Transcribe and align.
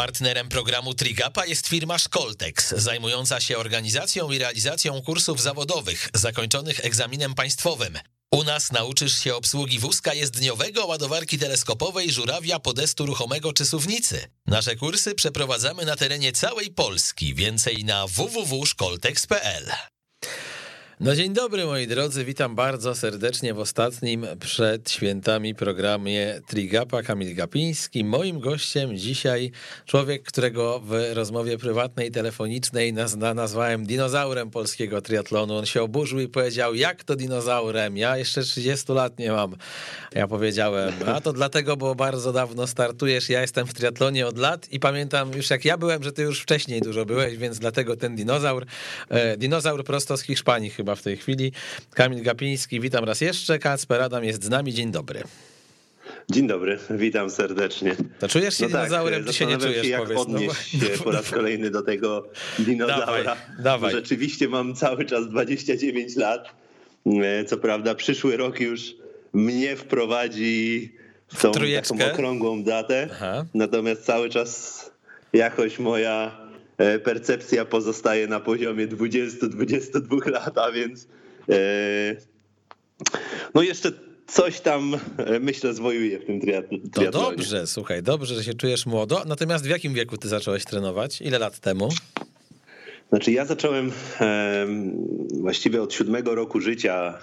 Partnerem 0.00 0.48
programu 0.48 0.94
Trigapa 0.94 1.46
jest 1.46 1.68
firma 1.68 1.98
Szkoltex, 1.98 2.74
zajmująca 2.76 3.40
się 3.40 3.58
organizacją 3.58 4.30
i 4.30 4.38
realizacją 4.38 5.02
kursów 5.02 5.42
zawodowych 5.42 6.08
zakończonych 6.14 6.84
egzaminem 6.84 7.34
państwowym. 7.34 7.98
U 8.30 8.44
nas 8.44 8.72
nauczysz 8.72 9.18
się 9.18 9.34
obsługi 9.34 9.78
wózka 9.78 10.14
jezdniowego, 10.14 10.86
ładowarki 10.86 11.38
teleskopowej, 11.38 12.12
żurawia, 12.12 12.58
podestu 12.58 13.06
ruchomego 13.06 13.52
czy 13.52 13.66
suwnicy. 13.66 14.28
Nasze 14.46 14.76
kursy 14.76 15.14
przeprowadzamy 15.14 15.84
na 15.84 15.96
terenie 15.96 16.32
całej 16.32 16.70
Polski. 16.70 17.34
Więcej 17.34 17.84
na 17.84 18.06
www.szkoltex.pl. 18.06 19.70
No 21.02 21.14
dzień 21.14 21.32
dobry 21.32 21.64
moi 21.64 21.86
drodzy, 21.86 22.24
witam 22.24 22.54
bardzo 22.54 22.94
serdecznie 22.94 23.54
w 23.54 23.58
ostatnim 23.58 24.26
przed 24.40 24.90
świętami 24.90 25.54
programie 25.54 26.40
Trigapa 26.46 27.02
Kamil 27.02 27.34
Gapiński. 27.34 28.04
Moim 28.04 28.40
gościem 28.40 28.96
dzisiaj 28.96 29.50
człowiek, 29.86 30.22
którego 30.22 30.80
w 30.84 30.94
rozmowie 31.14 31.58
prywatnej, 31.58 32.10
telefonicznej 32.10 32.92
nazna, 32.92 33.34
nazwałem 33.34 33.86
dinozaurem 33.86 34.50
polskiego 34.50 35.02
triatlonu. 35.02 35.56
On 35.56 35.66
się 35.66 35.82
oburzył 35.82 36.20
i 36.20 36.28
powiedział, 36.28 36.74
jak 36.74 37.04
to 37.04 37.16
dinozaurem? 37.16 37.96
Ja 37.96 38.16
jeszcze 38.16 38.42
30 38.42 38.92
lat 38.92 39.18
nie 39.18 39.32
mam. 39.32 39.56
Ja 40.14 40.28
powiedziałem, 40.28 40.92
a 41.06 41.20
to 41.20 41.32
dlatego, 41.32 41.76
bo 41.76 41.94
bardzo 41.94 42.32
dawno 42.32 42.66
startujesz, 42.66 43.28
ja 43.28 43.40
jestem 43.40 43.66
w 43.66 43.74
triatlonie 43.74 44.26
od 44.26 44.38
lat 44.38 44.72
i 44.72 44.80
pamiętam 44.80 45.32
już 45.36 45.50
jak 45.50 45.64
ja 45.64 45.76
byłem, 45.76 46.02
że 46.02 46.12
ty 46.12 46.22
już 46.22 46.40
wcześniej 46.40 46.80
dużo 46.80 47.04
byłeś, 47.04 47.36
więc 47.36 47.58
dlatego 47.58 47.96
ten 47.96 48.16
dinozaur, 48.16 48.66
e, 49.08 49.36
dinozaur 49.36 49.84
prosto 49.84 50.16
z 50.16 50.22
Hiszpanii 50.22 50.70
chyba 50.70 50.89
w 50.96 51.02
tej 51.02 51.16
chwili. 51.16 51.52
Kamil 51.94 52.22
Gapiński, 52.22 52.80
witam 52.80 53.04
raz 53.04 53.20
jeszcze. 53.20 53.58
Kacper 53.58 54.02
Adam 54.02 54.24
jest 54.24 54.44
z 54.44 54.48
nami. 54.48 54.74
Dzień 54.74 54.92
dobry. 54.92 55.22
Dzień 56.30 56.46
dobry, 56.46 56.78
witam 56.90 57.30
serdecznie. 57.30 57.96
To 58.18 58.28
czujesz 58.28 58.56
się 58.58 58.64
no 58.64 58.70
tak, 58.70 58.88
dinozaurem, 58.88 59.24
tak, 59.24 59.32
czy 59.32 59.38
się 59.38 59.46
nie 59.46 59.58
czujesz? 59.58 59.82
Się, 59.82 59.88
jak 59.88 60.02
powiedz, 60.02 60.18
no 60.18 60.22
odnieść 60.22 60.74
no, 60.74 60.88
się 60.88 61.04
po 61.04 61.10
raz 61.10 61.30
kolejny 61.30 61.70
do 61.70 61.82
tego 61.82 62.28
dinozaura. 62.58 63.06
Dawaj, 63.06 63.36
dawaj. 63.58 63.92
Rzeczywiście 63.92 64.48
mam 64.48 64.74
cały 64.74 65.04
czas 65.04 65.28
29 65.28 66.16
lat. 66.16 66.48
E, 67.06 67.44
co 67.44 67.56
prawda 67.56 67.94
przyszły 67.94 68.36
rok 68.36 68.60
już 68.60 68.94
mnie 69.32 69.76
wprowadzi 69.76 70.92
w 71.28 71.42
tą 71.42 71.52
taką 71.52 72.12
okrągłą 72.12 72.62
datę, 72.62 73.08
Aha. 73.12 73.44
natomiast 73.54 74.04
cały 74.04 74.30
czas 74.30 74.80
jakoś 75.32 75.78
moja 75.78 76.39
percepcja 77.04 77.64
pozostaje 77.64 78.26
na 78.26 78.40
poziomie 78.40 78.88
20-22 78.88 80.30
lat, 80.30 80.58
a 80.58 80.72
więc 80.72 81.08
e, 81.48 82.16
no 83.54 83.62
jeszcze 83.62 83.92
coś 84.26 84.60
tam 84.60 84.94
e, 85.16 85.40
myślę 85.40 85.74
zwojuje 85.74 86.18
w 86.18 86.24
tym 86.24 86.40
triatlonie. 86.40 86.90
To 86.92 87.10
dobrze, 87.10 87.66
słuchaj, 87.66 88.02
dobrze, 88.02 88.34
że 88.34 88.44
się 88.44 88.54
czujesz 88.54 88.86
młodo. 88.86 89.22
Natomiast 89.26 89.64
w 89.64 89.68
jakim 89.68 89.94
wieku 89.94 90.16
ty 90.16 90.28
zacząłeś 90.28 90.64
trenować? 90.64 91.20
Ile 91.20 91.38
lat 91.38 91.58
temu? 91.58 91.88
Znaczy 93.08 93.32
ja 93.32 93.44
zacząłem 93.44 93.92
właściwie 95.40 95.82
od 95.82 95.94
siódmego 95.94 96.34
roku 96.34 96.60
życia 96.60 97.18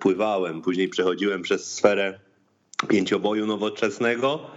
pływałem, 0.00 0.62
później 0.62 0.88
przechodziłem 0.88 1.42
przez 1.42 1.72
sferę 1.72 2.20
pięcioboju 2.88 3.46
nowoczesnego 3.46 4.50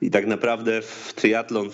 i 0.00 0.10
tak 0.10 0.26
naprawdę 0.26 0.82
w 0.82 1.12
triatlon 1.16 1.70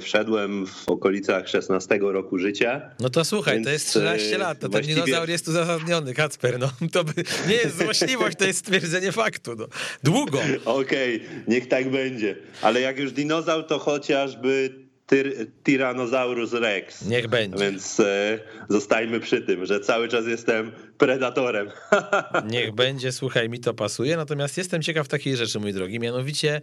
wszedłem 0.00 0.66
w 0.66 0.88
okolicach 0.88 1.48
16 1.48 1.98
roku 2.02 2.38
życia. 2.38 2.90
No 3.00 3.10
to 3.10 3.24
słuchaj, 3.24 3.54
Więc 3.54 3.66
to 3.66 3.72
jest 3.72 3.88
13 3.88 4.34
e, 4.34 4.38
lat, 4.38 4.58
to 4.58 4.68
właściwie... 4.68 4.94
ten 4.94 5.04
dinozaur 5.04 5.28
jest 5.28 5.48
uzasadniony, 5.48 6.14
Kacper. 6.14 6.58
No, 6.58 6.70
to 6.92 7.04
nie 7.48 7.54
jest 7.54 7.78
złośliwość, 7.78 8.36
to 8.38 8.44
jest 8.44 8.58
stwierdzenie 8.58 9.12
faktu. 9.12 9.54
No. 9.54 9.66
Długo. 10.02 10.38
Okej, 10.64 11.16
okay, 11.16 11.42
niech 11.48 11.68
tak 11.68 11.90
będzie. 11.90 12.36
Ale 12.62 12.80
jak 12.80 12.98
już 12.98 13.12
dinozaur, 13.12 13.66
to 13.66 13.78
chociażby 13.78 14.87
tyr, 15.08 15.46
Tyrannosaurus 15.62 16.52
rex. 16.52 17.02
Niech 17.02 17.28
będzie. 17.28 17.58
Więc 17.58 18.00
e, 18.00 18.38
zostajmy 18.68 19.20
przy 19.20 19.42
tym, 19.42 19.66
że 19.66 19.80
cały 19.80 20.08
czas 20.08 20.26
jestem 20.26 20.72
predatorem. 20.98 21.70
Niech 22.50 22.72
będzie, 22.72 23.12
słuchaj, 23.12 23.48
mi 23.48 23.60
to 23.60 23.74
pasuje. 23.74 24.16
Natomiast 24.16 24.58
jestem 24.58 24.82
ciekaw 24.82 25.08
takiej 25.08 25.36
rzeczy, 25.36 25.60
mój 25.60 25.72
drogi. 25.72 26.00
Mianowicie, 26.00 26.60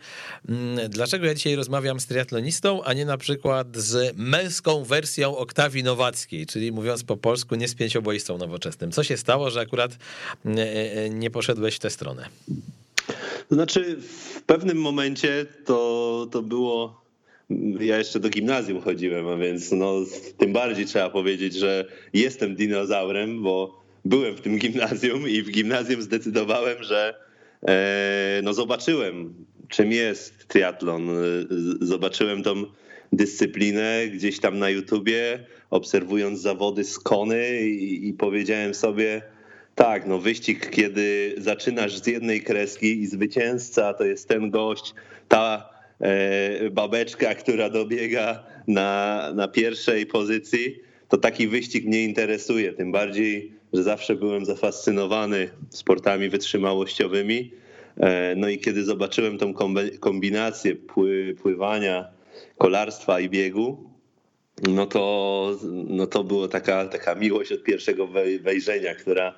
mm, 0.50 0.90
dlaczego 0.90 1.26
ja 1.26 1.34
dzisiaj 1.34 1.56
rozmawiam 1.56 2.00
z 2.00 2.06
triatlonistą, 2.06 2.84
a 2.84 2.94
nie 2.94 3.06
na 3.06 3.18
przykład 3.18 3.78
z 3.78 4.18
męską 4.18 4.84
wersją 4.84 5.38
Oktawii 5.38 5.84
Nowackiej, 5.84 6.46
czyli 6.46 6.72
mówiąc 6.72 7.04
po 7.04 7.18
polsku, 7.18 7.56
nie 7.56 7.68
z 7.68 7.76
pięcioboistą 7.76 8.38
nowoczesnym. 8.38 8.92
Co 8.92 9.04
się 9.04 9.18
stało, 9.18 9.50
że 9.50 9.60
akurat 9.60 9.98
mm, 10.46 10.60
e, 10.60 10.92
e, 10.92 11.10
nie 11.10 11.32
poszedłeś 11.32 11.76
w 11.76 11.80
tę 11.80 11.90
stronę? 11.90 12.26
To 13.50 13.56
znaczy, 13.56 13.98
w 14.36 14.42
pewnym 14.42 14.78
momencie 14.78 15.46
to, 15.66 16.28
to 16.32 16.42
było 16.42 17.05
ja 17.80 17.98
jeszcze 17.98 18.20
do 18.20 18.30
gimnazjum 18.30 18.82
chodziłem, 18.82 19.28
a 19.28 19.38
więc 19.38 19.72
no, 19.72 19.94
tym 20.38 20.54
bardziej 20.54 20.86
trzeba 20.86 21.10
powiedzieć, 21.10 21.54
że 21.54 21.86
jestem 22.14 22.56
dinozaurem, 22.56 23.44
bo 23.44 23.84
byłem 24.06 24.36
w 24.36 24.42
tym 24.42 24.58
gimnazjum 24.58 25.30
i 25.30 25.42
w 25.42 25.52
gimnazjum 25.52 26.02
zdecydowałem, 26.02 26.84
że 26.84 27.16
e, 27.68 28.42
no, 28.44 28.54
zobaczyłem, 28.54 29.34
czym 29.70 29.92
jest 29.92 30.48
triatlon. 30.48 31.10
Zobaczyłem 31.82 32.44
tą 32.44 32.64
dyscyplinę 33.14 34.08
gdzieś 34.08 34.40
tam 34.40 34.60
na 34.60 34.70
YouTubie, 34.70 35.46
obserwując 35.70 36.40
zawody 36.42 36.84
z 36.84 37.00
Kony 37.00 37.62
i, 37.62 38.08
i 38.08 38.14
powiedziałem 38.14 38.74
sobie, 38.74 39.22
tak, 39.76 40.08
no 40.08 40.20
wyścig, 40.20 40.70
kiedy 40.70 41.36
zaczynasz 41.38 41.98
z 41.98 42.08
jednej 42.08 42.42
kreski 42.42 43.02
i 43.02 43.08
zwycięzca 43.08 43.94
to 43.94 44.04
jest 44.04 44.28
ten 44.28 44.50
gość, 44.50 44.94
ta 45.28 45.75
E, 45.75 45.75
babeczka, 46.72 47.36
która 47.36 47.70
dobiega 47.70 48.44
na, 48.68 49.32
na 49.36 49.48
pierwszej 49.48 50.06
pozycji, 50.06 50.80
to 51.10 51.18
taki 51.18 51.48
wyścig 51.48 51.86
mnie 51.86 52.04
interesuje. 52.04 52.74
Tym 52.74 52.92
bardziej, 52.92 53.52
że 53.74 53.84
zawsze 53.84 54.16
byłem 54.16 54.46
zafascynowany 54.46 55.50
sportami 55.70 56.30
wytrzymałościowymi. 56.30 57.52
E, 57.98 58.36
no 58.36 58.50
i 58.50 58.58
kiedy 58.58 58.84
zobaczyłem 58.84 59.38
tą 59.38 59.54
kombinację 60.00 60.76
pływania, 61.42 62.08
kolarstwa 62.58 63.20
i 63.20 63.30
biegu, 63.30 63.90
no 64.64 64.86
to, 64.86 65.58
no 65.88 66.08
to 66.08 66.24
było 66.24 66.48
taka, 66.48 66.86
taka 66.86 67.16
miłość 67.16 67.52
od 67.52 67.64
pierwszego 67.64 68.08
wejrzenia, 68.42 68.96
która 68.96 69.36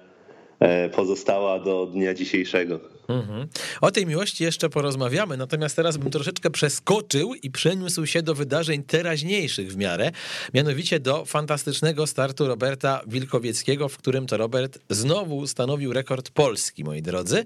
e, 0.60 0.90
pozostała 0.90 1.60
do 1.60 1.86
dnia 1.86 2.14
dzisiejszego. 2.14 2.80
Mhm. 3.08 3.48
O 3.82 3.92
tej 3.92 4.06
miłości 4.06 4.44
jeszcze 4.44 4.70
porozmawiamy, 4.70 5.38
natomiast 5.38 5.76
teraz 5.76 5.98
bym 5.98 6.12
troszeczkę 6.12 6.50
przeskoczył 6.50 7.34
i 7.34 7.52
przeniósł 7.52 8.06
się 8.06 8.22
do 8.22 8.36
wydarzeń 8.36 8.84
teraźniejszych 8.84 9.72
w 9.72 9.78
miarę, 9.78 10.12
mianowicie 10.54 11.00
do 11.00 11.26
fantastycznego 11.26 12.08
startu 12.08 12.48
Roberta 12.48 13.02
Wilkowieckiego, 13.08 13.90
w 13.90 13.98
którym 13.98 14.28
to 14.28 14.38
Robert 14.38 14.80
znowu 14.90 15.48
stanowił 15.48 15.94
rekord 15.94 16.30
Polski, 16.30 16.84
moi 16.84 17.02
drodzy. 17.02 17.44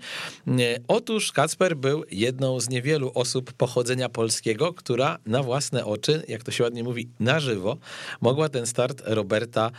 Otóż 0.87 1.31
Kacper 1.31 1.77
był 1.77 2.03
jedną 2.11 2.59
z 2.59 2.69
niewielu 2.69 3.11
osób 3.13 3.53
pochodzenia 3.53 4.09
polskiego, 4.09 4.73
która 4.73 5.17
na 5.25 5.43
własne 5.43 5.85
oczy, 5.85 6.23
jak 6.27 6.43
to 6.43 6.51
się 6.51 6.63
ładnie 6.63 6.83
mówi, 6.83 7.09
na 7.19 7.39
żywo, 7.39 7.77
mogła 8.21 8.49
ten 8.49 8.65
start 8.65 9.01
Roberta 9.05 9.71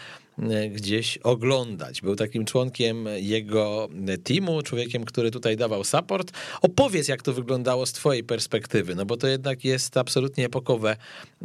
gdzieś 0.70 1.18
oglądać. 1.18 2.00
Był 2.00 2.16
takim 2.16 2.44
członkiem 2.44 3.08
jego 3.16 3.88
teamu, 4.24 4.62
człowiekiem, 4.62 5.04
który 5.04 5.30
tutaj 5.30 5.56
dawał 5.56 5.71
dawał 5.72 5.84
support. 5.84 6.32
Opowiedz, 6.62 7.08
jak 7.08 7.22
to 7.22 7.32
wyglądało 7.32 7.86
z 7.86 7.92
twojej 7.92 8.24
perspektywy, 8.24 8.94
no 8.94 9.04
bo 9.04 9.16
to 9.16 9.26
jednak 9.26 9.64
jest 9.64 9.96
absolutnie 9.96 10.46
epokowe, 10.46 10.96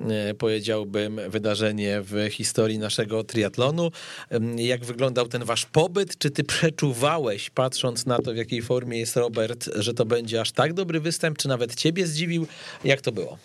e, 0.10 0.34
powiedziałbym, 0.34 1.20
wydarzenie 1.30 2.02
w 2.02 2.30
historii 2.32 2.80
naszego 2.80 3.24
triatlonu. 3.24 3.92
Jak 4.56 4.86
wyglądał 4.86 5.28
ten 5.28 5.44
wasz 5.44 5.66
pobyt? 5.66 6.18
Czy 6.18 6.32
ty 6.32 6.44
przeczuwałeś, 6.44 7.50
patrząc 7.50 8.06
na 8.06 8.20
to, 8.20 8.34
w 8.34 8.36
jakiej 8.36 8.62
formie 8.62 9.00
jest 9.00 9.18
Robert, 9.18 9.70
że 9.76 9.94
to 9.94 10.06
będzie 10.06 10.42
aż 10.42 10.52
tak 10.52 10.74
dobry 10.74 11.00
występ, 11.00 11.38
czy 11.38 11.48
nawet 11.48 11.76
ciebie 11.76 12.08
zdziwił? 12.08 12.48
Jak 12.84 13.02
to 13.02 13.12
było? 13.12 13.38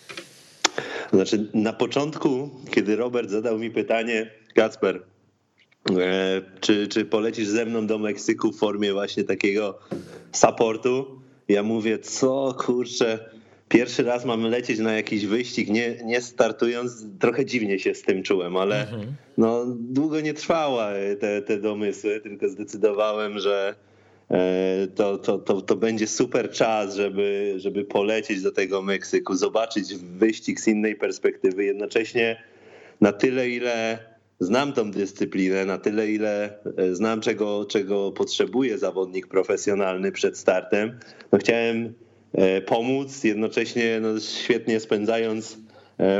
Znaczy, 1.12 1.46
na 1.54 1.72
początku, 1.72 2.50
kiedy 2.70 2.96
Robert 2.96 3.30
zadał 3.30 3.58
mi 3.58 3.70
pytanie, 3.70 4.30
Kacper, 4.54 5.02
czy, 6.60 6.88
czy 6.88 7.04
polecisz 7.04 7.48
ze 7.48 7.66
mną 7.66 7.86
do 7.86 7.98
Meksyku 7.98 8.52
w 8.52 8.58
formie 8.58 8.92
właśnie 8.92 9.24
takiego 9.24 9.78
supportu? 10.32 11.20
Ja 11.48 11.62
mówię, 11.62 11.98
co 11.98 12.54
kurczę, 12.58 13.30
pierwszy 13.68 14.02
raz 14.02 14.24
mamy 14.24 14.48
lecieć 14.48 14.78
na 14.78 14.92
jakiś 14.92 15.26
wyścig, 15.26 15.68
nie, 15.68 15.96
nie 16.04 16.20
startując, 16.20 17.04
trochę 17.20 17.44
dziwnie 17.44 17.78
się 17.78 17.94
z 17.94 18.02
tym 18.02 18.22
czułem, 18.22 18.56
ale 18.56 18.82
mhm. 18.82 19.14
no, 19.38 19.64
długo 19.78 20.20
nie 20.20 20.34
trwały 20.34 21.16
te, 21.20 21.42
te 21.42 21.58
domysły, 21.58 22.20
tylko 22.20 22.48
zdecydowałem, 22.48 23.38
że 23.38 23.74
e, 24.30 24.86
to, 24.94 25.18
to, 25.18 25.38
to, 25.38 25.60
to 25.62 25.76
będzie 25.76 26.06
super 26.06 26.50
czas, 26.50 26.96
żeby, 26.96 27.54
żeby 27.56 27.84
polecieć 27.84 28.42
do 28.42 28.52
tego 28.52 28.82
Meksyku, 28.82 29.34
zobaczyć 29.34 29.94
wyścig 29.94 30.60
z 30.60 30.68
innej 30.68 30.96
perspektywy, 30.96 31.64
jednocześnie 31.64 32.42
na 33.00 33.12
tyle, 33.12 33.48
ile 33.48 33.98
znam 34.42 34.72
tą 34.72 34.90
dyscyplinę 34.90 35.64
na 35.64 35.78
tyle, 35.78 36.10
ile 36.10 36.58
e, 36.76 36.94
znam, 36.94 37.20
czego, 37.20 37.64
czego 37.64 38.12
potrzebuje 38.12 38.78
zawodnik 38.78 39.26
profesjonalny 39.26 40.12
przed 40.12 40.38
startem. 40.38 40.98
No 41.32 41.38
chciałem 41.38 41.94
e, 42.32 42.60
pomóc, 42.60 43.24
jednocześnie 43.24 44.00
no 44.00 44.20
świetnie 44.20 44.80
spędzając 44.80 45.58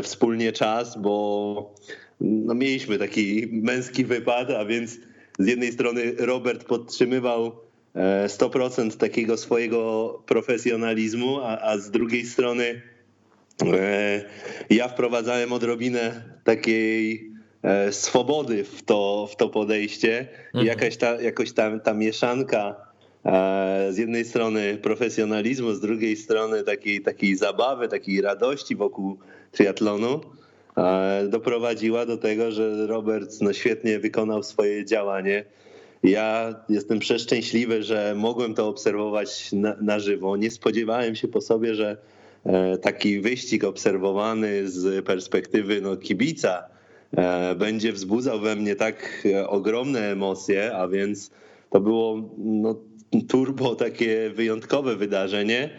wspólnie 0.02 0.52
czas, 0.52 0.98
bo 0.98 1.74
no, 2.20 2.54
mieliśmy 2.54 2.98
taki 2.98 3.48
męski 3.52 4.04
wypad, 4.04 4.50
a 4.50 4.64
więc 4.64 4.98
z 5.38 5.46
jednej 5.46 5.72
strony 5.72 6.14
Robert 6.19 6.64
podtrzymywał 6.64 7.52
100% 8.26 8.96
takiego 8.96 9.36
swojego 9.36 10.22
profesjonalizmu, 10.26 11.40
a, 11.40 11.58
a 11.58 11.78
z 11.78 11.90
drugiej 11.90 12.26
strony 12.26 12.82
ja 14.70 14.88
wprowadzałem 14.88 15.52
odrobinę 15.52 16.22
takiej 16.44 17.31
E, 17.31 17.31
swobody 17.90 18.64
w 18.64 18.82
to, 18.82 19.28
w 19.30 19.36
to 19.36 19.48
podejście. 19.48 20.28
Mhm. 20.46 20.66
Jakaś 20.66 20.96
ta, 20.96 21.20
jakoś 21.20 21.52
ta, 21.52 21.78
ta 21.78 21.94
mieszanka 21.94 22.76
e, 23.24 23.88
z 23.90 23.98
jednej 23.98 24.24
strony 24.24 24.78
profesjonalizmu, 24.82 25.72
z 25.72 25.80
drugiej 25.80 26.16
strony 26.16 26.62
takiej, 26.62 27.00
takiej 27.00 27.36
zabawy, 27.36 27.88
takiej 27.88 28.20
radości 28.20 28.76
wokół 28.76 29.18
triatlonu 29.52 30.20
e, 30.76 31.26
doprowadziła 31.28 32.06
do 32.06 32.16
tego, 32.16 32.50
że 32.50 32.86
Robert 32.86 33.40
no, 33.40 33.52
świetnie 33.52 33.98
wykonał 33.98 34.42
swoje 34.42 34.84
działanie. 34.84 35.44
Ja 36.02 36.54
jestem 36.68 36.98
przeszczęśliwy, 36.98 37.82
że 37.82 38.14
mogłem 38.16 38.54
to 38.54 38.68
obserwować 38.68 39.52
na, 39.52 39.76
na 39.80 39.98
żywo. 39.98 40.36
Nie 40.36 40.50
spodziewałem 40.50 41.16
się 41.16 41.28
po 41.28 41.40
sobie, 41.40 41.74
że 41.74 41.96
taki 42.82 43.20
wyścig 43.20 43.64
obserwowany 43.64 44.68
z 44.68 45.06
perspektywy 45.06 45.80
no, 45.80 45.96
kibica 45.96 46.64
E, 46.64 46.81
będzie 47.56 47.92
wzbudzał 47.92 48.40
we 48.40 48.56
mnie 48.56 48.76
tak 48.76 49.26
e, 49.34 49.48
ogromne 49.48 50.12
emocje, 50.12 50.76
a 50.76 50.88
więc 50.88 51.30
to 51.70 51.80
było 51.80 52.30
no, 52.38 52.80
turbo 53.28 53.74
takie 53.74 54.30
wyjątkowe 54.30 54.96
wydarzenie. 54.96 55.70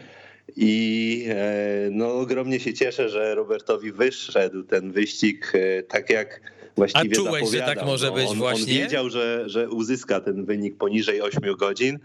I 0.55 1.25
e, 1.29 1.89
no, 1.91 2.13
ogromnie 2.13 2.59
się 2.59 2.73
cieszę, 2.73 3.09
że 3.09 3.35
Robertowi 3.35 3.91
wyszedł 3.91 4.63
ten 4.63 4.91
wyścig 4.91 5.53
tak 5.87 6.09
jak 6.09 6.41
właściwie 6.75 7.09
A 7.11 7.15
czułeś, 7.15 7.43
zapowiadał. 7.43 7.69
że 7.69 7.75
tak 7.75 7.85
może 7.85 8.07
no, 8.07 8.13
być 8.13 8.27
on, 8.27 8.37
właśnie? 8.37 8.73
On 8.73 8.79
wiedział, 8.81 9.09
że, 9.09 9.43
że 9.49 9.69
uzyska 9.69 10.19
ten 10.19 10.45
wynik 10.45 10.77
poniżej 10.77 11.21
8 11.21 11.55
godzin. 11.59 11.99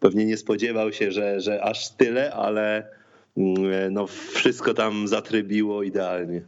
Pewnie 0.00 0.24
nie 0.24 0.36
spodziewał 0.36 0.92
się, 0.92 1.12
że, 1.12 1.40
że 1.40 1.62
aż 1.62 1.90
tyle, 1.90 2.34
ale 2.34 2.97
no 3.90 4.06
wszystko 4.34 4.74
tam 4.74 5.08
zatrybiło 5.08 5.82
idealnie. 5.82 6.42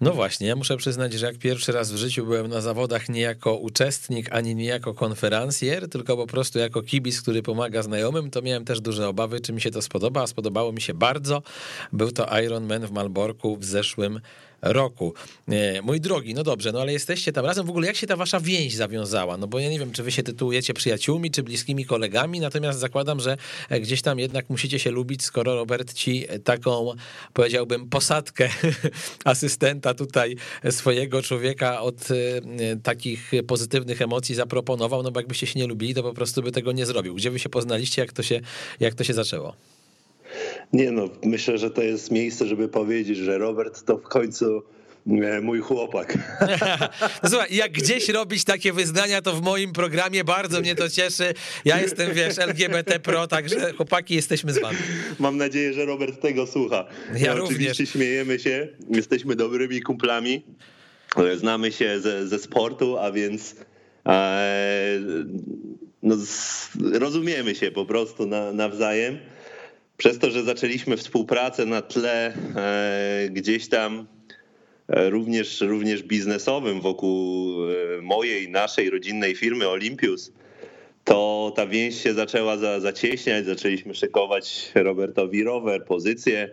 No 0.00 0.12
właśnie, 0.12 0.46
ja 0.46 0.56
muszę 0.56 0.76
przyznać, 0.76 1.12
że 1.12 1.26
jak 1.26 1.38
pierwszy 1.38 1.72
raz 1.72 1.92
w 1.92 1.96
życiu 1.96 2.24
byłem 2.24 2.48
na 2.48 2.60
zawodach 2.60 3.08
nie 3.08 3.20
jako 3.20 3.56
uczestnik, 3.56 4.28
ani 4.32 4.54
nie 4.54 4.64
jako 4.64 4.94
konferencjer, 4.94 5.88
tylko 5.88 6.16
po 6.16 6.26
prostu 6.26 6.58
jako 6.58 6.82
kibic, 6.82 7.22
który 7.22 7.42
pomaga 7.42 7.82
znajomym, 7.82 8.30
to 8.30 8.42
miałem 8.42 8.64
też 8.64 8.80
duże 8.80 9.08
obawy, 9.08 9.40
czy 9.40 9.52
mi 9.52 9.60
się 9.60 9.70
to 9.70 9.82
spodoba, 9.82 10.22
a 10.22 10.26
spodobało 10.26 10.72
mi 10.72 10.80
się 10.80 10.94
bardzo. 10.94 11.42
Był 11.92 12.10
to 12.12 12.40
Ironman 12.40 12.86
w 12.86 12.90
Malborku 12.90 13.56
w 13.56 13.64
zeszłym. 13.64 14.20
Mój 15.82 16.00
drogi, 16.00 16.34
no 16.34 16.42
dobrze, 16.42 16.72
no 16.72 16.80
ale 16.80 16.92
jesteście 16.92 17.32
tam 17.32 17.46
razem. 17.46 17.66
W 17.66 17.70
ogóle 17.70 17.86
jak 17.86 17.96
się 17.96 18.06
ta 18.06 18.16
wasza 18.16 18.40
więź 18.40 18.74
zawiązała? 18.74 19.36
No 19.36 19.46
bo 19.46 19.58
ja 19.58 19.70
nie 19.70 19.78
wiem, 19.78 19.92
czy 19.92 20.02
wy 20.02 20.12
się 20.12 20.22
tytułujecie 20.22 20.74
przyjaciółmi, 20.74 21.30
czy 21.30 21.42
bliskimi 21.42 21.84
kolegami, 21.84 22.40
natomiast 22.40 22.78
zakładam, 22.78 23.20
że 23.20 23.36
gdzieś 23.80 24.02
tam 24.02 24.18
jednak 24.18 24.50
musicie 24.50 24.78
się 24.78 24.90
lubić, 24.90 25.24
skoro 25.24 25.54
Robert 25.54 25.94
ci 25.94 26.26
taką, 26.44 26.92
powiedziałbym, 27.32 27.88
posadkę 27.88 28.48
asystenta 29.24 29.94
tutaj 29.94 30.36
swojego 30.70 31.22
człowieka 31.22 31.80
od 31.80 32.10
e, 32.10 32.76
takich 32.82 33.30
pozytywnych 33.46 34.02
emocji 34.02 34.34
zaproponował, 34.34 35.02
no 35.02 35.10
bo 35.10 35.20
jakbyście 35.20 35.46
się 35.46 35.60
nie 35.60 35.66
lubili, 35.66 35.94
to 35.94 36.02
po 36.02 36.14
prostu 36.14 36.42
by 36.42 36.52
tego 36.52 36.72
nie 36.72 36.86
zrobił. 36.86 37.14
Gdzie 37.14 37.30
wy 37.30 37.38
się 37.38 37.48
poznaliście, 37.48 38.02
jak 38.02 38.12
to 38.12 38.22
się, 38.22 38.40
jak 38.80 38.94
to 38.94 39.04
się 39.04 39.14
zaczęło? 39.14 39.56
Nie 40.74 40.92
no, 40.92 41.08
myślę, 41.24 41.58
że 41.58 41.70
to 41.70 41.82
jest 41.82 42.10
miejsce, 42.10 42.46
żeby 42.46 42.68
powiedzieć, 42.68 43.18
że 43.18 43.38
Robert 43.38 43.84
to 43.84 43.98
w 43.98 44.02
końcu 44.02 44.62
e, 45.06 45.40
mój 45.40 45.60
chłopak. 45.60 46.18
No 47.22 47.28
słuchaj, 47.30 47.56
jak 47.56 47.72
gdzieś 47.72 48.08
robić 48.08 48.44
takie 48.44 48.72
wyznania, 48.72 49.22
to 49.22 49.32
w 49.32 49.42
moim 49.42 49.72
programie 49.72 50.24
bardzo 50.24 50.60
mnie 50.60 50.74
to 50.74 50.90
cieszy. 50.90 51.34
Ja 51.64 51.80
jestem, 51.80 52.14
wiesz, 52.14 52.38
LGBT 52.38 53.00
pro, 53.00 53.26
także 53.26 53.72
chłopaki 53.72 54.14
jesteśmy 54.14 54.52
z 54.52 54.58
wami. 54.58 54.78
Mam 55.18 55.36
nadzieję, 55.36 55.72
że 55.72 55.84
Robert 55.84 56.20
tego 56.20 56.46
słucha. 56.46 56.84
Ja 57.16 57.34
również. 57.34 57.56
Oczywiście 57.56 57.86
śmiejemy 57.86 58.38
się, 58.38 58.68
jesteśmy 58.90 59.36
dobrymi 59.36 59.82
kumplami, 59.82 60.42
znamy 61.36 61.72
się 61.72 62.00
ze, 62.00 62.28
ze 62.28 62.38
sportu, 62.38 62.98
a 62.98 63.12
więc 63.12 63.56
e, 64.06 64.98
no, 66.02 66.16
rozumiemy 66.92 67.54
się 67.54 67.70
po 67.70 67.86
prostu 67.86 68.26
na, 68.26 68.52
nawzajem 68.52 69.18
przez 69.96 70.18
to, 70.18 70.30
że 70.30 70.42
zaczęliśmy 70.42 70.96
współpracę 70.96 71.66
na 71.66 71.82
tle 71.82 72.32
e, 72.56 73.28
gdzieś 73.30 73.68
tam 73.68 74.06
e, 74.88 75.10
również, 75.10 75.60
również 75.60 76.02
biznesowym 76.02 76.80
wokół 76.80 77.54
e, 77.70 78.02
mojej, 78.02 78.50
naszej 78.50 78.90
rodzinnej 78.90 79.34
firmy 79.34 79.68
Olympius, 79.68 80.32
to 81.04 81.52
ta 81.56 81.66
więź 81.66 82.02
się 82.02 82.14
zaczęła 82.14 82.56
za, 82.56 82.80
zacieśniać, 82.80 83.46
zaczęliśmy 83.46 83.94
szykować 83.94 84.72
Robertowi 84.74 85.44
rower, 85.44 85.84
pozycję. 85.84 86.50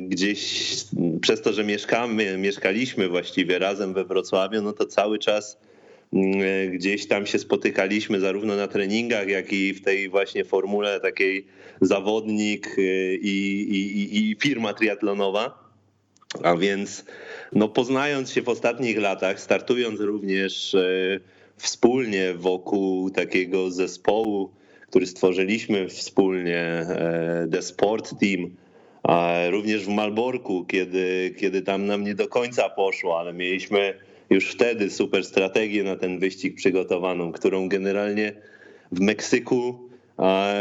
Gdzieś 0.00 0.74
przez 1.20 1.42
to, 1.42 1.52
że 1.52 1.64
mieszkamy, 1.64 2.38
mieszkaliśmy 2.38 3.08
właściwie 3.08 3.58
razem 3.58 3.94
we 3.94 4.04
Wrocławiu, 4.04 4.62
no 4.62 4.72
to 4.72 4.86
cały 4.86 5.18
czas 5.18 5.58
gdzieś 6.72 7.06
tam 7.06 7.26
się 7.26 7.38
spotykaliśmy 7.38 8.20
zarówno 8.20 8.56
na 8.56 8.68
treningach, 8.68 9.28
jak 9.28 9.52
i 9.52 9.74
w 9.74 9.84
tej 9.84 10.08
właśnie 10.08 10.44
formule 10.44 11.00
takiej 11.00 11.46
zawodnik 11.80 12.78
y, 12.78 13.18
i, 13.22 13.60
i, 13.70 14.30
i 14.30 14.36
firma 14.40 14.74
triatlonowa. 14.74 15.68
A 16.42 16.56
więc 16.56 17.04
no, 17.52 17.68
poznając 17.68 18.32
się 18.32 18.42
w 18.42 18.48
ostatnich 18.48 18.98
latach, 18.98 19.40
startując 19.40 20.00
również 20.00 20.74
y, 20.74 21.20
wspólnie 21.56 22.34
wokół 22.34 23.10
takiego 23.10 23.70
zespołu, 23.70 24.50
który 24.90 25.06
stworzyliśmy 25.06 25.88
wspólnie, 25.88 26.86
The 27.52 27.62
Sport 27.62 28.14
Team, 28.20 28.50
również 29.50 29.84
w 29.84 29.88
Malborku, 29.88 30.64
kiedy, 30.64 31.34
kiedy 31.38 31.62
tam 31.62 31.86
nam 31.86 32.04
nie 32.04 32.14
do 32.14 32.28
końca 32.28 32.68
poszło, 32.68 33.20
ale 33.20 33.32
mieliśmy 33.32 33.94
już 34.30 34.50
wtedy 34.50 34.90
super 34.90 35.24
strategię 35.24 35.84
na 35.84 35.96
ten 35.96 36.18
wyścig 36.18 36.54
przygotowaną, 36.54 37.32
którą 37.32 37.68
generalnie 37.68 38.32
w 38.92 39.00
Meksyku 39.00 39.88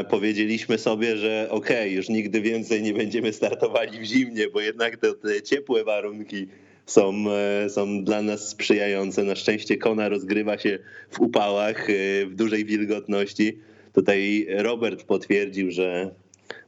powiedzieliśmy 0.09 0.77
sobie, 0.77 1.17
że 1.17 1.47
okej, 1.49 1.77
okay, 1.77 1.89
już 1.89 2.09
nigdy 2.09 2.41
więcej 2.41 2.81
nie 2.81 2.93
będziemy 2.93 3.33
startowali 3.33 3.99
w 3.99 4.03
zimnie, 4.03 4.49
bo 4.49 4.61
jednak 4.61 4.97
te, 4.97 5.13
te 5.13 5.41
ciepłe 5.41 5.83
warunki 5.83 6.47
są, 6.85 7.25
e, 7.31 7.69
są 7.69 8.03
dla 8.03 8.21
nas 8.21 8.49
sprzyjające. 8.49 9.23
Na 9.23 9.35
szczęście 9.35 9.77
Kona 9.77 10.09
rozgrywa 10.09 10.57
się 10.57 10.79
w 11.11 11.19
upałach, 11.19 11.89
e, 11.89 11.93
w 12.25 12.35
dużej 12.35 12.65
wilgotności. 12.65 13.57
Tutaj 13.93 14.47
Robert 14.49 15.03
potwierdził, 15.03 15.71
że 15.71 16.11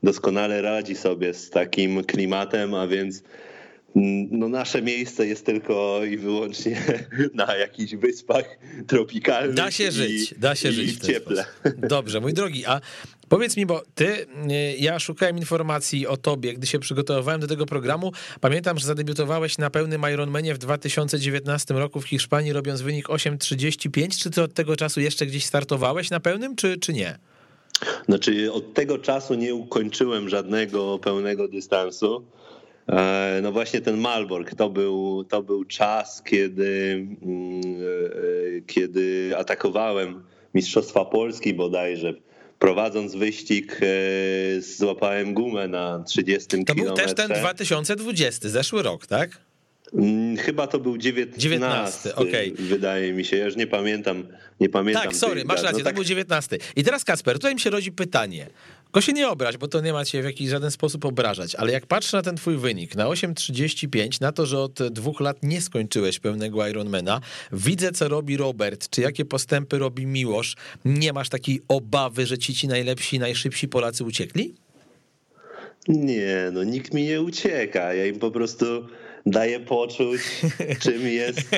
doskonale 0.04 0.62
radzi 0.62 0.96
sobie 0.96 1.34
z 1.34 1.50
takim 1.50 2.04
klimatem, 2.04 2.74
a 2.74 2.88
więc 2.88 3.24
no 4.32 4.50
nasze 4.50 4.82
miejsce 4.82 5.28
jest 5.28 5.46
tylko 5.46 6.02
i 6.06 6.18
wyłącznie 6.18 6.82
na 7.34 7.56
jakichś 7.56 7.96
wyspach 7.96 8.46
tropikalnych. 8.88 9.56
Da 9.56 9.72
się 9.72 9.92
żyć, 9.92 10.34
da 10.38 10.56
się 10.56 10.70
i 10.70 10.72
żyć. 10.72 10.98
w 10.98 11.08
cieple. 11.08 11.46
Sposób. 11.62 11.88
Dobrze, 11.88 12.22
mój 12.22 12.34
drogi, 12.34 12.66
a 12.66 12.82
powiedz 13.30 13.58
mi, 13.58 13.66
bo 13.66 13.84
ty, 13.96 14.06
y, 14.08 14.26
ja 14.80 15.00
szukałem 15.00 15.38
informacji 15.38 16.08
o 16.08 16.18
tobie, 16.18 16.54
gdy 16.54 16.68
się 16.68 16.80
przygotowywałem 16.80 17.42
do 17.42 17.48
tego 17.48 17.66
programu. 17.66 18.12
Pamiętam, 18.42 18.78
że 18.78 18.86
zadebiutowałeś 18.86 19.58
na 19.58 19.70
pełnym 19.70 20.02
Ironmanie 20.14 20.54
w 20.54 20.58
2019 20.58 21.74
roku 21.74 22.02
w 22.02 22.08
Hiszpanii, 22.08 22.54
robiąc 22.54 22.82
wynik 22.82 23.08
8.35. 23.08 24.22
Czy 24.22 24.30
ty 24.30 24.44
od 24.44 24.54
tego 24.54 24.76
czasu 24.76 25.02
jeszcze 25.02 25.26
gdzieś 25.26 25.46
startowałeś 25.46 26.10
na 26.10 26.20
pełnym, 26.20 26.56
czy, 26.56 26.78
czy 26.78 26.94
nie? 26.94 27.20
Znaczy, 28.06 28.52
od 28.52 28.74
tego 28.74 28.98
czasu 28.98 29.34
nie 29.36 29.56
ukończyłem 29.56 30.30
żadnego 30.30 31.00
pełnego 31.00 31.48
dystansu. 31.48 32.26
E, 32.90 33.40
no 33.44 33.52
właśnie 33.52 33.82
ten 33.82 33.98
Malbork 33.98 34.56
to 34.56 34.70
był, 34.70 35.24
to 35.24 35.44
był 35.44 35.66
czas, 35.66 36.24
kiedy, 36.24 36.94
mm, 37.22 37.62
e, 38.58 38.62
kiedy 38.68 39.34
atakowałem 39.38 40.24
Mistrzostwa 40.54 41.06
Polski 41.06 41.54
bodajże. 41.54 42.14
Prowadząc 42.60 43.16
wyścig 43.16 43.80
e, 43.82 44.62
złapałem 44.62 45.34
gumę 45.34 45.68
na 45.68 46.04
30 46.04 46.66
To 46.66 46.76
był 46.76 46.94
też 46.94 47.14
ten 47.14 47.32
2020, 47.32 48.50
zeszły 48.50 48.84
rok, 48.84 49.08
tak? 49.08 49.42
Mm, 49.94 50.38
chyba 50.38 50.68
to 50.68 50.80
był 50.80 50.98
19, 50.98 51.42
19 51.42 52.16
okay. 52.16 52.54
wydaje 52.58 53.14
mi 53.14 53.26
się. 53.26 53.38
Ja 53.38 53.46
już 53.46 53.56
nie 53.56 53.68
pamiętam. 53.68 54.28
Nie 54.60 54.70
pamiętam 54.70 55.04
tak, 55.04 55.16
sorry, 55.16 55.46
masz 55.46 55.64
rację, 55.64 55.78
no 55.78 55.84
tak... 55.84 55.94
to 55.94 55.96
był 55.96 56.04
19. 56.04 56.58
I 56.76 56.84
teraz 56.84 57.04
Kasper, 57.04 57.36
tutaj 57.36 57.54
mi 57.54 57.60
się 57.60 57.70
rodzi 57.70 57.92
pytanie. 57.92 58.48
Tylko 58.90 59.02
się 59.02 59.14
nie 59.14 59.30
obrać, 59.30 59.58
bo 59.58 59.68
to 59.68 59.82
nie 59.82 59.94
ma 59.94 60.06
cię 60.06 60.22
w 60.22 60.26
jakiś 60.26 60.50
żaden 60.50 60.72
sposób 60.72 61.06
obrażać, 61.06 61.56
ale 61.56 61.72
jak 61.72 61.86
patrzę 61.86 62.18
na 62.18 62.24
ten 62.24 62.36
twój 62.36 62.58
wynik, 62.58 62.96
na 62.96 63.06
8.35, 63.06 64.22
na 64.22 64.32
to, 64.32 64.46
że 64.46 64.60
od 64.60 64.88
dwóch 64.88 65.20
lat 65.20 65.38
nie 65.44 65.62
skończyłeś 65.62 66.20
pełnego 66.20 66.68
Ironmana, 66.68 67.22
widzę, 67.52 67.92
co 67.92 68.08
robi 68.08 68.38
Robert, 68.38 68.90
czy 68.90 69.02
jakie 69.02 69.26
postępy 69.26 69.80
robi 69.80 70.06
Miłosz, 70.06 70.56
nie 70.86 71.14
masz 71.14 71.30
takiej 71.30 71.62
obawy, 71.68 72.26
że 72.26 72.38
ci 72.38 72.54
ci 72.54 72.68
najlepsi, 72.68 73.20
najszybsi 73.20 73.68
Polacy 73.68 74.04
uciekli? 74.04 74.54
Nie, 75.88 76.50
no 76.54 76.64
nikt 76.64 76.94
mi 76.94 77.04
nie 77.04 77.22
ucieka. 77.22 77.94
Ja 77.94 78.06
im 78.06 78.20
po 78.20 78.32
prostu 78.32 78.66
daje 79.26 79.60
poczuć, 79.60 80.22
czym 80.80 81.08
jest 81.08 81.40
e, 81.54 81.58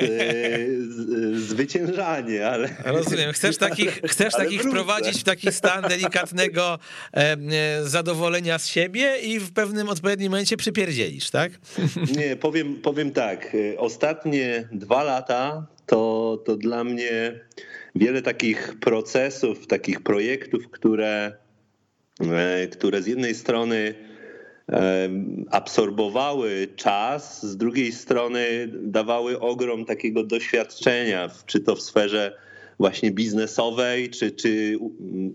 zwyciężanie, 1.33 2.47
ale... 2.47 2.69
Rozumiem, 2.85 3.31
chcesz 3.31 3.57
takich, 3.57 4.01
chcesz 4.05 4.35
ale 4.35 4.43
takich 4.43 4.61
wprowadzić 4.61 5.21
w 5.21 5.23
taki 5.23 5.51
stan 5.51 5.83
delikatnego 5.83 6.79
e, 7.13 7.37
zadowolenia 7.83 8.59
z 8.59 8.67
siebie 8.67 9.17
i 9.17 9.39
w 9.39 9.53
pewnym 9.53 9.89
odpowiednim 9.89 10.31
momencie 10.31 10.57
przypierdzielisz, 10.57 11.29
tak? 11.29 11.51
Nie, 12.17 12.35
powiem, 12.35 12.81
powiem 12.81 13.11
tak, 13.11 13.55
e, 13.55 13.77
ostatnie 13.79 14.67
dwa 14.71 15.03
lata 15.03 15.67
to, 15.85 16.37
to 16.45 16.55
dla 16.55 16.83
mnie 16.83 17.39
wiele 17.95 18.21
takich 18.21 18.75
procesów, 18.79 19.67
takich 19.67 20.01
projektów, 20.01 20.69
które, 20.71 21.31
które 22.71 23.01
z 23.01 23.07
jednej 23.07 23.35
strony 23.35 23.95
absorbowały 25.49 26.67
czas, 26.75 27.45
z 27.45 27.57
drugiej 27.57 27.91
strony 27.91 28.69
dawały 28.71 29.39
ogrom 29.39 29.85
takiego 29.85 30.23
doświadczenia, 30.23 31.29
czy 31.45 31.59
to 31.59 31.75
w 31.75 31.81
sferze 31.81 32.37
właśnie 32.79 33.11
biznesowej, 33.11 34.09
czy, 34.09 34.31
czy 34.31 34.77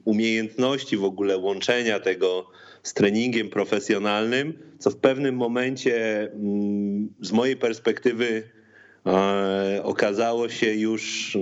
umiejętności 0.05 0.97
w 0.97 1.05
ogóle 1.05 1.39
łączenia 1.39 2.01
tego 2.01 2.47
z 2.83 2.95
treningiem 2.95 3.49
profesjonalnym, 3.49 4.59
co 4.79 4.91
w 4.91 4.97
pewnym 4.97 5.37
momencie 5.37 6.21
mm, 6.33 7.09
z 7.21 7.33
mojej 7.33 7.57
perspektywy 7.57 8.43
e, 9.07 9.81
okazało 9.83 10.49
się 10.49 10.75
już 10.75 11.37
e, 11.37 11.41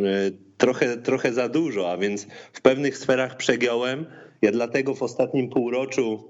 trochę, 0.56 0.96
trochę 0.96 1.32
za 1.32 1.48
dużo, 1.48 1.92
a 1.92 1.96
więc 1.96 2.26
w 2.52 2.60
pewnych 2.60 2.98
sferach 2.98 3.36
przegiąłem. 3.36 4.06
Ja 4.42 4.52
dlatego 4.52 4.94
w 4.94 5.02
ostatnim 5.02 5.50
półroczu 5.50 6.28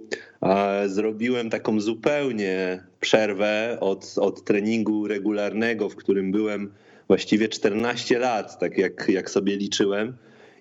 zrobiłem 0.86 1.50
taką 1.50 1.80
zupełnie 1.80 2.84
przerwę 3.00 3.78
od, 3.80 4.14
od 4.18 4.44
treningu 4.44 5.08
regularnego, 5.08 5.88
w 5.88 5.96
którym 5.96 6.32
byłem 6.32 6.72
właściwie 7.08 7.48
14 7.48 8.18
lat, 8.18 8.58
tak 8.58 8.78
jak, 8.78 9.08
jak 9.08 9.30
sobie 9.30 9.56
liczyłem. 9.56 10.16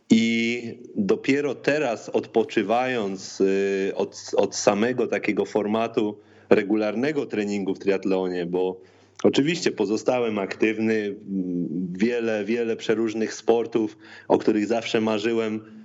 I 0.09 0.63
dopiero 0.95 1.55
teraz, 1.55 2.09
odpoczywając 2.09 3.41
y, 3.41 3.91
od, 3.95 4.31
od 4.37 4.55
samego 4.55 5.07
takiego 5.07 5.45
formatu 5.45 6.17
regularnego 6.49 7.25
treningu 7.25 7.75
w 7.75 7.79
triatlonie, 7.79 8.45
bo 8.45 8.81
oczywiście 9.23 9.71
pozostałem 9.71 10.39
aktywny, 10.39 11.15
wiele, 11.91 12.45
wiele 12.45 12.75
przeróżnych 12.75 13.33
sportów, 13.33 13.97
o 14.27 14.37
których 14.37 14.67
zawsze 14.67 15.01
marzyłem, 15.01 15.82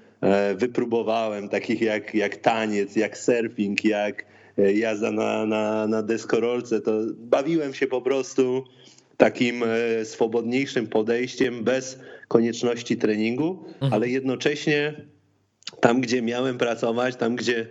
wypróbowałem, 0.56 1.48
takich 1.48 1.80
jak, 1.80 2.14
jak 2.14 2.36
taniec, 2.36 2.96
jak 2.96 3.18
surfing, 3.18 3.84
jak 3.84 4.24
e, 4.58 4.72
jazda 4.72 5.10
na, 5.10 5.46
na, 5.46 5.86
na 5.86 6.02
deskorolce, 6.02 6.80
to 6.80 6.92
bawiłem 7.16 7.74
się 7.74 7.86
po 7.86 8.02
prostu 8.02 8.64
takim 9.16 9.62
e, 9.62 10.04
swobodniejszym 10.04 10.86
podejściem, 10.86 11.64
bez 11.64 11.98
konieczności 12.28 12.96
treningu, 12.96 13.64
mhm. 13.72 13.92
ale 13.92 14.08
jednocześnie 14.08 14.94
tam, 15.80 16.00
gdzie 16.00 16.22
miałem 16.22 16.58
pracować, 16.58 17.16
tam, 17.16 17.36
gdzie 17.36 17.66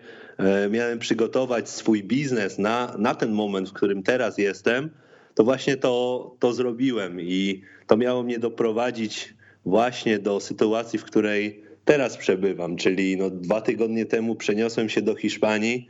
miałem 0.69 0.99
przygotować 0.99 1.69
swój 1.69 2.03
biznes 2.03 2.59
na, 2.59 2.95
na 2.97 3.15
ten 3.15 3.31
moment, 3.31 3.69
w 3.69 3.73
którym 3.73 4.03
teraz 4.03 4.37
jestem, 4.37 4.89
to 5.33 5.43
właśnie 5.43 5.77
to, 5.77 6.35
to 6.39 6.53
zrobiłem 6.53 7.21
i 7.21 7.61
to 7.87 7.97
miało 7.97 8.23
mnie 8.23 8.39
doprowadzić 8.39 9.33
właśnie 9.65 10.19
do 10.19 10.39
sytuacji, 10.39 10.99
w 10.99 11.03
której 11.03 11.66
teraz 11.87 12.17
przebywam, 12.17 12.75
czyli 12.77 13.17
no 13.17 13.29
dwa 13.29 13.61
tygodnie 13.61 14.05
temu 14.05 14.35
przeniosłem 14.35 14.89
się 14.89 15.01
do 15.01 15.15
Hiszpanii 15.15 15.89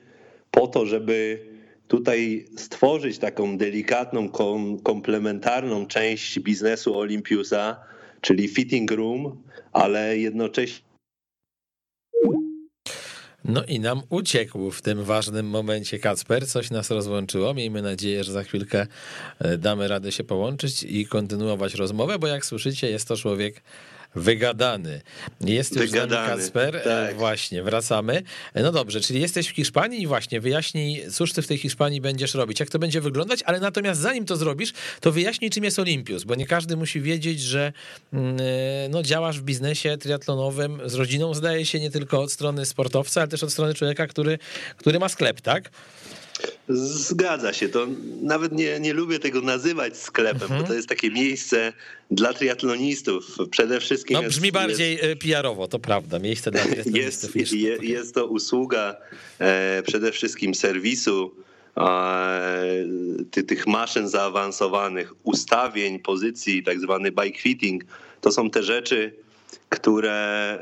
po 0.51 0.67
to, 0.67 0.85
żeby 0.85 1.45
tutaj 1.87 2.45
stworzyć 2.57 3.17
taką 3.17 3.57
delikatną, 3.57 4.29
kom, 4.29 4.79
komplementarną 4.79 5.87
część 5.87 6.39
biznesu 6.39 6.99
Olympiusa, 6.99 7.79
czyli 8.21 8.47
fitting 8.47 8.91
room, 8.91 9.43
ale 9.73 10.17
jednocześnie 10.17 10.87
no 13.45 13.63
i 13.63 13.79
nam 13.79 14.01
uciekł 14.09 14.71
w 14.71 14.81
tym 14.81 15.03
ważnym 15.03 15.49
momencie 15.49 15.99
Kacper, 15.99 16.47
coś 16.47 16.71
nas 16.71 16.91
rozłączyło. 16.91 17.53
Miejmy 17.53 17.81
nadzieję, 17.81 18.23
że 18.23 18.31
za 18.31 18.43
chwilkę 18.43 18.87
e, 19.39 19.57
damy 19.57 19.87
radę 19.87 20.11
się 20.11 20.23
połączyć 20.23 20.83
i 20.83 21.05
kontynuować 21.05 21.73
rozmowę, 21.73 22.19
bo 22.19 22.27
jak 22.27 22.45
słyszycie, 22.45 22.89
jest 22.89 23.07
to 23.07 23.15
człowiek 23.15 23.61
Wygadany. 24.17 25.01
Jest 25.41 25.75
już 25.75 25.91
Wygadany, 25.91 26.27
Kasper. 26.27 26.75
E, 26.75 26.79
tak. 26.79 27.17
Właśnie, 27.17 27.63
wracamy. 27.63 28.23
E, 28.53 28.63
no 28.63 28.71
dobrze, 28.71 29.01
czyli 29.01 29.21
jesteś 29.21 29.47
w 29.47 29.51
Hiszpanii 29.51 30.01
i 30.01 30.07
właśnie 30.07 30.41
wyjaśnij, 30.41 31.03
cóż 31.11 31.33
ty 31.33 31.41
w 31.41 31.47
tej 31.47 31.57
Hiszpanii 31.57 32.01
będziesz 32.01 32.33
robić, 32.33 32.59
jak 32.59 32.69
to 32.69 32.79
będzie 32.79 33.01
wyglądać, 33.01 33.43
ale 33.43 33.59
natomiast 33.59 34.01
zanim 34.01 34.25
to 34.25 34.35
zrobisz, 34.35 34.73
to 35.01 35.11
wyjaśnij, 35.11 35.49
czym 35.49 35.63
jest 35.63 35.79
Olimpius, 35.79 36.23
bo 36.23 36.35
nie 36.35 36.45
każdy 36.45 36.77
musi 36.77 37.01
wiedzieć, 37.01 37.41
że 37.41 37.73
mm, 38.13 38.37
e, 38.39 38.89
no, 38.89 39.03
działasz 39.03 39.39
w 39.39 39.43
biznesie 39.43 39.97
triatlonowym 39.97 40.81
z 40.85 40.93
rodziną, 40.93 41.33
zdaje 41.33 41.65
się, 41.65 41.79
nie 41.79 41.91
tylko 41.91 42.21
od 42.21 42.31
strony 42.31 42.65
sportowca, 42.65 43.21
ale 43.21 43.27
też 43.27 43.43
od 43.43 43.51
strony 43.51 43.73
człowieka, 43.73 44.07
który, 44.07 44.39
który 44.77 44.99
ma 44.99 45.09
sklep, 45.09 45.41
tak? 45.41 45.69
Zgadza 46.69 47.53
się. 47.53 47.69
To 47.69 47.87
nawet 48.21 48.51
nie, 48.51 48.79
nie 48.79 48.93
lubię 48.93 49.19
tego 49.19 49.41
nazywać 49.41 49.97
sklepem, 49.97 50.41
mhm. 50.41 50.61
bo 50.61 50.67
to 50.67 50.73
jest 50.73 50.89
takie 50.89 51.11
miejsce 51.11 51.73
dla 52.11 52.33
triatlonistów. 52.33 53.37
Przede 53.51 53.79
wszystkim. 53.79 54.13
No, 54.13 54.29
brzmi 54.29 54.47
jest, 54.47 54.53
bardziej 54.53 54.95
jest, 54.95 55.19
PR-owo, 55.21 55.67
to 55.67 55.79
prawda. 55.79 56.19
Miejsce 56.19 56.51
dla 56.51 56.61
triatlonistów. 56.71 57.35
Jest, 57.35 57.53
jest, 57.53 57.83
jest 57.83 58.15
to 58.15 58.25
usługa 58.25 58.95
e, 59.39 59.83
przede 59.87 60.11
wszystkim 60.11 60.55
serwisu 60.55 61.31
e, 61.77 63.43
tych 63.47 63.67
maszyn 63.67 64.09
zaawansowanych, 64.09 65.13
ustawień, 65.23 65.99
pozycji, 65.99 66.63
tak 66.63 66.79
zwany 66.79 67.11
bike 67.11 67.39
fitting. 67.39 67.83
To 68.21 68.31
są 68.31 68.49
te 68.49 68.63
rzeczy, 68.63 69.13
które, 69.69 70.59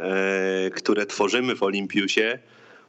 e, 0.67 0.69
które 0.69 1.05
tworzymy 1.05 1.55
w 1.55 1.63
Olympiusie 1.63 2.39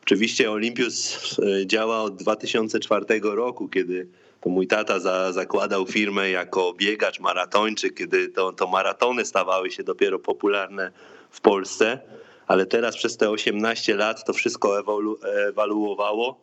Oczywiście 0.07 0.51
Olympus 0.51 1.19
e, 1.39 1.67
działa 1.67 2.03
od 2.03 2.17
2004 2.17 3.05
roku, 3.23 3.69
kiedy 3.69 4.09
to 4.41 4.51
mój 4.51 4.67
tata 4.67 5.01
za, 5.01 5.33
zakładał 5.33 5.87
firmę 5.87 6.31
jako 6.31 6.73
biegacz, 6.73 7.21
maratończyk, 7.21 7.95
kiedy 7.95 8.29
to, 8.29 8.53
to 8.53 8.67
maratony 8.67 9.25
stawały 9.25 9.71
się 9.71 9.85
dopiero 9.85 10.19
popularne 10.19 10.93
w 11.31 11.41
Polsce, 11.41 12.01
ale 12.47 12.67
teraz 12.67 12.97
przez 12.97 13.17
te 13.17 13.31
18 13.31 13.97
lat 13.97 14.25
to 14.25 14.33
wszystko 14.33 14.79
ewolu, 14.79 15.19
ewaluowało 15.49 16.41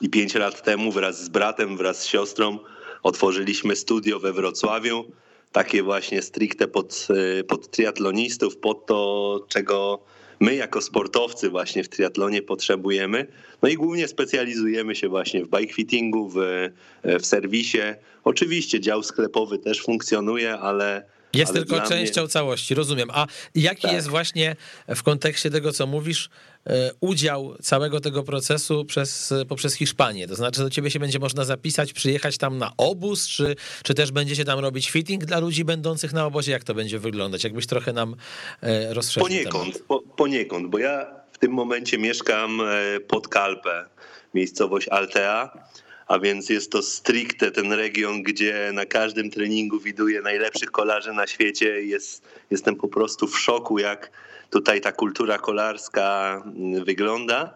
i 0.00 0.10
5 0.10 0.34
lat 0.34 0.62
temu 0.62 0.92
wraz 0.92 1.24
z 1.24 1.28
bratem, 1.28 1.76
wraz 1.76 2.00
z 2.00 2.06
siostrą 2.06 2.58
otworzyliśmy 3.02 3.76
studio 3.76 4.20
we 4.20 4.32
Wrocławiu, 4.32 5.04
takie 5.52 5.82
właśnie 5.82 6.22
stricte 6.22 6.68
pod, 6.68 7.08
e, 7.40 7.44
pod 7.44 7.70
triatlonistów, 7.70 8.56
pod 8.56 8.86
to, 8.86 9.40
czego 9.48 10.02
my 10.42 10.54
jako 10.54 10.80
sportowcy 10.80 11.50
właśnie 11.50 11.84
w 11.84 11.88
triatlonie 11.88 12.42
potrzebujemy. 12.42 13.26
No 13.62 13.68
i 13.68 13.74
głównie 13.74 14.08
specjalizujemy 14.08 14.94
się 14.94 15.08
właśnie 15.08 15.44
w 15.44 15.48
bike 15.48 15.74
fittingu, 15.74 16.28
w, 16.28 16.36
w 17.04 17.26
serwisie. 17.26 17.78
Oczywiście 18.24 18.80
dział 18.80 19.02
sklepowy 19.02 19.58
też 19.58 19.82
funkcjonuje, 19.82 20.58
ale 20.58 21.04
jest 21.34 21.52
tylko 21.52 21.80
częścią 21.80 22.20
mnie... 22.20 22.28
całości, 22.28 22.74
rozumiem. 22.74 23.08
A 23.12 23.26
jaki 23.54 23.82
tak. 23.82 23.92
jest 23.92 24.08
właśnie 24.08 24.56
w 24.88 25.02
kontekście 25.02 25.50
tego, 25.50 25.72
co 25.72 25.86
mówisz, 25.86 26.30
e, 26.66 26.90
udział 27.00 27.54
całego 27.62 28.00
tego 28.00 28.22
procesu 28.22 28.84
przez, 28.84 29.34
poprzez 29.48 29.74
Hiszpanię? 29.74 30.28
To 30.28 30.34
znaczy, 30.34 30.60
do 30.60 30.70
ciebie 30.70 30.90
się 30.90 30.98
będzie 30.98 31.18
można 31.18 31.44
zapisać, 31.44 31.92
przyjechać 31.92 32.38
tam 32.38 32.58
na 32.58 32.72
obóz, 32.76 33.28
czy, 33.28 33.56
czy 33.82 33.94
też 33.94 34.12
będziecie 34.12 34.44
tam 34.44 34.58
robić 34.58 34.90
fitting 34.90 35.24
dla 35.24 35.38
ludzi 35.38 35.64
będących 35.64 36.12
na 36.12 36.26
obozie? 36.26 36.52
Jak 36.52 36.64
to 36.64 36.74
będzie 36.74 36.98
wyglądać? 36.98 37.44
Jakbyś 37.44 37.66
trochę 37.66 37.92
nam 37.92 38.16
e, 38.60 38.94
rozszerzył 38.94 39.28
Poniekąd, 39.28 39.82
po, 39.88 40.00
poniekąd, 40.00 40.70
bo 40.70 40.78
ja 40.78 41.06
w 41.32 41.38
tym 41.38 41.52
momencie 41.52 41.98
mieszkam 41.98 42.60
e, 42.60 43.00
pod 43.00 43.28
Kalpę, 43.28 43.84
miejscowość 44.34 44.88
Altea 44.88 45.50
a 46.12 46.18
więc 46.18 46.48
jest 46.48 46.72
to 46.72 46.82
stricte 46.82 47.50
ten 47.50 47.72
region, 47.72 48.22
gdzie 48.22 48.70
na 48.72 48.86
każdym 48.86 49.30
treningu 49.30 49.80
widuję 49.80 50.22
najlepszych 50.22 50.70
kolarzy 50.70 51.12
na 51.12 51.26
świecie. 51.26 51.82
Jest, 51.82 52.24
jestem 52.50 52.76
po 52.76 52.88
prostu 52.88 53.26
w 53.28 53.38
szoku, 53.38 53.78
jak 53.78 54.10
tutaj 54.50 54.80
ta 54.80 54.92
kultura 54.92 55.38
kolarska 55.38 56.42
mm, 56.46 56.84
wygląda. 56.84 57.54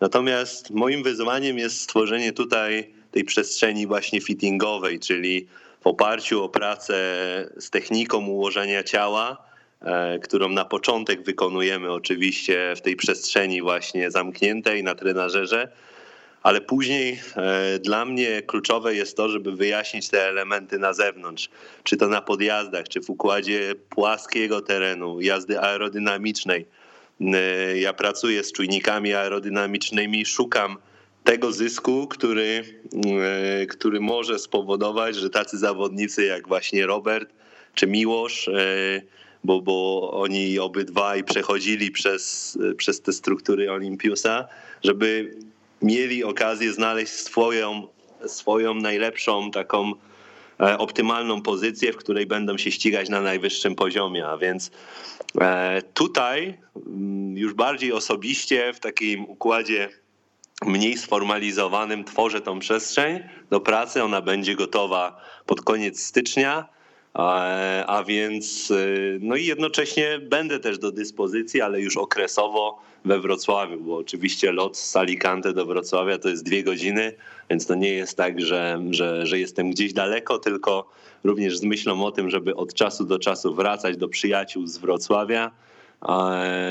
Natomiast 0.00 0.70
moim 0.70 1.02
wyzwaniem 1.02 1.58
jest 1.58 1.80
stworzenie 1.80 2.32
tutaj 2.32 2.94
tej 3.12 3.24
przestrzeni 3.24 3.86
właśnie 3.86 4.20
fittingowej, 4.20 5.00
czyli 5.00 5.46
w 5.80 5.86
oparciu 5.86 6.44
o 6.44 6.48
pracę 6.48 6.94
z 7.58 7.70
techniką 7.70 8.26
ułożenia 8.26 8.82
ciała, 8.82 9.36
e, 9.80 10.18
którą 10.18 10.48
na 10.48 10.64
początek 10.64 11.22
wykonujemy 11.22 11.92
oczywiście 11.92 12.74
w 12.76 12.80
tej 12.80 12.96
przestrzeni 12.96 13.62
właśnie 13.62 14.10
zamkniętej 14.10 14.84
na 14.84 14.94
trenażerze, 14.94 15.68
ale 16.42 16.60
później 16.60 17.20
e, 17.36 17.78
dla 17.78 18.04
mnie 18.04 18.42
kluczowe 18.42 18.94
jest 18.94 19.16
to, 19.16 19.28
żeby 19.28 19.52
wyjaśnić 19.56 20.08
te 20.08 20.28
elementy 20.28 20.78
na 20.78 20.92
zewnątrz, 20.92 21.48
czy 21.84 21.96
to 21.96 22.08
na 22.08 22.22
podjazdach, 22.22 22.88
czy 22.88 23.00
w 23.00 23.10
układzie 23.10 23.74
płaskiego 23.90 24.60
terenu, 24.60 25.20
jazdy 25.20 25.60
aerodynamicznej. 25.60 26.66
E, 27.20 27.78
ja 27.78 27.92
pracuję 27.92 28.44
z 28.44 28.52
czujnikami 28.52 29.14
aerodynamicznymi, 29.14 30.26
szukam 30.26 30.76
tego 31.24 31.52
zysku, 31.52 32.06
który, 32.06 32.64
e, 33.62 33.66
który 33.66 34.00
może 34.00 34.38
spowodować, 34.38 35.16
że 35.16 35.30
tacy 35.30 35.58
zawodnicy 35.58 36.24
jak 36.24 36.48
właśnie 36.48 36.86
Robert 36.86 37.30
czy 37.74 37.86
Miłosz, 37.86 38.50
bo, 39.44 39.62
bo 39.62 40.10
oni 40.12 40.58
obydwaj 40.58 41.24
przechodzili 41.24 41.90
przez, 41.90 42.58
przez 42.76 43.00
te 43.00 43.12
struktury 43.12 43.72
Olympiusa, 43.72 44.48
żeby 44.84 45.36
mieli 45.82 46.24
okazję 46.24 46.72
znaleźć 46.72 47.12
swoją, 47.12 47.88
swoją 48.26 48.74
najlepszą 48.74 49.50
taką 49.50 49.92
e, 50.60 50.78
optymalną 50.78 51.42
pozycję, 51.42 51.92
w 51.92 51.96
której 51.96 52.26
będą 52.26 52.58
się 52.58 52.70
ścigać 52.70 53.08
na 53.08 53.20
najwyższym 53.20 53.74
poziomie. 53.74 54.26
A 54.26 54.36
więc 54.36 54.70
tutaj 55.94 56.58
mm, 56.86 57.36
już 57.36 57.54
bardziej 57.54 57.92
osobiście 57.92 58.72
w 58.72 58.80
takim 58.80 59.24
układzie 59.24 59.88
mniej 60.66 60.96
sformalizowanym 60.96 62.04
tworzę 62.04 62.40
tą 62.40 62.58
przestrzeń 62.58 63.20
do 63.50 63.60
pracy. 63.60 64.02
Ona 64.04 64.20
będzie 64.20 64.54
gotowa 64.54 65.20
pod 65.46 65.60
koniec 65.60 66.02
stycznia. 66.02 66.68
A 67.86 68.04
więc, 68.06 68.70
y, 68.70 69.18
no 69.22 69.36
i 69.36 69.46
jednocześnie 69.46 70.18
będę 70.18 70.60
też 70.60 70.78
do 70.78 70.92
dyspozycji, 70.92 71.60
ale 71.60 71.80
już 71.80 71.96
okresowo 71.96 72.78
we 73.04 73.20
Wrocławiu, 73.20 73.80
bo 73.80 73.96
oczywiście 73.96 74.52
lot 74.52 74.76
z 74.76 74.96
Alicante 74.96 75.52
do 75.52 75.66
Wrocławia 75.66 76.18
to 76.18 76.28
jest 76.28 76.44
dwie 76.44 76.62
godziny, 76.62 77.12
więc 77.50 77.66
to 77.66 77.74
nie 77.74 77.92
jest 77.92 78.16
tak, 78.16 78.40
że, 78.40 78.82
że, 78.90 79.26
że 79.26 79.38
jestem 79.38 79.70
gdzieś 79.70 79.92
daleko, 79.92 80.38
tylko 80.38 80.90
również 81.24 81.58
z 81.58 81.62
myślą 81.62 82.04
o 82.04 82.12
tym, 82.12 82.30
żeby 82.30 82.56
od 82.56 82.74
czasu 82.74 83.04
do 83.04 83.18
czasu 83.18 83.54
wracać 83.54 83.96
do 83.96 84.08
przyjaciół 84.08 84.66
z 84.66 84.78
Wrocławia 84.78 85.50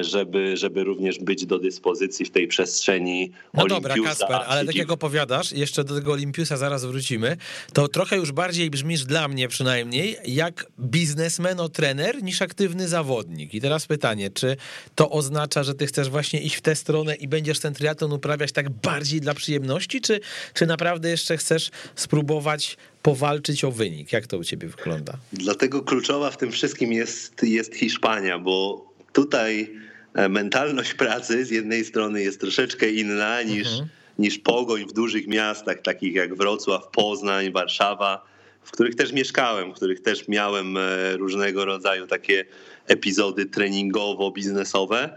żeby, 0.01 0.57
żeby 0.57 0.83
również 0.83 1.19
być 1.19 1.45
do 1.45 1.59
dyspozycji 1.59 2.25
w 2.25 2.31
tej 2.31 2.47
przestrzeni 2.47 3.31
No 3.53 3.67
dobra, 3.67 3.95
Kasper, 4.03 4.41
ale 4.47 4.65
tak 4.65 4.75
jak 4.75 4.91
opowiadasz, 4.91 5.51
jeszcze 5.51 5.83
do 5.83 5.95
tego 5.95 6.11
Olimpiusa 6.11 6.57
zaraz 6.57 6.85
wrócimy, 6.85 7.37
to 7.73 7.87
trochę 7.87 8.15
już 8.15 8.31
bardziej 8.31 8.69
brzmisz 8.69 9.05
dla 9.05 9.27
mnie 9.27 9.47
przynajmniej 9.47 10.17
jak 10.25 10.65
biznesmen, 10.79 11.59
o 11.59 11.69
trener 11.69 12.23
niż 12.23 12.41
aktywny 12.41 12.87
zawodnik. 12.87 13.53
I 13.53 13.61
teraz 13.61 13.85
pytanie, 13.85 14.29
czy 14.29 14.57
to 14.95 15.09
oznacza, 15.09 15.63
że 15.63 15.73
ty 15.73 15.87
chcesz 15.87 16.09
właśnie 16.09 16.41
iść 16.41 16.55
w 16.55 16.61
tę 16.61 16.75
stronę 16.75 17.15
i 17.15 17.27
będziesz 17.27 17.59
ten 17.59 17.73
triatlon 17.73 18.13
uprawiać 18.13 18.51
tak 18.51 18.69
bardziej 18.69 19.21
dla 19.21 19.33
przyjemności, 19.33 20.01
czy, 20.01 20.19
czy 20.53 20.65
naprawdę 20.65 21.09
jeszcze 21.09 21.37
chcesz 21.37 21.71
spróbować 21.95 22.77
powalczyć 23.01 23.63
o 23.63 23.71
wynik? 23.71 24.13
Jak 24.13 24.27
to 24.27 24.37
u 24.37 24.43
ciebie 24.43 24.67
wygląda? 24.67 25.13
Dlatego 25.33 25.81
kluczowa 25.81 26.31
w 26.31 26.37
tym 26.37 26.51
wszystkim 26.51 26.91
jest, 26.91 27.43
jest 27.43 27.75
Hiszpania, 27.75 28.39
bo 28.39 28.86
tutaj 29.17 29.73
e, 30.13 30.29
mentalność 30.29 30.93
pracy 30.93 31.45
z 31.45 31.51
jednej 31.51 31.85
strony 31.85 32.23
jest 32.23 32.41
troszeczkę 32.41 32.89
inna 32.89 33.41
niż, 33.41 33.67
mhm. 33.67 33.89
niż 34.19 34.37
pogoń 34.39 34.85
w 34.85 34.93
dużych 34.93 35.27
miastach, 35.27 35.81
takich 35.81 36.15
jak 36.15 36.35
Wrocław, 36.35 36.87
Poznań, 36.87 37.51
Warszawa, 37.51 38.25
w 38.61 38.71
których 38.71 38.95
też 38.95 39.11
mieszkałem, 39.13 39.71
w 39.71 39.75
których 39.75 40.01
też 40.01 40.27
miałem 40.27 40.77
e, 40.77 41.17
różnego 41.17 41.65
rodzaju 41.65 42.07
takie 42.07 42.45
epizody 42.87 43.45
treningowo-biznesowe. 43.45 45.09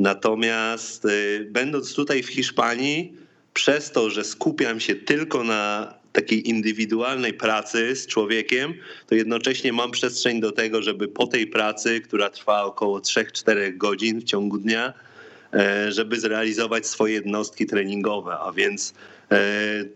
Natomiast 0.00 1.04
e, 1.04 1.08
będąc 1.44 1.94
tutaj 1.94 2.22
w 2.22 2.28
Hiszpanii, 2.28 3.14
przez 3.54 3.90
to, 3.90 4.10
że 4.10 4.24
skupiam 4.24 4.80
się 4.80 4.94
tylko 4.94 5.44
na 5.44 5.94
takiej 6.12 6.48
indywidualnej 6.48 7.34
pracy 7.34 7.96
z 7.96 8.06
człowiekiem, 8.06 8.74
to 9.06 9.14
jednocześnie 9.14 9.72
mam 9.72 9.90
przestrzeń 9.90 10.40
do 10.40 10.52
tego, 10.52 10.82
żeby 10.82 11.08
po 11.08 11.26
tej 11.26 11.46
pracy, 11.46 12.00
która 12.00 12.30
trwa 12.30 12.64
około 12.64 12.98
3-4 12.98 13.76
godzin 13.76 14.20
w 14.20 14.24
ciągu 14.24 14.58
dnia, 14.58 14.92
e, 15.54 15.92
żeby 15.92 16.20
zrealizować 16.20 16.86
swoje 16.86 17.14
jednostki 17.14 17.66
treningowe. 17.66 18.38
A 18.38 18.52
więc 18.52 18.94
e, 19.30 19.36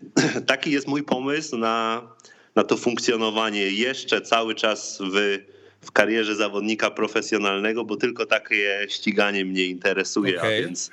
taki 0.46 0.70
jest 0.70 0.88
mój 0.88 1.02
pomysł 1.02 1.56
na, 1.56 2.02
na 2.54 2.64
to 2.64 2.76
funkcjonowanie 2.76 3.70
jeszcze 3.70 4.20
cały 4.20 4.54
czas 4.54 4.98
w, 5.12 5.38
w 5.80 5.92
karierze 5.92 6.36
zawodnika 6.36 6.90
profesjonalnego, 6.90 7.84
bo 7.84 7.96
tylko 7.96 8.26
takie 8.26 8.86
ściganie 8.88 9.44
mnie 9.44 9.66
interesuje. 9.66 10.38
Okay. 10.38 10.58
A 10.58 10.60
więc 10.60 10.90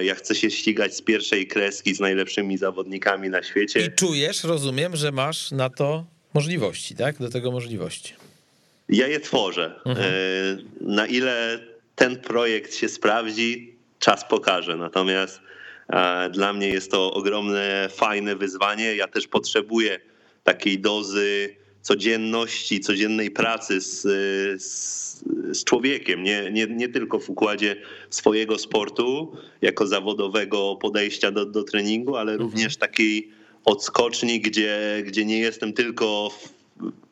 ja 0.00 0.14
chcę 0.14 0.34
się 0.34 0.50
ścigać 0.50 0.96
z 0.96 1.02
pierwszej 1.02 1.46
kreski 1.46 1.94
z 1.94 2.00
najlepszymi 2.00 2.58
zawodnikami 2.58 3.28
na 3.28 3.42
świecie. 3.42 3.80
I 3.80 3.92
czujesz, 3.92 4.44
rozumiem, 4.44 4.96
że 4.96 5.12
masz 5.12 5.50
na 5.50 5.70
to 5.70 6.04
możliwości, 6.34 6.94
tak? 6.94 7.18
Do 7.18 7.30
tego 7.30 7.50
możliwości. 7.50 8.14
Ja 8.88 9.06
je 9.06 9.20
tworzę. 9.20 9.80
Mhm. 9.86 10.06
E, 10.06 10.12
na 10.80 11.06
ile 11.06 11.58
ten 11.94 12.16
projekt 12.16 12.74
się 12.74 12.88
sprawdzi, 12.88 13.76
czas 13.98 14.24
pokaże. 14.28 14.76
Natomiast 14.76 15.40
e, 15.88 16.30
dla 16.30 16.52
mnie 16.52 16.68
jest 16.68 16.90
to 16.90 17.12
ogromne, 17.12 17.88
fajne 17.92 18.36
wyzwanie. 18.36 18.96
Ja 18.96 19.08
też 19.08 19.26
potrzebuję 19.26 20.00
takiej 20.44 20.78
dozy 20.78 21.56
codzienności, 21.84 22.80
codziennej 22.80 23.30
pracy 23.30 23.80
z, 23.80 24.02
z 24.62 25.04
z 25.52 25.64
człowiekiem, 25.64 26.22
nie, 26.22 26.50
nie, 26.50 26.66
nie 26.66 26.88
tylko 26.88 27.18
w 27.18 27.30
układzie 27.30 27.76
swojego 28.10 28.58
sportu, 28.58 29.36
jako 29.62 29.86
zawodowego 29.86 30.76
podejścia 30.76 31.30
do, 31.30 31.46
do 31.46 31.64
treningu, 31.64 32.16
ale 32.16 32.32
mhm. 32.32 32.50
również 32.50 32.76
taki 32.76 33.28
odskoczni, 33.64 34.40
gdzie, 34.40 35.02
gdzie 35.06 35.24
nie 35.24 35.38
jestem 35.38 35.72
tylko 35.72 36.30
w, 36.30 36.52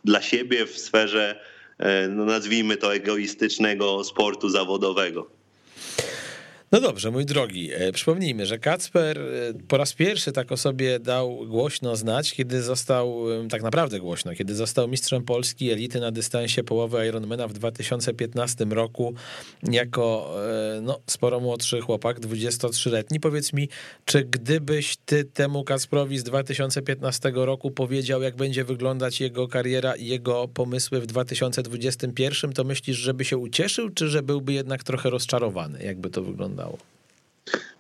dla 0.04 0.22
siebie 0.22 0.66
w 0.66 0.78
sferze, 0.78 1.40
e, 1.78 2.08
no 2.08 2.24
nazwijmy 2.24 2.76
to, 2.76 2.94
egoistycznego 2.94 4.04
sportu 4.04 4.48
zawodowego. 4.48 5.30
No 6.72 6.80
dobrze, 6.80 7.10
mój 7.10 7.26
drogi, 7.26 7.70
e, 7.72 7.92
przypomnijmy, 7.92 8.46
że 8.46 8.58
Kacper 8.58 9.18
e, 9.18 9.22
po 9.68 9.76
raz 9.76 9.92
pierwszy 9.92 10.32
tak 10.32 10.52
o 10.52 10.56
sobie 10.56 10.98
dał 11.00 11.46
głośno 11.46 11.96
znać, 11.96 12.32
kiedy 12.32 12.62
został, 12.62 13.24
tak 13.50 13.62
naprawdę 13.62 14.00
głośno, 14.00 14.34
kiedy 14.34 14.54
został 14.54 14.88
mistrzem 14.88 15.22
Polski 15.22 15.70
elity 15.70 16.00
na 16.00 16.10
dystansie 16.10 16.64
połowy 16.64 17.06
Ironmana 17.06 17.48
w 17.48 17.52
2015 17.52 18.64
roku 18.64 19.14
jako 19.62 20.34
e, 20.76 20.80
no, 20.80 21.00
sporo 21.06 21.40
młodszy 21.40 21.80
chłopak, 21.80 22.20
23-letni. 22.20 23.20
Powiedz 23.20 23.52
mi, 23.52 23.68
czy 24.04 24.24
gdybyś 24.24 24.96
ty 24.96 25.24
temu 25.24 25.64
Kacprowi 25.64 26.18
z 26.18 26.24
2015 26.24 27.32
roku 27.34 27.70
powiedział, 27.70 28.22
jak 28.22 28.36
będzie 28.36 28.64
wyglądać 28.64 29.20
jego 29.20 29.48
kariera 29.48 29.96
i 29.96 30.06
jego 30.06 30.48
pomysły 30.48 31.00
w 31.00 31.06
2021, 31.06 32.52
to 32.52 32.64
myślisz, 32.64 32.96
żeby 32.96 33.24
się 33.24 33.36
ucieszył, 33.36 33.90
czy 33.90 34.08
że 34.08 34.22
byłby 34.22 34.52
jednak 34.52 34.84
trochę 34.84 35.10
rozczarowany? 35.10 35.82
Jakby 35.82 36.10
to 36.10 36.22
wyglądało? 36.22 36.61
Wyglądało? 36.62 36.78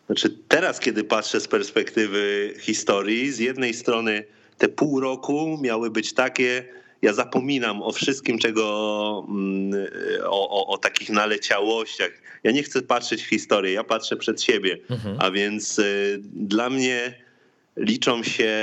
Znaczy 0.06 0.38
teraz, 0.48 0.80
kiedy 0.80 1.04
patrzę 1.04 1.40
z 1.40 1.48
perspektywy 1.48 2.54
historii, 2.60 3.32
z 3.32 3.38
jednej 3.38 3.74
strony 3.74 4.24
te 4.58 4.68
pół 4.68 5.00
roku 5.00 5.58
miały 5.62 5.90
być 5.90 6.14
takie, 6.14 6.64
ja 7.02 7.12
zapominam 7.12 7.82
o 7.82 7.92
wszystkim, 7.92 8.38
czego 8.38 9.26
mm, 9.28 9.86
o, 10.24 10.50
o, 10.50 10.66
o, 10.66 10.78
takich 10.78 11.10
naleciałościach. 11.10 12.10
Ja 12.44 12.52
nie 12.52 12.62
chcę 12.62 12.82
patrzeć 12.82 13.22
w 13.22 13.28
historię, 13.28 13.72
ja 13.72 13.84
patrzę 13.84 14.16
przed 14.16 14.42
siebie. 14.42 14.78
Mhm. 14.90 15.16
A 15.18 15.30
więc 15.30 15.78
y, 15.78 16.20
dla 16.22 16.70
mnie 16.70 17.14
liczą 17.76 18.22
się 18.22 18.54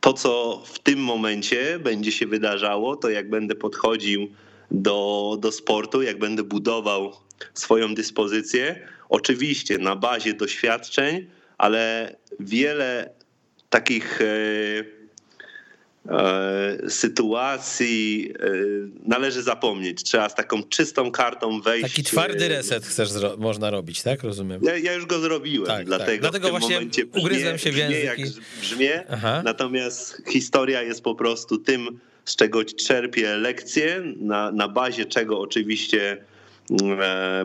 to, 0.00 0.12
co 0.12 0.62
w 0.66 0.78
tym 0.78 0.98
momencie 0.98 1.78
będzie 1.78 2.12
się 2.12 2.26
wydarzało, 2.26 2.96
to 2.96 3.10
jak 3.10 3.30
będę 3.30 3.54
podchodził 3.54 4.28
do, 4.70 5.36
do 5.40 5.52
sportu, 5.52 6.02
jak 6.02 6.18
będę 6.18 6.42
budował 6.42 7.12
swoją 7.54 7.94
dyspozycję, 7.94 8.88
Oczywiście 9.08 9.78
na 9.78 9.96
bazie 9.96 10.34
doświadczeń, 10.34 11.26
ale 11.58 12.16
wiele 12.40 13.10
takich 13.70 14.20
e, 14.20 14.26
e, 16.08 16.90
sytuacji 16.90 18.32
e, 18.40 18.48
należy 19.06 19.42
zapomnieć. 19.42 20.02
Trzeba 20.02 20.28
z 20.28 20.34
taką 20.34 20.62
czystą 20.62 21.10
kartą 21.10 21.60
wejść. 21.60 21.82
Taki 21.82 22.02
twardy 22.02 22.48
reset 22.48 22.86
chcesz 22.86 23.10
można 23.38 23.70
robić, 23.70 24.02
tak? 24.02 24.22
Rozumiem. 24.22 24.60
Ja, 24.64 24.76
ja 24.76 24.92
już 24.92 25.06
go 25.06 25.18
zrobiłem, 25.18 25.66
tak, 25.66 25.86
dlatego, 25.86 26.10
tak. 26.10 26.20
dlatego 26.20 26.50
właśnie 26.50 26.80
ugryzłem 27.20 27.58
się 27.58 27.72
w 27.72 27.76
język. 27.76 28.04
jak 28.04 28.18
brzmie, 28.60 29.04
natomiast 29.44 30.22
historia 30.28 30.82
jest 30.82 31.02
po 31.02 31.14
prostu 31.14 31.58
tym, 31.58 32.00
z 32.24 32.36
czego 32.36 32.64
czerpię 32.64 33.36
lekcje, 33.36 34.02
na, 34.16 34.52
na 34.52 34.68
bazie 34.68 35.04
czego 35.04 35.40
oczywiście 35.40 36.24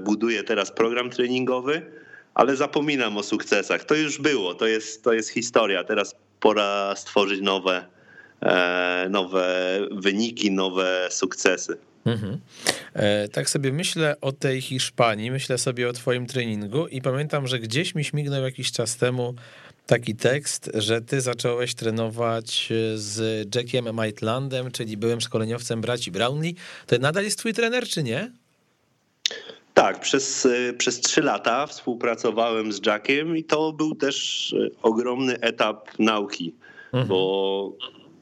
buduję 0.01 0.43
teraz 0.43 0.71
program 0.71 1.09
treningowy, 1.09 1.81
ale 2.33 2.55
zapominam 2.55 3.17
o 3.17 3.23
sukcesach. 3.23 3.83
To 3.83 3.95
już 3.95 4.21
było, 4.21 4.55
to 4.55 4.67
jest, 4.67 5.03
to 5.03 5.13
jest 5.13 5.29
historia. 5.29 5.83
Teraz 5.83 6.15
pora 6.39 6.95
stworzyć 6.95 7.41
nowe, 7.41 7.85
e, 8.41 9.07
nowe 9.09 9.79
wyniki, 9.91 10.51
nowe 10.51 11.07
sukcesy. 11.11 11.77
Mhm. 12.05 12.39
E, 12.93 13.27
tak 13.27 13.49
sobie 13.49 13.73
myślę 13.73 14.15
o 14.21 14.31
tej 14.31 14.61
Hiszpanii, 14.61 15.31
myślę 15.31 15.57
sobie 15.57 15.89
o 15.89 15.93
Twoim 15.93 16.25
treningu 16.25 16.87
i 16.87 17.01
pamiętam, 17.01 17.47
że 17.47 17.59
gdzieś 17.59 17.95
mi 17.95 18.03
śmignął 18.03 18.43
jakiś 18.43 18.71
czas 18.71 18.97
temu 18.97 19.35
taki 19.85 20.15
tekst, 20.15 20.71
że 20.73 21.01
Ty 21.01 21.21
zacząłeś 21.21 21.75
trenować 21.75 22.69
z 22.95 23.47
Jackiem 23.55 23.93
Maitlandem, 23.93 24.71
czyli 24.71 24.97
byłym 24.97 25.21
szkoleniowcem 25.21 25.81
braci 25.81 26.11
Brownlee. 26.11 26.55
To 26.87 26.97
nadal 26.97 27.23
jest 27.23 27.39
Twój 27.39 27.53
trener, 27.53 27.87
czy 27.87 28.03
nie? 28.03 28.31
Tak, 29.81 29.99
przez, 29.99 30.47
przez 30.77 30.99
trzy 30.99 31.21
lata 31.21 31.67
współpracowałem 31.67 32.73
z 32.73 32.85
Jackiem 32.85 33.37
i 33.37 33.43
to 33.43 33.73
był 33.73 33.95
też 33.95 34.55
ogromny 34.81 35.39
etap 35.39 35.99
nauki, 35.99 36.53
mhm. 36.85 37.07
bo 37.07 37.71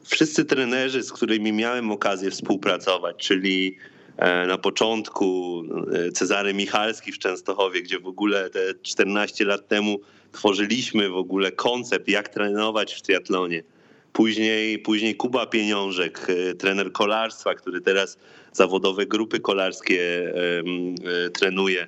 wszyscy 0.04 0.44
trenerzy, 0.44 1.02
z 1.02 1.12
którymi 1.12 1.52
miałem 1.52 1.90
okazję 1.90 2.30
współpracować, 2.30 3.16
czyli 3.16 3.76
e, 4.16 4.46
na 4.46 4.58
początku 4.58 5.62
e, 5.92 6.12
Cezary 6.12 6.54
Michalski 6.54 7.12
w 7.12 7.18
Częstochowie, 7.18 7.82
gdzie 7.82 7.98
w 7.98 8.06
ogóle 8.06 8.50
te 8.50 8.60
14 8.82 9.44
lat 9.44 9.68
temu 9.68 10.00
tworzyliśmy 10.32 11.08
w 11.08 11.16
ogóle 11.16 11.52
koncept, 11.52 12.08
jak 12.08 12.28
trenować 12.28 12.94
w 12.94 13.02
triatlonie. 13.02 13.62
Później, 14.12 14.78
później 14.78 15.14
Kuba 15.14 15.46
Pieniążek, 15.46 16.26
trener 16.58 16.92
kolarstwa, 16.92 17.54
który 17.54 17.80
teraz 17.80 18.18
zawodowe 18.52 19.06
grupy 19.06 19.40
kolarskie 19.40 20.32
trenuje. 21.32 21.86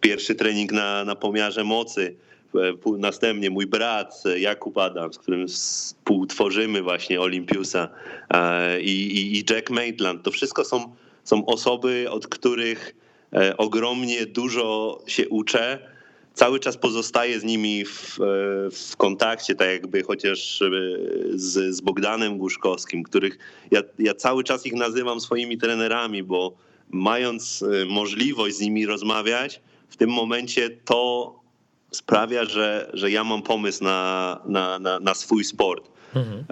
Pierwszy 0.00 0.34
trening 0.34 0.72
na, 0.72 1.04
na 1.04 1.14
pomiarze 1.14 1.64
mocy 1.64 2.16
E, 2.54 2.98
następnie 2.98 3.50
mój 3.50 3.66
brat 3.66 4.22
e, 4.26 4.38
Jakub 4.38 4.78
Adam, 4.78 5.12
z 5.12 5.18
którym 5.18 5.48
współtworzymy 5.48 6.82
właśnie 6.82 7.20
Olympiusa 7.20 7.88
e, 8.30 8.80
i, 8.80 9.36
i 9.38 9.44
Jack 9.50 9.70
Maitland. 9.70 10.22
To 10.22 10.30
wszystko 10.30 10.64
są, 10.64 10.94
są 11.24 11.46
osoby, 11.46 12.06
od 12.10 12.26
których 12.26 12.94
ogromnie 13.58 14.26
dużo 14.26 14.98
się 15.06 15.28
uczę. 15.28 15.78
Cały 16.34 16.60
czas 16.60 16.76
pozostaję 16.76 17.40
z 17.40 17.44
nimi 17.44 17.84
w, 17.84 18.18
w 18.72 18.96
kontakcie, 18.96 19.54
tak 19.54 19.68
jakby 19.68 20.02
chociaż 20.02 20.62
z, 21.34 21.76
z 21.76 21.80
Bogdanem 21.80 22.38
Guszkowskim, 22.38 23.02
których 23.02 23.38
ja, 23.70 23.80
ja 23.98 24.14
cały 24.14 24.44
czas 24.44 24.66
ich 24.66 24.74
nazywam 24.74 25.20
swoimi 25.20 25.58
trenerami, 25.58 26.22
bo 26.22 26.56
mając 26.90 27.64
możliwość 27.86 28.56
z 28.56 28.60
nimi 28.60 28.86
rozmawiać, 28.86 29.60
w 29.88 29.96
tym 29.96 30.10
momencie 30.10 30.70
to 30.70 31.34
sprawia, 31.90 32.44
że, 32.44 32.90
że 32.92 33.10
ja 33.10 33.24
mam 33.24 33.42
pomysł 33.42 33.84
na, 33.84 34.40
na, 34.46 34.78
na, 34.78 35.00
na 35.00 35.14
swój 35.14 35.44
sport. 35.44 35.90
Mhm. 36.14 36.44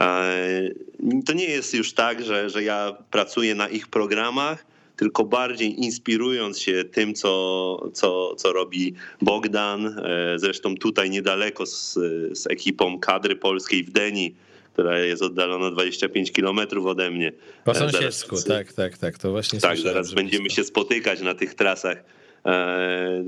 To 1.26 1.32
nie 1.32 1.44
jest 1.44 1.74
już 1.74 1.94
tak, 1.94 2.24
że, 2.24 2.50
że 2.50 2.62
ja 2.62 2.96
pracuję 3.10 3.54
na 3.54 3.68
ich 3.68 3.88
programach, 3.88 4.66
tylko 5.02 5.24
bardziej 5.24 5.80
inspirując 5.84 6.58
się 6.58 6.84
tym, 6.84 7.14
co, 7.14 7.90
co, 7.92 8.34
co 8.34 8.52
robi 8.52 8.94
Bogdan. 9.22 9.86
E, 9.86 10.38
zresztą 10.38 10.76
tutaj 10.76 11.10
niedaleko 11.10 11.66
z, 11.66 11.92
z 12.32 12.46
ekipą 12.50 12.98
kadry 12.98 13.36
polskiej 13.36 13.84
w 13.84 13.90
Deni, 13.90 14.34
która 14.72 14.98
jest 14.98 15.22
oddalona 15.22 15.70
25 15.70 16.32
kilometrów 16.32 16.86
ode 16.86 17.10
mnie. 17.10 17.32
Po 17.64 17.72
e, 17.72 17.74
sąsiedzku, 17.74 18.36
zaraz, 18.36 18.66
tak, 18.66 18.72
tak, 18.72 18.98
tak. 18.98 19.18
To 19.18 19.30
właśnie 19.30 19.60
Tak, 19.60 19.78
zaraz 19.78 20.14
będziemy 20.14 20.50
się 20.50 20.64
spotykać 20.64 21.20
na 21.20 21.34
tych 21.34 21.54
trasach. 21.54 22.04
E, 22.46 23.24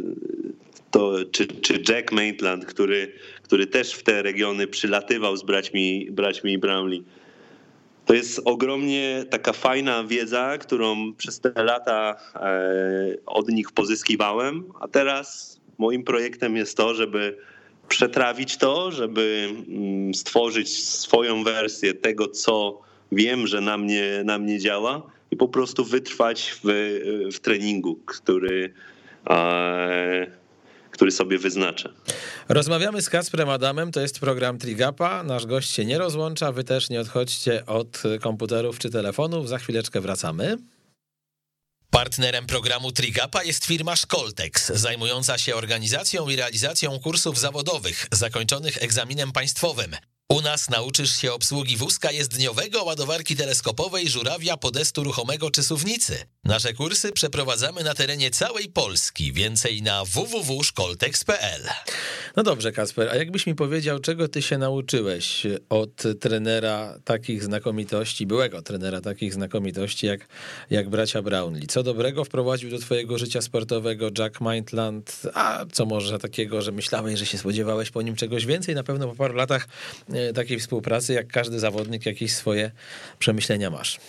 to, 0.90 1.14
czy, 1.32 1.46
czy 1.46 1.82
Jack 1.88 2.12
Maitland, 2.12 2.64
który, 2.64 3.12
który 3.42 3.66
też 3.66 3.92
w 3.92 4.02
te 4.02 4.22
regiony 4.22 4.66
przylatywał 4.66 5.36
z 5.36 5.42
braćmi, 5.42 6.08
braćmi 6.10 6.58
Brownlee. 6.58 7.04
To 8.06 8.14
jest 8.14 8.40
ogromnie 8.44 9.24
taka 9.30 9.52
fajna 9.52 10.04
wiedza, 10.04 10.58
którą 10.58 11.14
przez 11.14 11.40
te 11.40 11.52
lata 11.62 12.16
e, 12.34 12.50
od 13.26 13.48
nich 13.48 13.72
pozyskiwałem, 13.72 14.64
a 14.80 14.88
teraz 14.88 15.60
moim 15.78 16.04
projektem 16.04 16.56
jest 16.56 16.76
to, 16.76 16.94
żeby 16.94 17.36
przetrawić 17.88 18.56
to, 18.56 18.90
żeby 18.90 19.48
mm, 19.68 20.14
stworzyć 20.14 20.84
swoją 20.84 21.44
wersję 21.44 21.94
tego, 21.94 22.28
co 22.28 22.80
wiem, 23.12 23.46
że 23.46 23.60
na 23.60 23.76
mnie, 23.76 24.22
na 24.24 24.38
mnie 24.38 24.58
działa 24.58 25.02
i 25.30 25.36
po 25.36 25.48
prostu 25.48 25.84
wytrwać 25.84 26.60
w, 26.64 26.68
w 27.34 27.40
treningu, 27.40 27.98
który 28.06 28.74
e, 29.30 30.26
który 30.94 31.10
sobie 31.10 31.38
wyznaczę. 31.38 31.92
Rozmawiamy 32.48 33.02
z 33.02 33.10
Kasprem 33.10 33.48
Adamem, 33.48 33.92
to 33.92 34.00
jest 34.00 34.20
program 34.20 34.58
Trigapa. 34.58 35.22
Nasz 35.22 35.46
gość 35.46 35.70
się 35.70 35.84
nie 35.84 35.98
rozłącza, 35.98 36.52
wy 36.52 36.64
też 36.64 36.90
nie 36.90 37.00
odchodźcie 37.00 37.66
od 37.66 38.02
komputerów 38.20 38.78
czy 38.78 38.90
telefonów. 38.90 39.48
Za 39.48 39.58
chwileczkę 39.58 40.00
wracamy. 40.00 40.56
Partnerem 41.90 42.46
programu 42.46 42.92
Trigapa 42.92 43.44
jest 43.44 43.64
firma 43.64 43.96
Szkoltex, 43.96 44.72
zajmująca 44.72 45.38
się 45.38 45.54
organizacją 45.54 46.28
i 46.28 46.36
realizacją 46.36 47.00
kursów 47.00 47.38
zawodowych 47.38 48.06
zakończonych 48.12 48.82
egzaminem 48.82 49.32
państwowym. 49.32 49.96
U 50.28 50.40
nas 50.40 50.70
nauczysz 50.70 51.16
się 51.16 51.32
obsługi 51.32 51.76
wózka 51.76 52.10
jezdniowego, 52.12 52.84
ładowarki 52.84 53.36
teleskopowej, 53.36 54.08
żurawia, 54.08 54.56
podestu 54.56 55.04
ruchomego 55.04 55.50
czy 55.50 55.62
suwnicy. 55.62 56.16
Nasze 56.44 56.72
kursy 56.72 57.12
przeprowadzamy 57.12 57.84
na 57.84 57.94
terenie 57.94 58.30
całej 58.30 58.68
Polski. 58.68 59.32
Więcej 59.32 59.82
na 59.82 60.04
www.szkoltex.pl 60.04 61.62
No 62.36 62.42
dobrze, 62.42 62.72
Kasper, 62.72 63.08
a 63.08 63.16
jakbyś 63.16 63.46
mi 63.46 63.54
powiedział, 63.54 63.98
czego 63.98 64.28
ty 64.28 64.42
się 64.42 64.58
nauczyłeś 64.58 65.46
od 65.68 66.02
trenera 66.20 66.98
takich 67.04 67.44
znakomitości, 67.44 68.26
byłego 68.26 68.62
trenera 68.62 69.00
takich 69.00 69.34
znakomitości 69.34 70.06
jak, 70.06 70.28
jak 70.70 70.88
bracia 70.88 71.22
Brownlee? 71.22 71.66
Co 71.66 71.82
dobrego 71.82 72.24
wprowadził 72.24 72.70
do 72.70 72.78
twojego 72.78 73.18
życia 73.18 73.42
sportowego 73.42 74.10
Jack 74.18 74.40
Maitland, 74.40 75.22
a 75.34 75.64
co 75.72 75.86
może 75.86 76.18
takiego, 76.18 76.62
że 76.62 76.72
myślałeś, 76.72 77.18
że 77.18 77.26
się 77.26 77.38
spodziewałeś 77.38 77.90
po 77.90 78.02
nim 78.02 78.16
czegoś 78.16 78.46
więcej? 78.46 78.74
Na 78.74 78.82
pewno 78.82 79.08
po 79.08 79.14
paru 79.14 79.34
latach 79.34 79.68
takiej 80.34 80.58
współpracy, 80.58 81.12
jak 81.12 81.28
każdy 81.28 81.58
zawodnik 81.58 82.06
jakieś 82.06 82.32
swoje 82.32 82.70
przemyślenia 83.18 83.70
masz? 83.70 84.00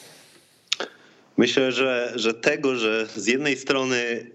Myślę, 1.37 1.71
że, 1.71 2.13
że 2.15 2.33
tego, 2.33 2.75
że 2.75 3.07
z 3.15 3.27
jednej 3.27 3.57
strony 3.57 4.31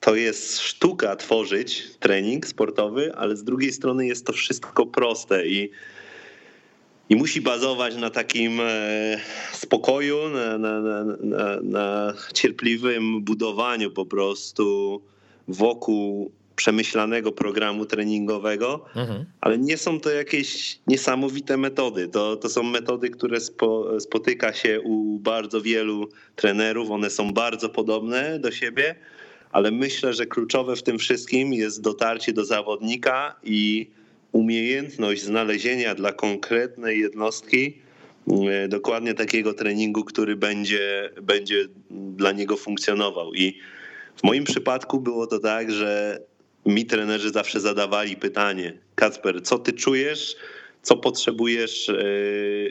to 0.00 0.14
jest 0.14 0.60
sztuka 0.60 1.16
tworzyć 1.16 1.84
trening 2.00 2.46
sportowy, 2.46 3.14
ale 3.14 3.36
z 3.36 3.44
drugiej 3.44 3.72
strony 3.72 4.06
jest 4.06 4.26
to 4.26 4.32
wszystko 4.32 4.86
proste 4.86 5.46
i, 5.46 5.70
i 7.08 7.16
musi 7.16 7.40
bazować 7.40 7.96
na 7.96 8.10
takim 8.10 8.60
e, 8.60 9.20
spokoju, 9.52 10.28
na, 10.28 10.58
na, 10.58 10.80
na, 10.80 11.60
na 11.62 12.14
cierpliwym 12.34 13.24
budowaniu 13.24 13.90
po 13.90 14.06
prostu 14.06 15.00
wokół 15.48 16.32
przemyślanego 16.56 17.32
programu 17.32 17.86
treningowego, 17.86 18.84
mhm. 18.96 19.24
ale 19.40 19.58
nie 19.58 19.76
są 19.76 20.00
to 20.00 20.10
jakieś 20.10 20.78
niesamowite 20.86 21.56
metody. 21.56 22.08
To, 22.08 22.36
to 22.36 22.48
są 22.48 22.62
metody, 22.62 23.10
które 23.10 23.40
spo, 23.40 24.00
spotyka 24.00 24.52
się 24.52 24.80
u 24.80 25.18
bardzo 25.18 25.60
wielu 25.60 26.08
trenerów. 26.36 26.90
One 26.90 27.10
są 27.10 27.32
bardzo 27.32 27.68
podobne 27.68 28.38
do 28.38 28.50
siebie, 28.50 28.94
ale 29.50 29.70
myślę, 29.70 30.14
że 30.14 30.26
kluczowe 30.26 30.76
w 30.76 30.82
tym 30.82 30.98
wszystkim 30.98 31.52
jest 31.52 31.80
dotarcie 31.80 32.32
do 32.32 32.44
zawodnika 32.44 33.36
i 33.42 33.90
umiejętność 34.32 35.22
znalezienia 35.22 35.94
dla 35.94 36.12
konkretnej 36.12 37.00
jednostki 37.00 37.78
e, 38.48 38.68
dokładnie 38.68 39.14
takiego 39.14 39.54
treningu, 39.54 40.04
który 40.04 40.36
będzie, 40.36 41.10
będzie 41.22 41.64
dla 41.90 42.32
niego 42.32 42.56
funkcjonował. 42.56 43.34
I 43.34 43.58
w 44.16 44.22
moim 44.22 44.44
przypadku 44.44 45.00
było 45.00 45.26
to 45.26 45.38
tak, 45.38 45.72
że 45.72 46.20
mi 46.66 46.86
trenerzy 46.86 47.30
zawsze 47.30 47.60
zadawali 47.60 48.16
pytanie: 48.16 48.78
Kacper, 48.94 49.42
co 49.42 49.58
ty 49.58 49.72
czujesz? 49.72 50.36
Co 50.82 50.96
potrzebujesz 50.96 51.88
e, 51.88 51.94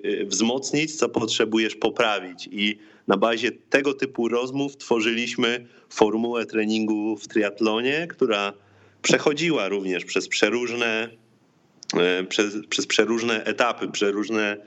e, 0.04 0.26
wzmocnić, 0.26 0.96
co 0.96 1.10
potrzebujesz 1.10 1.76
poprawić? 1.76 2.50
I 2.52 2.78
na 3.08 3.18
bazie 3.18 3.52
tego 3.52 3.94
typu 3.94 4.28
rozmów 4.28 4.78
tworzyliśmy 4.78 5.68
formułę 5.90 6.46
treningu 6.46 7.18
w 7.18 7.28
triatlonie, 7.28 8.08
która 8.10 8.54
przechodziła 9.02 9.68
również 9.68 10.06
przez 10.06 10.28
przeróżne, 10.28 11.10
e, 11.98 12.24
przez, 12.24 12.68
przez 12.70 12.88
przeróżne 12.88 13.44
etapy, 13.44 13.88
przeróżne 13.88 14.58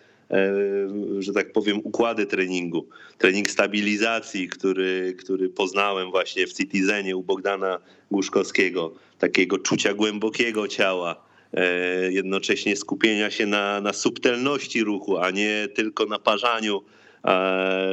że 1.19 1.33
tak 1.33 1.53
powiem, 1.53 1.81
układy 1.85 2.27
treningu. 2.27 2.89
Trening 3.19 3.51
stabilizacji, 3.51 4.49
który, 4.49 5.15
który 5.19 5.49
poznałem 5.49 6.11
właśnie 6.11 6.47
w 6.47 6.53
Citizenie 6.53 7.17
u 7.17 7.23
Bogdana 7.23 7.79
Głuszkowskiego, 8.11 8.95
takiego 9.19 9.59
czucia 9.59 9.95
głębokiego 9.95 10.69
ciała, 10.69 11.25
e, 11.53 12.13
jednocześnie 12.13 12.77
skupienia 12.77 13.31
się 13.31 13.47
na, 13.47 13.81
na 13.81 13.93
subtelności 13.93 14.85
ruchu, 14.85 15.19
a 15.19 15.31
nie 15.31 15.69
tylko 15.75 16.07
na 16.07 16.19
parzaniu, 16.19 16.83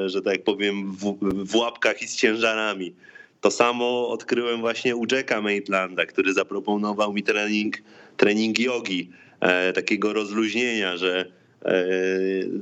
że 0.06 0.22
tak 0.22 0.44
powiem, 0.44 0.92
w, 0.92 1.18
w 1.46 1.56
łapkach 1.56 2.02
i 2.02 2.08
z 2.08 2.16
ciężarami. 2.16 2.94
To 3.42 3.52
samo 3.52 4.10
odkryłem 4.10 4.60
właśnie 4.60 4.96
u 4.96 5.06
Jacka 5.12 5.42
Maitlanda, 5.42 6.06
który 6.06 6.34
zaproponował 6.34 7.14
mi 7.14 7.24
trening, 7.24 7.78
trening 8.18 8.60
jogi, 8.60 9.10
e, 9.40 9.74
takiego 9.74 10.14
rozluźnienia, 10.14 10.98
że 10.98 11.26
E, 11.26 11.41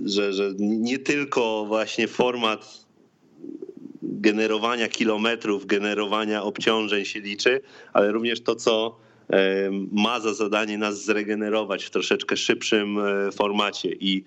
że, 0.06 0.34
że 0.34 0.52
nie 0.60 1.00
tylko 1.00 1.66
właśnie 1.66 2.08
format 2.08 2.86
generowania 4.02 4.88
kilometrów, 4.88 5.66
generowania 5.66 6.44
obciążeń 6.44 7.06
się 7.06 7.20
liczy, 7.20 7.62
ale 7.94 8.12
również 8.12 8.42
to, 8.42 8.56
co 8.56 8.96
e, 9.30 9.70
ma 9.92 10.20
za 10.20 10.34
zadanie 10.34 10.78
nas 10.78 11.06
zregenerować 11.06 11.84
w 11.84 11.90
troszeczkę 11.90 12.38
szybszym 12.38 12.98
e, 13.00 13.32
formacie. 13.32 13.90
I 14.00 14.24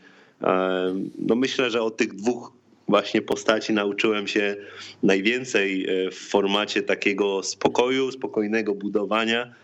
no 1.18 1.34
myślę, 1.34 1.70
że 1.70 1.82
od 1.82 1.96
tych 1.96 2.14
dwóch 2.14 2.52
właśnie 2.88 3.22
postaci 3.22 3.72
nauczyłem 3.72 4.26
się 4.26 4.56
najwięcej 5.02 5.86
w 6.12 6.28
formacie 6.28 6.82
takiego 6.82 7.42
spokoju, 7.42 8.12
spokojnego 8.12 8.74
budowania 8.74 9.54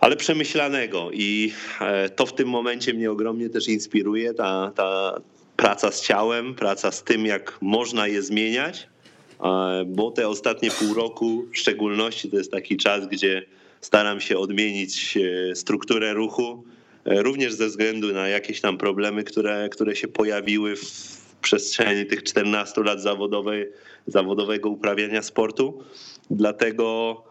ale 0.00 0.16
przemyślanego 0.16 1.10
i 1.12 1.52
e, 1.80 2.08
to 2.08 2.26
w 2.26 2.34
tym 2.34 2.48
momencie 2.48 2.94
mnie 2.94 3.10
ogromnie 3.10 3.50
też 3.50 3.68
inspiruje, 3.68 4.34
ta, 4.34 4.72
ta 4.76 5.20
praca 5.56 5.90
z 5.90 6.02
ciałem, 6.02 6.54
praca 6.54 6.90
z 6.90 7.02
tym, 7.02 7.26
jak 7.26 7.58
można 7.60 8.06
je 8.06 8.22
zmieniać, 8.22 8.88
bo 9.86 10.10
te 10.10 10.28
ostatnie 10.28 10.70
pół 10.70 10.94
roku 10.94 11.46
w 11.52 11.58
szczególności 11.58 12.30
to 12.30 12.36
jest 12.36 12.52
taki 12.52 12.76
czas, 12.76 13.06
gdzie 13.06 13.46
staram 13.80 14.20
się 14.20 14.38
odmienić 14.38 15.16
e, 15.16 15.54
strukturę 15.54 16.12
ruchu, 16.14 16.64
e, 17.04 17.22
również 17.22 17.54
ze 17.54 17.66
względu 17.66 18.12
na 18.12 18.28
jakieś 18.28 18.60
tam 18.60 18.78
problemy, 18.78 19.24
które, 19.24 19.68
które 19.68 19.96
się 19.96 20.08
pojawiły 20.08 20.76
w 20.76 20.82
przestrzeni 21.42 22.06
tych 22.06 22.22
14 22.22 22.82
lat 22.82 23.00
zawodowej, 23.00 23.68
zawodowego 24.06 24.68
uprawiania 24.68 25.22
sportu. 25.22 25.82
Dlatego 26.30 27.22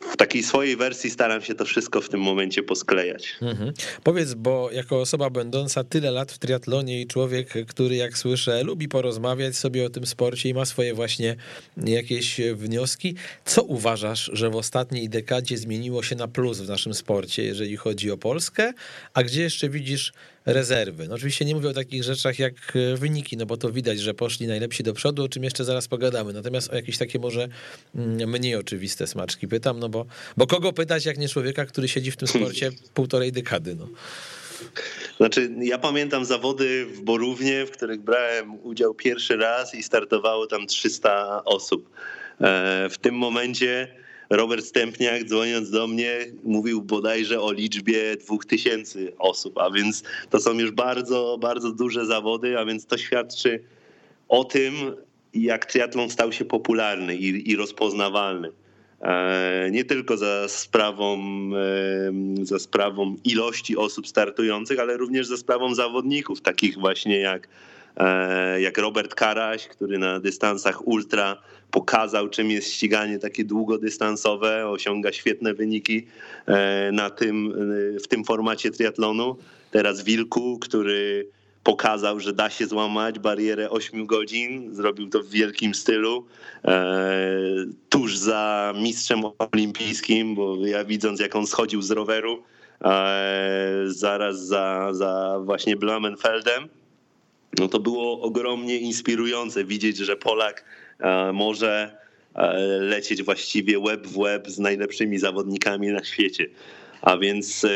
w 0.00 0.16
takiej 0.16 0.42
swojej 0.42 0.76
wersji 0.76 1.10
staram 1.10 1.42
się 1.42 1.54
to 1.54 1.64
wszystko 1.64 2.00
w 2.00 2.08
tym 2.08 2.20
momencie 2.20 2.62
posklejać. 2.62 3.36
Mhm. 3.42 3.72
Powiedz, 4.02 4.34
bo 4.34 4.70
jako 4.72 5.00
osoba 5.00 5.30
będąca 5.30 5.84
tyle 5.84 6.10
lat 6.10 6.32
w 6.32 6.38
triatlonie 6.38 7.00
i 7.00 7.06
człowiek, 7.06 7.48
który 7.68 7.96
jak 7.96 8.18
słyszę, 8.18 8.62
lubi 8.64 8.88
porozmawiać 8.88 9.56
sobie 9.56 9.86
o 9.86 9.90
tym 9.90 10.06
sporcie 10.06 10.48
i 10.48 10.54
ma 10.54 10.64
swoje 10.64 10.94
właśnie 10.94 11.36
jakieś 11.76 12.40
wnioski, 12.54 13.14
co 13.44 13.62
uważasz, 13.62 14.30
że 14.32 14.50
w 14.50 14.56
ostatniej 14.56 15.08
dekadzie 15.08 15.58
zmieniło 15.58 16.02
się 16.02 16.16
na 16.16 16.28
plus 16.28 16.60
w 16.60 16.68
naszym 16.68 16.94
sporcie, 16.94 17.44
jeżeli 17.44 17.76
chodzi 17.76 18.10
o 18.10 18.16
Polskę, 18.16 18.72
a 19.14 19.22
gdzie 19.22 19.42
jeszcze 19.42 19.68
widzisz 19.68 20.12
rezerwy. 20.52 21.08
No 21.08 21.14
oczywiście 21.14 21.44
nie 21.44 21.54
mówię 21.54 21.68
o 21.68 21.72
takich 21.72 22.04
rzeczach 22.04 22.38
jak 22.38 22.54
e, 22.76 22.96
wyniki, 22.96 23.36
no 23.36 23.46
bo 23.46 23.56
to 23.56 23.72
widać, 23.72 24.00
że 24.00 24.14
poszli 24.14 24.46
najlepsi 24.46 24.82
do 24.82 24.94
przodu, 24.94 25.24
o 25.24 25.28
czym 25.28 25.44
jeszcze 25.44 25.64
zaraz 25.64 25.88
pogadamy. 25.88 26.32
Natomiast 26.32 26.70
o 26.72 26.74
jakieś 26.74 26.98
takie 26.98 27.18
może 27.18 27.48
mm, 27.94 28.30
mniej 28.30 28.56
oczywiste 28.56 29.06
smaczki 29.06 29.48
pytam, 29.48 29.78
no 29.78 29.88
bo, 29.88 30.06
bo 30.36 30.46
kogo 30.46 30.72
pytać, 30.72 31.06
jak 31.06 31.18
nie 31.18 31.28
człowieka, 31.28 31.66
który 31.66 31.88
siedzi 31.88 32.10
w 32.10 32.16
tym 32.16 32.28
sporcie 32.28 32.70
półtorej 32.94 33.32
dekady, 33.32 33.74
no. 33.74 33.88
Znaczy, 35.16 35.50
ja 35.60 35.78
pamiętam 35.78 36.24
zawody 36.24 36.86
w 36.86 37.00
Borównie, 37.00 37.66
w 37.66 37.70
których 37.70 38.00
brałem 38.00 38.66
udział 38.66 38.94
pierwszy 38.94 39.36
raz 39.36 39.74
i 39.74 39.82
startowało 39.82 40.46
tam 40.46 40.66
300 40.66 41.44
osób. 41.44 41.90
E, 42.40 42.88
w 42.90 42.98
tym 42.98 43.14
momencie 43.14 43.88
Robert 44.30 44.64
Stępniak 44.64 45.24
dzwoniąc 45.24 45.70
do 45.70 45.86
mnie 45.86 46.26
mówił 46.44 46.82
bodajże 46.82 47.42
o 47.42 47.52
liczbie 47.52 48.16
2000 48.16 48.98
osób, 49.18 49.58
a 49.58 49.70
więc 49.70 50.02
to 50.30 50.40
są 50.40 50.58
już 50.58 50.70
bardzo, 50.70 51.38
bardzo 51.40 51.72
duże 51.72 52.06
zawody, 52.06 52.58
a 52.58 52.64
więc 52.64 52.86
to 52.86 52.98
świadczy 52.98 53.62
o 54.28 54.44
tym, 54.44 54.74
jak 55.34 55.66
triatlon 55.66 56.10
stał 56.10 56.32
się 56.32 56.44
popularny 56.44 57.16
i, 57.16 57.50
i 57.50 57.56
rozpoznawalny. 57.56 58.52
E, 59.00 59.68
nie 59.70 59.84
tylko 59.84 60.16
za 60.16 60.48
sprawą, 60.48 61.18
e, 62.40 62.44
za 62.44 62.58
sprawą 62.58 63.16
ilości 63.24 63.76
osób 63.76 64.08
startujących, 64.08 64.80
ale 64.80 64.96
również 64.96 65.26
za 65.26 65.36
sprawą 65.36 65.74
zawodników, 65.74 66.40
takich 66.40 66.78
właśnie 66.78 67.20
jak, 67.20 67.48
e, 67.96 68.60
jak 68.60 68.78
Robert 68.78 69.14
Karaś, 69.14 69.68
który 69.68 69.98
na 69.98 70.20
dystansach 70.20 70.86
ultra 70.86 71.36
pokazał, 71.70 72.28
czym 72.28 72.50
jest 72.50 72.72
ściganie 72.72 73.18
takie 73.18 73.44
długodystansowe, 73.44 74.68
osiąga 74.68 75.12
świetne 75.12 75.54
wyniki 75.54 76.06
e, 76.46 76.90
na 76.92 77.10
tym, 77.10 77.54
e, 77.96 78.00
w 78.00 78.08
tym 78.08 78.24
formacie 78.24 78.70
triatlonu. 78.70 79.36
Teraz 79.70 80.02
Wilku, 80.02 80.58
który 80.58 81.28
pokazał, 81.64 82.20
że 82.20 82.32
da 82.32 82.50
się 82.50 82.66
złamać 82.66 83.18
barierę 83.18 83.70
8 83.70 84.06
godzin, 84.06 84.74
zrobił 84.74 85.08
to 85.08 85.22
w 85.22 85.28
wielkim 85.28 85.74
stylu, 85.74 86.26
e, 86.64 87.40
tuż 87.88 88.16
za 88.16 88.72
mistrzem 88.76 89.22
olimpijskim, 89.52 90.34
bo 90.34 90.66
ja 90.66 90.84
widząc 90.84 91.20
jak 91.20 91.36
on 91.36 91.46
schodził 91.46 91.82
z 91.82 91.90
roweru, 91.90 92.42
zaraz 93.86 94.46
za, 94.46 94.88
za 94.92 95.40
właśnie 95.44 95.76
Blamenfeldem, 95.76 96.68
no 97.58 97.68
to 97.68 97.80
było 97.80 98.20
ogromnie 98.20 98.78
inspirujące 98.78 99.64
widzieć, 99.64 99.96
że 99.96 100.16
Polak 100.16 100.64
może 101.32 101.98
e, 102.34 102.56
lecieć 102.80 103.22
właściwie 103.22 103.80
web 103.80 104.06
w 104.06 104.22
web 104.22 104.48
z 104.48 104.58
najlepszymi 104.58 105.18
zawodnikami 105.18 105.88
na 105.88 106.04
świecie. 106.04 106.46
A 107.02 107.18
więc 107.18 107.66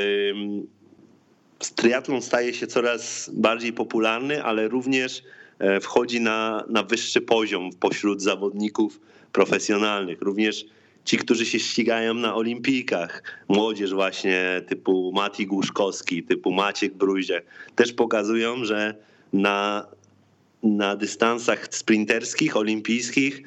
triatlon 1.77 2.23
staje 2.23 2.55
się 2.55 2.67
coraz 2.67 3.31
bardziej 3.35 3.73
popularny, 3.73 4.43
ale 4.43 4.69
również 4.69 5.23
e, 5.59 5.81
wchodzi 5.81 6.21
na, 6.21 6.65
na 6.69 6.83
wyższy 6.83 7.21
poziom 7.21 7.71
pośród 7.81 8.23
zawodników 8.23 9.01
profesjonalnych. 9.33 10.23
Również 10.23 10.67
ci, 11.05 11.19
którzy 11.19 11.47
się 11.47 11.59
ścigają 11.59 12.15
na 12.15 12.35
olimpijkach, 12.35 13.23
młodzież 13.49 13.95
właśnie 13.95 14.63
typu 14.69 15.13
Mati 15.15 15.47
Głuszkowski, 15.47 16.23
typu 16.23 16.53
Maciek 16.53 16.95
Bruzie, 16.95 17.43
też 17.75 17.93
pokazują, 17.93 18.65
że 18.65 18.95
na 19.33 19.87
na 20.63 20.97
dystansach 20.97 21.69
sprinterskich, 21.71 22.57
olimpijskich 22.57 23.43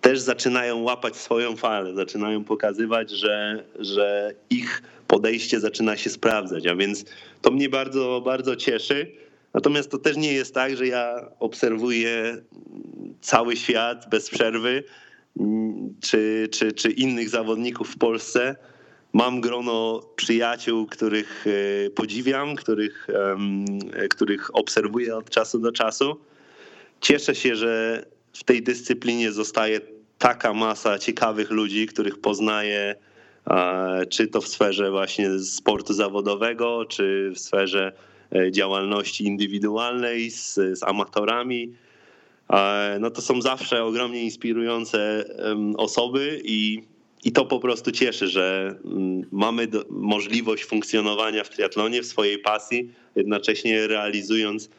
też 0.00 0.20
zaczynają 0.20 0.82
łapać 0.82 1.16
swoją 1.16 1.56
falę, 1.56 1.94
zaczynają 1.94 2.44
pokazywać, 2.44 3.10
że, 3.10 3.64
że 3.78 4.34
ich 4.50 4.82
podejście 5.06 5.60
zaczyna 5.60 5.96
się 5.96 6.10
sprawdzać, 6.10 6.66
a 6.66 6.76
więc 6.76 7.04
to 7.42 7.50
mnie 7.50 7.68
bardzo, 7.68 8.22
bardzo 8.24 8.56
cieszy. 8.56 9.12
Natomiast 9.54 9.90
to 9.90 9.98
też 9.98 10.16
nie 10.16 10.32
jest 10.32 10.54
tak, 10.54 10.76
że 10.76 10.86
ja 10.86 11.28
obserwuję 11.38 12.42
cały 13.20 13.56
świat 13.56 14.10
bez 14.10 14.30
przerwy, 14.30 14.84
czy, 16.00 16.48
czy, 16.52 16.72
czy 16.72 16.90
innych 16.90 17.28
zawodników 17.28 17.90
w 17.90 17.98
Polsce. 17.98 18.56
Mam 19.12 19.40
grono 19.40 20.00
przyjaciół, 20.16 20.86
których 20.86 21.44
e, 21.46 21.90
podziwiam, 21.90 22.56
których, 22.56 23.06
których 24.10 24.56
obserwuję 24.56 25.16
od 25.16 25.30
czasu 25.30 25.58
do 25.58 25.72
czasu. 25.72 26.31
Cieszę 27.02 27.34
się, 27.34 27.56
że 27.56 28.04
w 28.32 28.44
tej 28.44 28.62
dyscyplinie 28.62 29.32
zostaje 29.32 29.80
taka 30.18 30.54
masa 30.54 30.98
ciekawych 30.98 31.50
ludzi, 31.50 31.86
których 31.86 32.20
poznaję, 32.20 32.94
czy 34.10 34.28
to 34.28 34.40
w 34.40 34.48
sferze 34.48 34.90
właśnie 34.90 35.38
sportu 35.38 35.92
zawodowego, 35.92 36.84
czy 36.84 37.32
w 37.34 37.38
sferze 37.38 37.92
e, 38.34 38.52
działalności 38.52 39.24
indywidualnej 39.24 40.30
z, 40.30 40.54
z 40.54 40.82
amatorami. 40.82 41.72
No 43.00 43.10
to 43.10 43.22
są 43.22 43.42
zawsze 43.42 43.84
ogromnie 43.84 44.22
inspirujące 44.22 45.24
osoby 45.76 46.40
i, 46.44 46.82
i 47.24 47.32
to 47.32 47.44
po 47.44 47.58
prostu 47.58 47.92
cieszy, 47.92 48.28
że 48.28 48.74
mamy 49.32 49.68
możliwość 49.90 50.64
funkcjonowania 50.64 51.44
w 51.44 51.48
triatlonie, 51.48 52.02
w 52.02 52.06
swojej 52.06 52.38
pasji, 52.38 52.90
jednocześnie 53.16 53.86
realizując 53.86 54.70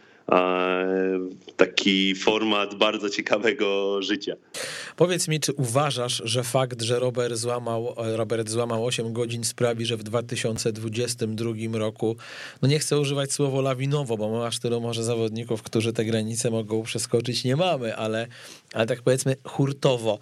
taki 1.57 2.15
format 2.15 2.75
bardzo 2.75 3.09
ciekawego 3.09 4.01
życia. 4.01 4.35
Powiedz 4.95 5.27
mi, 5.27 5.39
czy 5.39 5.53
uważasz, 5.53 6.21
że 6.25 6.43
fakt, 6.43 6.81
że 6.81 6.99
Robert 6.99 7.35
złamał, 7.35 7.95
Robert 7.97 8.49
złamał 8.49 8.85
8 8.85 9.13
godzin 9.13 9.43
sprawi, 9.43 9.85
że 9.85 9.97
w 9.97 10.03
2022 10.03 11.51
roku, 11.73 12.15
no 12.61 12.67
nie 12.67 12.79
chcę 12.79 12.99
używać 12.99 13.33
słowa 13.33 13.61
lawinowo, 13.61 14.17
bo 14.17 14.47
aż 14.47 14.59
tylu 14.59 14.81
może 14.81 15.03
zawodników, 15.03 15.63
którzy 15.63 15.93
te 15.93 16.05
granice 16.05 16.51
mogą 16.51 16.83
przeskoczyć, 16.83 17.43
nie 17.43 17.55
mamy, 17.55 17.95
ale, 17.95 18.27
ale 18.73 18.85
tak 18.85 19.01
powiedzmy 19.01 19.35
hurtowo, 19.43 20.19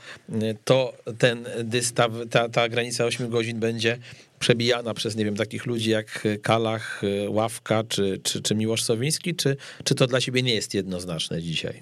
to 0.65 0.93
ten 1.17 1.45
dystaw, 1.63 2.11
ta, 2.29 2.49
ta 2.49 2.69
granica 2.69 3.05
8 3.05 3.29
godzin 3.29 3.59
będzie 3.59 3.97
przebijana 4.39 4.93
przez, 4.93 5.15
nie 5.15 5.25
wiem, 5.25 5.35
takich 5.35 5.65
ludzi 5.65 5.89
jak 5.89 6.27
Kalach, 6.41 7.01
Ławka 7.27 7.83
czy, 7.89 8.19
czy, 8.23 8.41
czy 8.41 8.55
Miłosz 8.55 8.83
Sowiński, 8.83 9.35
czy, 9.35 9.57
czy 9.83 9.95
to 9.95 10.07
dla 10.07 10.21
ciebie 10.21 10.43
nie 10.43 10.55
jest 10.55 10.73
jednoznaczne 10.73 11.41
dzisiaj? 11.41 11.81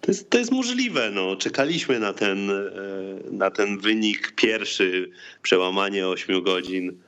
To 0.00 0.10
jest, 0.10 0.30
to 0.30 0.38
jest 0.38 0.52
możliwe. 0.52 1.10
No. 1.10 1.36
Czekaliśmy 1.36 1.98
na 1.98 2.12
ten, 2.12 2.50
e, 2.50 2.62
na 3.30 3.50
ten 3.50 3.78
wynik 3.78 4.32
pierwszy, 4.36 5.10
przełamanie 5.42 6.08
8 6.08 6.42
godzin 6.42 6.98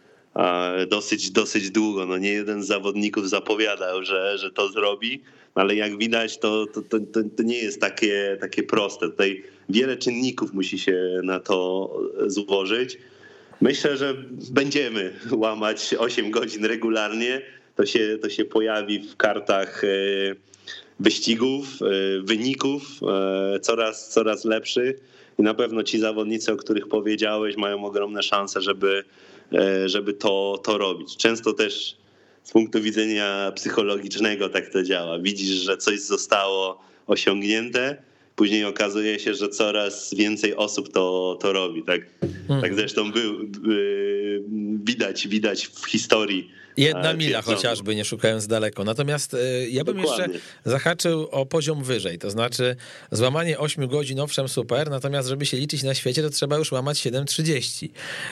dosyć, 0.89 1.31
dosyć 1.31 1.71
długo. 1.71 2.07
No, 2.07 2.19
nie 2.19 2.33
jeden 2.33 2.63
z 2.63 2.67
zawodników 2.67 3.29
zapowiadał, 3.29 4.05
że, 4.05 4.39
że 4.39 4.51
to 4.51 4.69
zrobi, 4.69 5.23
ale 5.55 5.75
jak 5.75 5.99
widać, 5.99 6.39
to, 6.39 6.67
to, 6.67 6.83
to, 6.83 6.99
to 7.37 7.43
nie 7.43 7.59
jest 7.59 7.81
takie, 7.81 8.37
takie 8.41 8.63
proste. 8.63 9.09
Tutaj 9.11 9.45
wiele 9.69 9.97
czynników 9.97 10.53
musi 10.53 10.79
się 10.79 11.21
na 11.23 11.41
to 11.41 11.91
złożyć. 12.27 12.99
Myślę, 13.61 13.97
że 13.97 14.15
będziemy 14.51 15.13
łamać 15.31 15.95
8 15.99 16.31
godzin 16.31 16.65
regularnie. 16.65 17.43
To 17.77 17.87
się, 17.87 18.19
to 18.23 18.31
się 18.31 18.45
pojawi 18.45 18.99
w 18.99 19.17
kartach 19.17 19.85
e, 19.85 19.89
wyścigów, 21.01 21.67
e, 21.83 22.23
wyników 22.23 22.83
e, 23.03 23.61
coraz, 23.61 24.09
coraz 24.09 24.45
lepszych. 24.45 24.97
I 25.39 25.43
na 25.43 25.55
pewno 25.55 25.83
ci 25.83 25.99
zawodnicy, 25.99 26.53
o 26.53 26.57
których 26.57 26.89
powiedziałeś, 26.89 27.57
mają 27.57 27.85
ogromne 27.85 28.23
szanse, 28.23 28.61
żeby, 28.61 29.05
żeby 29.87 30.13
to, 30.13 30.61
to 30.65 30.79
robić. 30.79 31.17
Często 31.17 31.53
też 31.53 31.97
z 32.45 32.53
punktu 32.53 32.83
widzenia 32.83 33.53
psychologicznego 33.55 34.49
tak 34.49 34.69
to 34.69 34.83
działa. 34.83 35.19
Widzisz, 35.19 35.49
że 35.49 35.77
coś 35.77 36.01
zostało 36.01 36.81
osiągnięte, 37.07 38.03
później 38.37 38.65
okazuje 38.65 39.19
się, 39.19 39.35
że 39.35 39.49
coraz 39.49 40.15
więcej 40.15 40.57
osób 40.57 40.93
to, 40.93 41.39
to 41.41 41.53
robi. 41.53 41.83
Tak, 41.83 42.01
mhm. 42.23 42.63
tak 42.63 42.75
zresztą 42.75 43.13
był, 43.13 43.43
yy, 43.67 44.45
widać, 44.85 45.29
widać 45.29 45.67
w 45.67 45.87
historii 45.87 46.51
Jedna 46.77 47.13
mila 47.13 47.43
chociażby, 47.43 47.95
nie 47.95 48.05
szukając 48.05 48.47
daleko. 48.47 48.85
Natomiast 48.85 49.35
e, 49.35 49.39
ja 49.69 49.85
bym 49.85 49.97
Dokładnie. 49.97 50.35
jeszcze 50.35 50.47
zahaczył 50.65 51.29
o 51.31 51.47
poziom 51.47 51.85
wyżej, 51.85 52.19
to 52.19 52.31
znaczy 52.31 52.77
złamanie 53.13 53.59
8 53.59 53.89
godzin, 53.89 54.21
owszem, 54.21 54.49
super, 54.49 54.91
natomiast 54.91 55.29
żeby 55.29 55.47
się 55.47 55.57
liczyć 55.57 55.83
na 55.83 55.95
świecie, 55.95 56.23
to 56.23 56.31
trzeba 56.31 56.57
już 56.57 56.73
łamać 56.73 56.99
7.30. 56.99 57.89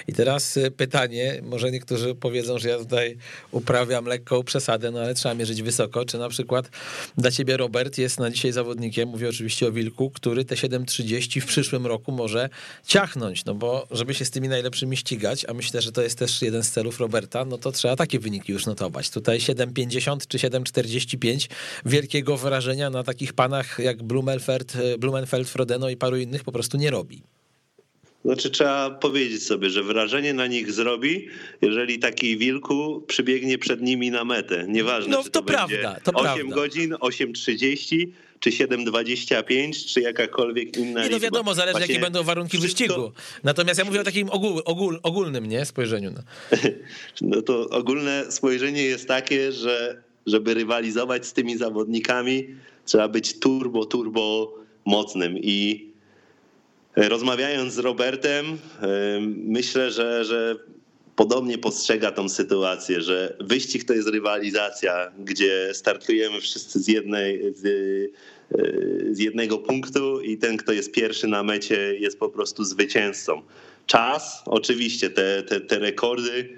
I 0.09 0.12
teraz 0.12 0.57
e, 0.57 0.70
pytanie, 0.70 1.40
może 1.42 1.70
niektórzy 1.70 2.14
powiedzą, 2.14 2.59
że 2.59 2.68
ja 2.68 2.79
tutaj 2.79 3.16
uprawiam 3.50 4.05
lekką 4.05 4.42
przesadę, 4.42 4.90
no 4.90 5.00
ale 5.00 5.14
trzeba 5.14 5.35
mierzyć 5.35 5.62
wysoko, 5.62 6.05
czy 6.05 6.18
na 6.18 6.29
przykład 6.29 6.70
dla 7.18 7.31
ciebie 7.31 7.57
Robert 7.57 7.98
jest 7.98 8.20
na 8.20 8.31
dzisiaj 8.31 8.53
zawodnikiem, 8.53 9.09
mówię 9.09 9.29
oczywiście 9.29 9.68
o 9.68 9.72
Wilku, 9.72 10.11
który 10.11 10.44
te 10.44 10.55
7.30 10.55 11.40
w 11.40 11.46
przyszłym 11.46 11.87
roku 11.87 12.12
może 12.12 12.48
ciachnąć, 12.87 13.44
no 13.44 13.55
bo 13.55 13.87
żeby 13.90 14.14
się 14.14 14.24
z 14.24 14.31
tymi 14.31 14.48
najlepszymi 14.48 14.96
ścigać, 14.96 15.44
a 15.44 15.55
myślę, 15.55 15.83
że 15.83 15.92
to 15.92 16.03
jest 16.03 16.18
też 16.18 16.42
jeden 16.42 16.62
z 16.62 16.70
celów 16.70 17.00
Roberta, 17.00 17.44
no 17.44 17.59
to 17.59 17.72
trzeba 17.72 17.96
takie 17.96 18.18
wyniki 18.18 18.29
już 18.48 18.66
notować. 18.66 19.10
Tutaj 19.10 19.38
7,50 19.38 20.26
czy 20.28 20.38
7,45 20.38 21.48
wielkiego 21.86 22.36
wrażenia 22.36 22.90
na 22.90 23.02
takich 23.02 23.32
panach 23.32 23.78
jak 23.78 24.02
Blumenfeld, 24.02 24.72
Blumenfeld, 24.98 25.48
Frodeno 25.48 25.90
i 25.90 25.96
paru 25.96 26.16
innych 26.16 26.44
po 26.44 26.52
prostu 26.52 26.76
nie 26.76 26.90
robi. 26.90 27.22
Znaczy 28.24 28.50
trzeba 28.50 28.90
powiedzieć 28.90 29.42
sobie, 29.42 29.70
że 29.70 29.82
wrażenie 29.82 30.34
na 30.34 30.46
nich 30.46 30.72
zrobi, 30.72 31.28
jeżeli 31.62 31.98
taki 31.98 32.38
wilku 32.38 33.04
przybiegnie 33.06 33.58
przed 33.58 33.82
nimi 33.82 34.10
na 34.10 34.24
metę. 34.24 34.66
Nieważne, 34.68 35.16
no, 35.16 35.22
to, 35.22 35.30
to 35.30 35.42
prawda, 35.42 36.00
to 36.04 36.12
8 36.12 36.24
prawda. 36.24 36.54
godzin, 36.54 36.92
8.30 36.92 38.06
czy 38.40 38.50
7,25, 38.50 39.87
czy 39.87 40.00
jakakolwiek 40.00 40.76
inna 40.76 41.05
Nie, 41.05 41.11
no 41.11 41.20
wiadomo, 41.20 41.55
zależy 41.55 41.72
Właśnie 41.72 41.94
jakie 41.94 42.05
będą 42.05 42.22
warunki 42.22 42.59
wszystko... 42.59 42.85
wyścigu. 42.85 43.12
Natomiast 43.44 43.79
ja 43.79 43.85
mówię 43.85 44.00
o 44.00 44.05
takim 44.05 44.31
ogól, 44.31 44.62
ogól, 44.64 45.00
ogólnym 45.03 45.46
nie, 45.46 45.64
spojrzeniu. 45.64 46.11
No. 46.11 46.22
no 47.37 47.42
to 47.42 47.68
ogólne 47.68 48.33
spojrzenie 48.33 48.83
jest 48.83 49.09
takie, 49.09 49.53
że 49.53 50.03
żeby 50.26 50.55
rywalizować 50.55 51.26
z 51.26 51.33
tymi 51.33 51.57
zawodnikami, 51.57 52.46
trzeba 52.85 53.09
być 53.09 53.38
turbo, 53.38 53.85
turbo 53.85 54.55
mocnym 54.85 55.38
i 55.38 55.90
rozmawiając 56.96 57.74
z 57.74 57.79
Robertem, 57.79 58.59
myślę, 59.26 59.90
że, 59.90 60.24
że 60.24 60.57
podobnie 61.20 61.59
postrzega 61.59 62.11
tą 62.11 62.28
sytuację, 62.28 63.00
że 63.00 63.37
wyścig 63.40 63.85
to 63.85 63.94
jest 63.94 64.09
rywalizacja, 64.09 65.12
gdzie 65.18 65.74
startujemy 65.74 66.40
wszyscy 66.40 66.80
z, 66.80 66.88
jednej, 66.88 67.54
z, 67.54 67.62
z 69.16 69.18
jednego 69.18 69.59
punktu 69.59 70.20
i 70.20 70.38
ten, 70.38 70.56
kto 70.56 70.72
jest 70.72 70.92
pierwszy 70.92 71.26
na 71.26 71.42
mecie, 71.42 71.94
jest 71.98 72.18
po 72.18 72.28
prostu 72.28 72.64
zwycięzcą. 72.64 73.42
Czas, 73.87 74.42
oczywiście, 74.46 75.11
te, 75.11 75.42
te, 75.42 75.61
te 75.61 75.78
rekordy 75.78 76.48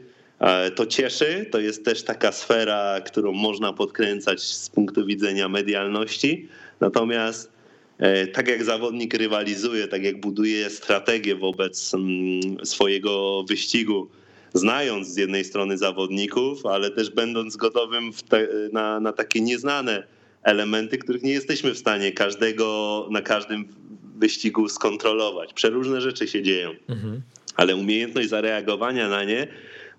e, 0.41 0.71
to 0.71 0.87
cieszy. 0.87 1.47
To 1.51 1.61
jest 1.61 1.85
też 1.85 2.03
taka 2.03 2.33
sfera, 2.33 3.01
którą 3.01 3.33
można 3.33 3.73
podkręcać 3.73 4.43
z 4.43 4.71
punktu 4.71 5.07
widzenia 5.07 5.49
medialności. 5.49 6.49
Natomiast 6.81 7.53
e, 7.99 8.27
tak 8.27 8.49
jak 8.49 8.65
zawodnik 8.65 9.15
rywalizuje, 9.15 9.89
tak 9.89 10.05
jak 10.05 10.21
buduje 10.21 10.71
strategię 10.71 11.37
wobec 11.37 11.95
mm, 11.95 12.67
swojego 12.67 13.45
wyścigu, 13.49 14.09
znając 14.55 15.09
z 15.09 15.17
jednej 15.17 15.45
strony 15.45 15.79
zawodników, 15.79 16.67
ale 16.67 16.91
też 16.91 17.11
będąc 17.11 17.57
gotowym 17.57 18.11
te, 18.29 18.49
na, 18.73 19.01
na 19.01 19.13
takie 19.13 19.41
nieznane 19.41 20.03
elementy, 20.43 20.99
których 20.99 21.23
nie 21.23 21.33
jesteśmy 21.33 21.75
w 21.75 21.79
stanie 21.79 22.13
każdego 22.13 23.09
na 23.11 23.23
każdym 23.23 23.69
wyścigu 24.17 24.69
skontrolować. 24.69 25.53
Przeróżne 25.53 26.01
rzeczy 26.01 26.29
się 26.29 26.43
dzieją, 26.43 26.71
mhm. 26.89 27.23
ale 27.57 27.77
umiejętność 27.77 28.29
zareagowania 28.29 29.09
na 29.09 29.25
nie 29.25 29.47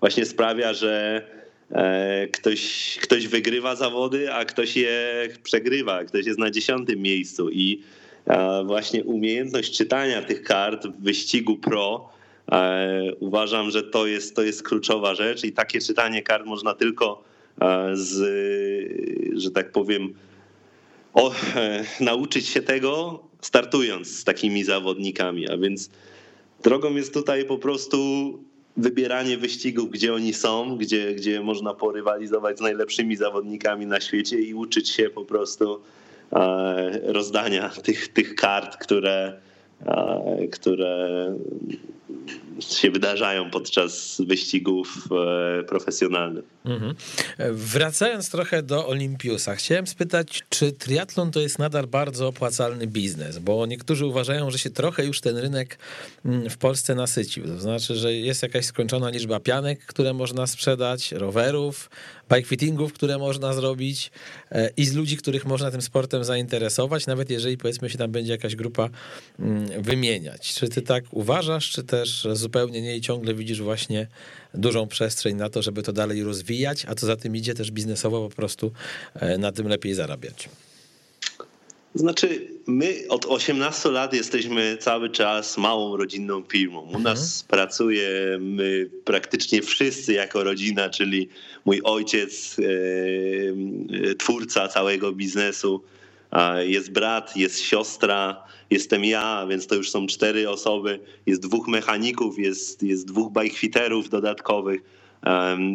właśnie 0.00 0.26
sprawia, 0.26 0.74
że 0.74 1.22
e, 1.70 2.28
ktoś, 2.28 2.96
ktoś 3.02 3.28
wygrywa 3.28 3.76
zawody, 3.76 4.32
a 4.32 4.44
ktoś 4.44 4.76
je 4.76 5.28
przegrywa, 5.42 6.04
ktoś 6.04 6.26
jest 6.26 6.38
na 6.38 6.50
dziesiątym 6.50 6.98
miejscu 6.98 7.50
i 7.50 7.82
właśnie 8.66 9.04
umiejętność 9.04 9.76
czytania 9.76 10.22
tych 10.22 10.42
kart 10.42 10.86
w 10.86 11.02
wyścigu 11.02 11.56
pro 11.56 12.08
uważam, 13.20 13.70
że 13.70 13.82
to 13.82 14.06
jest, 14.06 14.36
to 14.36 14.42
jest 14.42 14.62
kluczowa 14.62 15.14
rzecz 15.14 15.44
i 15.44 15.52
takie 15.52 15.80
czytanie 15.80 16.22
kart 16.22 16.46
można 16.46 16.74
tylko 16.74 17.24
e, 17.60 17.90
z, 17.92 18.18
że 19.42 19.50
tak 19.50 19.72
powiem, 19.72 20.14
o, 21.14 21.32
e, 21.56 21.84
nauczyć 22.00 22.46
się 22.46 22.62
tego 22.62 23.20
startując 23.40 24.18
z 24.18 24.24
takimi 24.24 24.64
zawodnikami, 24.64 25.50
a 25.50 25.56
więc 25.56 25.90
drogą 26.62 26.94
jest 26.94 27.14
tutaj 27.14 27.44
po 27.44 27.58
prostu 27.58 27.98
wybieranie 28.76 29.38
wyścigów, 29.38 29.90
gdzie 29.90 30.14
oni 30.14 30.34
są, 30.34 30.76
gdzie, 30.76 31.14
gdzie 31.14 31.40
można 31.40 31.74
porywalizować 31.74 32.58
z 32.58 32.60
najlepszymi 32.60 33.16
zawodnikami 33.16 33.86
na 33.86 34.00
świecie 34.00 34.40
i 34.40 34.54
uczyć 34.54 34.90
się 34.90 35.10
po 35.10 35.24
prostu 35.24 35.80
rozdania 37.02 37.68
tych, 37.68 38.08
tych 38.08 38.34
kart, 38.34 38.76
które, 38.76 39.40
które 40.52 41.34
się 42.60 42.90
wydarzają 42.90 43.50
podczas 43.50 44.22
wyścigów 44.26 45.08
e, 45.60 45.62
profesjonalnych. 45.62 46.44
Mhm. 46.64 46.94
Wracając 47.52 48.30
trochę 48.30 48.62
do 48.62 48.88
Olimpiusa, 48.88 49.54
chciałem 49.54 49.86
spytać, 49.86 50.42
czy 50.48 50.72
triatlon 50.72 51.30
to 51.30 51.40
jest 51.40 51.58
nadal 51.58 51.86
bardzo 51.86 52.28
opłacalny 52.28 52.86
biznes? 52.86 53.38
Bo 53.38 53.66
niektórzy 53.66 54.06
uważają, 54.06 54.50
że 54.50 54.58
się 54.58 54.70
trochę 54.70 55.04
już 55.04 55.20
ten 55.20 55.36
rynek 55.36 55.78
mm, 56.24 56.50
w 56.50 56.58
Polsce 56.58 56.94
nasycił. 56.94 57.46
To 57.46 57.60
znaczy, 57.60 57.94
że 57.94 58.14
jest 58.14 58.42
jakaś 58.42 58.64
skończona 58.64 59.10
liczba 59.10 59.40
pianek, 59.40 59.86
które 59.86 60.12
można 60.12 60.46
sprzedać, 60.46 61.12
rowerów, 61.12 61.90
bike 62.34 62.48
fittingów, 62.48 62.92
które 62.92 63.18
można 63.18 63.52
zrobić 63.52 64.10
e, 64.52 64.70
i 64.76 64.84
z 64.84 64.94
ludzi, 64.94 65.16
których 65.16 65.46
można 65.46 65.70
tym 65.70 65.82
sportem 65.82 66.24
zainteresować, 66.24 67.06
nawet 67.06 67.30
jeżeli 67.30 67.56
powiedzmy 67.56 67.90
się 67.90 67.98
tam 67.98 68.12
będzie 68.12 68.32
jakaś 68.32 68.56
grupa 68.56 68.90
mm, 69.38 69.73
wymieniać. 69.78 70.54
Czy 70.54 70.68
ty 70.68 70.82
tak 70.82 71.04
uważasz, 71.10 71.70
czy 71.70 71.84
też 71.84 72.26
zupełnie 72.32 72.82
nie 72.82 72.96
i 72.96 73.00
ciągle 73.00 73.34
widzisz 73.34 73.62
właśnie 73.62 74.06
dużą 74.54 74.88
przestrzeń 74.88 75.36
na 75.36 75.50
to, 75.50 75.62
żeby 75.62 75.82
to 75.82 75.92
dalej 75.92 76.24
rozwijać, 76.24 76.86
a 76.88 76.94
co 76.94 77.06
za 77.06 77.16
tym 77.16 77.36
idzie 77.36 77.54
też 77.54 77.70
biznesowo 77.70 78.28
po 78.28 78.36
prostu 78.36 78.72
e, 79.14 79.38
na 79.38 79.52
tym 79.52 79.68
lepiej 79.68 79.94
zarabiać? 79.94 80.48
Znaczy, 81.94 82.46
my 82.66 82.94
od 83.08 83.26
18 83.26 83.88
lat 83.88 84.14
jesteśmy 84.14 84.76
cały 84.80 85.10
czas 85.10 85.58
małą 85.58 85.96
rodzinną 85.96 86.42
firmą. 86.42 86.80
U 86.80 86.98
nas 86.98 87.42
mhm. 87.42 87.48
pracujemy 87.48 88.90
praktycznie 89.04 89.62
wszyscy 89.62 90.12
jako 90.12 90.44
rodzina, 90.44 90.90
czyli 90.90 91.28
mój 91.64 91.80
ojciec, 91.84 92.56
e, 92.58 94.14
twórca 94.14 94.68
całego 94.68 95.12
biznesu, 95.12 95.82
jest 96.66 96.92
brat, 96.92 97.36
jest 97.36 97.60
siostra, 97.60 98.44
jestem 98.70 99.04
ja, 99.04 99.46
więc 99.50 99.66
to 99.66 99.74
już 99.74 99.90
są 99.90 100.06
cztery 100.06 100.50
osoby, 100.50 101.00
jest 101.26 101.42
dwóch 101.42 101.68
mechaników, 101.68 102.38
jest, 102.38 102.82
jest 102.82 103.06
dwóch 103.06 103.32
bajkwiterów 103.32 104.10
dodatkowych 104.10 104.80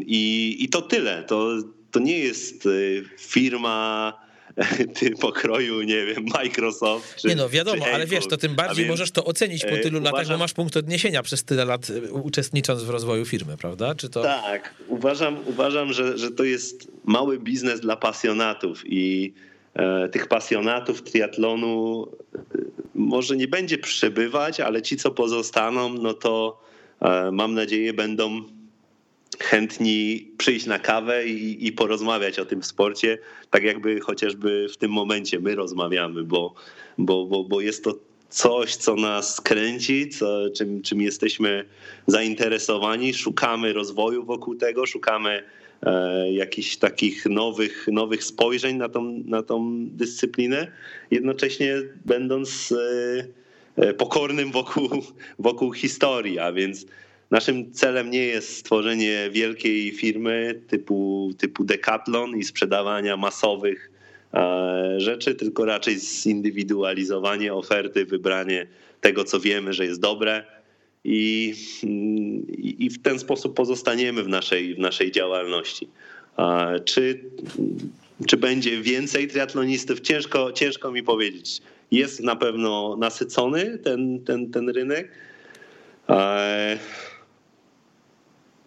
i, 0.06 0.56
i 0.60 0.70
to 0.70 0.82
tyle. 0.82 1.24
To, 1.24 1.50
to 1.92 2.00
nie 2.00 2.20
jest 2.20 2.66
y, 2.66 3.04
firma 3.20 4.14
ty 5.00 5.12
pokroju, 5.12 5.82
nie 5.82 6.06
wiem, 6.06 6.26
Microsoft. 6.34 7.16
Czy, 7.16 7.28
nie 7.28 7.36
no, 7.36 7.50
wiadomo, 7.50 7.86
ale 7.94 8.08
wiesz, 8.08 8.28
to 8.28 8.38
tym 8.38 8.56
bardziej 8.56 8.86
więc, 8.86 8.94
możesz 8.94 9.12
to 9.12 9.26
ocenić 9.26 9.62
po 9.62 9.70
e, 9.70 9.78
tylu 9.78 10.00
uważam, 10.00 10.14
latach, 10.14 10.34
bo 10.34 10.38
masz 10.38 10.54
punkt 10.54 10.78
odniesienia 10.78 11.24
przez 11.24 11.44
tyle 11.44 11.66
lat 11.66 11.90
y, 11.90 12.14
uczestnicząc 12.14 12.84
w 12.84 12.90
rozwoju 12.90 13.26
firmy, 13.26 13.58
prawda? 13.58 13.96
Czy 13.96 14.10
to... 14.10 14.22
Tak, 14.24 14.74
uważam, 14.88 15.38
uważam 15.46 15.94
że, 15.94 16.18
że 16.18 16.32
to 16.32 16.44
jest 16.44 16.92
mały 17.06 17.40
biznes 17.40 17.80
dla 17.80 17.96
pasjonatów 17.96 18.84
i 18.86 19.34
tych 20.12 20.28
pasjonatów 20.28 21.02
triatlonu 21.02 22.08
e, 22.36 22.40
może 22.96 23.38
nie 23.38 23.48
będzie 23.48 23.78
przybywać, 23.78 24.60
ale 24.60 24.82
ci, 24.82 24.98
co 24.98 25.12
pozostaną, 25.12 25.94
no 25.94 26.14
to 26.14 26.62
e, 27.02 27.32
mam 27.32 27.54
nadzieję 27.54 27.94
będą 27.94 28.42
chętni 29.40 30.28
przyjść 30.38 30.66
na 30.66 30.80
kawę 30.80 31.28
i, 31.28 31.68
i, 31.68 31.72
porozmawiać 31.72 32.40
o 32.40 32.46
tym 32.46 32.64
sporcie, 32.64 33.18
tak 33.50 33.64
jakby 33.64 34.00
chociażby 34.00 34.68
w 34.74 34.78
tym 34.78 34.92
momencie 34.92 35.40
my 35.40 35.56
rozmawiamy, 35.56 36.24
bo, 36.24 36.54
bo, 36.98 37.26
bo, 37.26 37.44
bo 37.44 37.62
jest 37.62 37.84
to 37.84 37.96
coś, 38.30 38.76
co 38.76 38.96
nas 38.96 39.42
kręci, 39.42 40.10
co, 40.10 40.50
czym, 40.50 40.82
czym 40.82 41.02
jesteśmy 41.02 41.66
zainteresowani, 42.08 43.14
szukamy 43.14 43.74
rozwoju 43.74 44.26
wokół 44.26 44.56
tego, 44.56 44.86
szukamy 44.86 45.30
e, 45.30 45.59
jakichś 46.32 46.78
takich 46.78 47.26
nowych, 47.26 47.88
nowych 47.92 48.24
spojrzeń 48.24 48.78
na 48.78 48.90
tą, 48.90 49.24
na 49.26 49.44
tą 49.44 49.86
dyscyplinę, 49.88 50.72
jednocześnie 51.12 51.76
będąc 52.06 52.72
e, 52.72 53.86
e, 53.88 53.94
pokornym 53.94 54.52
wokół, 54.52 54.90
wokół 55.40 55.74
historii, 55.74 56.40
a 56.40 56.52
więc 56.52 56.86
Naszym 57.32 57.72
celem 57.72 58.10
nie 58.10 58.26
jest 58.26 58.58
stworzenie 58.58 59.30
wielkiej 59.32 59.92
firmy 59.92 60.62
typu, 60.68 61.30
typu 61.38 61.64
Decathlon 61.64 62.38
i 62.38 62.44
sprzedawania 62.44 63.18
masowych 63.18 63.92
e, 64.34 64.96
rzeczy, 64.98 65.36
tylko 65.36 65.66
raczej 65.66 66.00
zindywidualizowanie 66.00 67.54
oferty, 67.54 68.06
wybranie 68.06 68.68
tego, 69.02 69.24
co 69.24 69.40
wiemy, 69.40 69.74
że 69.74 69.86
jest 69.86 70.02
dobre 70.02 70.46
i, 71.04 71.54
i 72.80 72.90
w 72.90 73.02
ten 73.02 73.20
sposób 73.20 73.56
pozostaniemy 73.56 74.24
w 74.24 74.28
naszej, 74.28 74.76
w 74.76 74.80
naszej 74.80 75.12
działalności. 75.12 75.88
Czy, 76.86 77.24
czy 78.28 78.38
będzie 78.38 78.82
więcej 78.82 79.28
triatlonistów? 79.28 80.00
Ciężko, 80.00 80.52
ciężko 80.52 80.92
mi 80.92 81.04
powiedzieć. 81.04 81.62
Jest 81.92 82.24
na 82.24 82.36
pewno 82.36 82.98
nasycony 83.00 83.78
ten, 83.78 84.24
ten, 84.24 84.52
ten 84.52 84.70
rynek. 84.70 85.12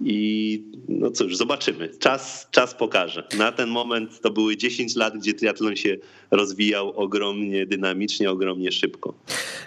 I 0.05 0.63
no 0.89 1.11
cóż, 1.11 1.37
zobaczymy. 1.37 1.89
Czas, 1.99 2.49
czas 2.51 2.75
pokaże. 2.75 3.29
Na 3.39 3.53
ten 3.53 3.69
moment 3.69 4.21
to 4.21 4.31
były 4.31 4.57
10 4.57 4.97
lat, 4.97 5.19
gdzie 5.19 5.35
triatlon 5.35 5.77
się 5.77 5.97
rozwijał 6.31 6.93
ogromnie 6.97 7.67
dynamicznie, 7.67 8.31
ogromnie 8.31 8.73
szybko. 8.73 9.15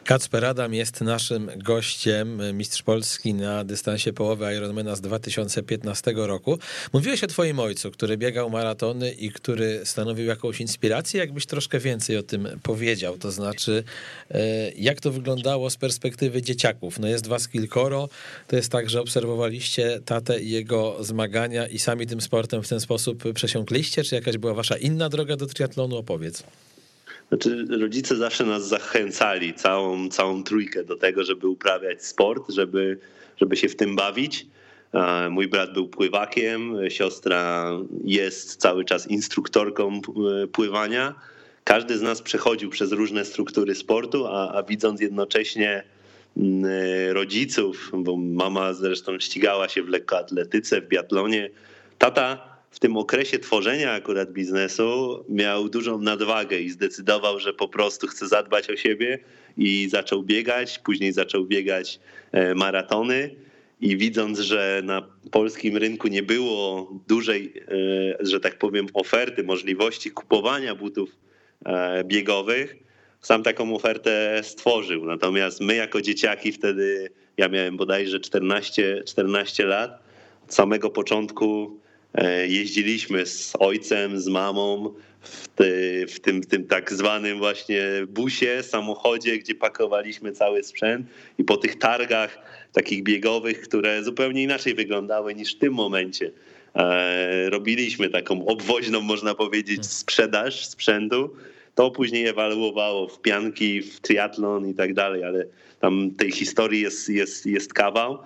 Kacper 0.03 0.45
Adam 0.45 0.73
jest 0.73 1.01
naszym 1.01 1.49
gościem, 1.57 2.41
mistrz 2.53 2.83
Polski 2.83 3.33
na 3.33 3.63
dystansie 3.63 4.13
połowy 4.13 4.55
Ironmana 4.57 4.95
z 4.95 5.01
2015 5.01 6.13
roku. 6.15 6.59
Mówiłeś 6.93 7.23
o 7.23 7.27
twoim 7.27 7.59
ojcu, 7.59 7.91
który 7.91 8.17
biegał 8.17 8.49
maratony 8.49 9.11
i 9.11 9.31
który 9.31 9.81
stanowił 9.83 10.25
jakąś 10.25 10.61
inspirację. 10.61 11.19
Jakbyś 11.19 11.45
troszkę 11.45 11.79
więcej 11.79 12.17
o 12.17 12.23
tym 12.23 12.47
powiedział, 12.63 13.17
to 13.17 13.31
znaczy 13.31 13.83
e, 14.31 14.71
jak 14.71 15.01
to 15.01 15.11
wyglądało 15.11 15.69
z 15.69 15.77
perspektywy 15.77 16.41
dzieciaków. 16.41 16.99
No 16.99 17.07
jest 17.07 17.27
was 17.27 17.47
kilkoro, 17.47 18.09
to 18.47 18.55
jest 18.55 18.71
tak, 18.71 18.89
że 18.89 19.01
obserwowaliście 19.01 19.99
tatę 20.05 20.24
i 20.29 20.49
jego 20.49 21.03
zmagania 21.03 21.67
i 21.67 21.79
sami 21.79 22.07
tym 22.07 22.21
sportem 22.21 22.63
w 22.63 22.69
ten 22.69 22.79
sposób 22.79 23.33
przesiąkliście, 23.33 24.03
czy 24.03 24.15
jakaś 24.15 24.37
była 24.37 24.53
wasza 24.53 24.77
inna 24.77 25.09
droga 25.09 25.35
do 25.35 25.45
triatlonu? 25.45 25.97
Opowiedz. 25.97 26.43
Znaczy, 27.29 27.65
rodzice 27.79 28.15
zawsze 28.15 28.45
nas 28.45 28.67
zachęcali, 28.67 29.53
całą, 29.53 30.09
całą 30.09 30.43
trójkę 30.43 30.83
do 30.83 30.95
tego, 30.95 31.23
żeby 31.23 31.47
uprawiać 31.47 32.05
sport, 32.05 32.51
żeby, 32.51 32.99
żeby 33.37 33.57
się 33.57 33.69
w 33.69 33.75
tym 33.75 33.95
bawić. 33.95 34.47
Mój 35.29 35.47
brat 35.47 35.73
był 35.73 35.87
pływakiem, 35.87 36.77
siostra 36.89 37.71
jest 38.03 38.55
cały 38.55 38.85
czas 38.85 39.07
instruktorką 39.07 40.01
pływania. 40.51 41.15
Każdy 41.63 41.97
z 41.97 42.01
nas 42.01 42.21
przechodził 42.21 42.69
przez 42.69 42.91
różne 42.91 43.25
struktury 43.25 43.75
sportu, 43.75 44.27
a, 44.27 44.51
a 44.51 44.63
widząc 44.63 45.01
jednocześnie 45.01 45.83
rodziców, 47.09 47.91
bo 47.93 48.17
mama 48.17 48.73
zresztą 48.73 49.19
ścigała 49.19 49.69
się 49.69 49.83
w 49.83 49.89
lekkoatletyce, 49.89 50.81
w 50.81 50.87
biatlonie, 50.87 51.49
tata 51.97 52.55
w 52.75 52.79
tym 52.79 52.97
okresie 52.97 53.39
tworzenia 53.39 53.91
akurat 53.91 54.31
biznesu 54.31 55.23
miał 55.29 55.69
dużą 55.69 55.99
nadwagę 55.99 56.59
i 56.59 56.69
zdecydował, 56.69 57.39
że 57.39 57.53
po 57.53 57.67
prostu 57.67 58.07
chce 58.07 58.27
zadbać 58.27 58.69
o 58.69 58.75
siebie 58.75 59.19
i 59.57 59.89
zaczął 59.89 60.23
biegać, 60.23 60.79
później 60.79 61.13
zaczął 61.13 61.45
biegać 61.45 61.99
e, 62.31 62.55
maratony. 62.55 63.35
I 63.81 63.97
widząc, 63.97 64.39
że 64.39 64.81
na 64.83 65.07
polskim 65.31 65.77
rynku 65.77 66.07
nie 66.07 66.23
było 66.23 66.89
dużej, 67.07 67.53
e, 68.21 68.25
że 68.25 68.39
tak 68.39 68.57
powiem, 68.57 68.87
oferty, 68.93 69.43
możliwości 69.43 70.11
kupowania 70.11 70.75
butów 70.75 71.09
e, 71.65 72.03
biegowych, 72.03 72.75
sam 73.25 73.43
taką 73.43 73.75
ofertę 73.75 74.41
stworzył. 74.43 75.05
Natomiast 75.05 75.61
my, 75.61 75.75
jako 75.75 76.01
dzieciaki, 76.01 76.51
wtedy 76.51 77.09
ja 77.37 77.47
miałem 77.47 77.77
bodajże 77.77 78.19
14, 78.19 79.03
14 79.07 79.65
lat, 79.65 79.99
od 80.43 80.53
samego 80.53 80.89
początku 80.89 81.79
E, 82.17 82.47
jeździliśmy 82.47 83.25
z 83.25 83.53
ojcem, 83.59 84.19
z 84.19 84.27
mamą 84.27 84.93
w, 85.21 85.47
ty, 85.47 86.05
w, 86.09 86.19
tym, 86.19 86.41
w 86.41 86.45
tym 86.45 86.67
tak 86.67 86.93
zwanym 86.93 87.37
właśnie 87.37 87.81
busie, 88.07 88.63
samochodzie, 88.63 89.37
gdzie 89.37 89.55
pakowaliśmy 89.55 90.31
cały 90.31 90.63
sprzęt 90.63 91.07
i 91.37 91.43
po 91.43 91.57
tych 91.57 91.79
targach 91.79 92.37
takich 92.73 93.03
biegowych, 93.03 93.61
które 93.61 94.03
zupełnie 94.03 94.43
inaczej 94.43 94.75
wyglądały 94.75 95.35
niż 95.35 95.55
w 95.55 95.59
tym 95.59 95.73
momencie. 95.73 96.31
E, 96.75 97.49
robiliśmy 97.49 98.09
taką 98.09 98.45
obwoźną, 98.45 99.01
można 99.01 99.35
powiedzieć, 99.35 99.85
sprzedaż 99.85 100.65
sprzętu. 100.65 101.35
To 101.75 101.91
później 101.91 102.27
ewaluowało 102.27 103.07
w 103.07 103.21
pianki, 103.21 103.81
w 103.81 103.99
triatlon 103.99 104.69
i 104.69 104.73
tak 104.73 104.93
dalej, 104.93 105.23
ale 105.23 105.45
tam 105.79 106.11
tej 106.11 106.31
historii 106.31 106.81
jest, 106.81 107.09
jest, 107.09 107.45
jest 107.45 107.73
kawał. 107.73 108.17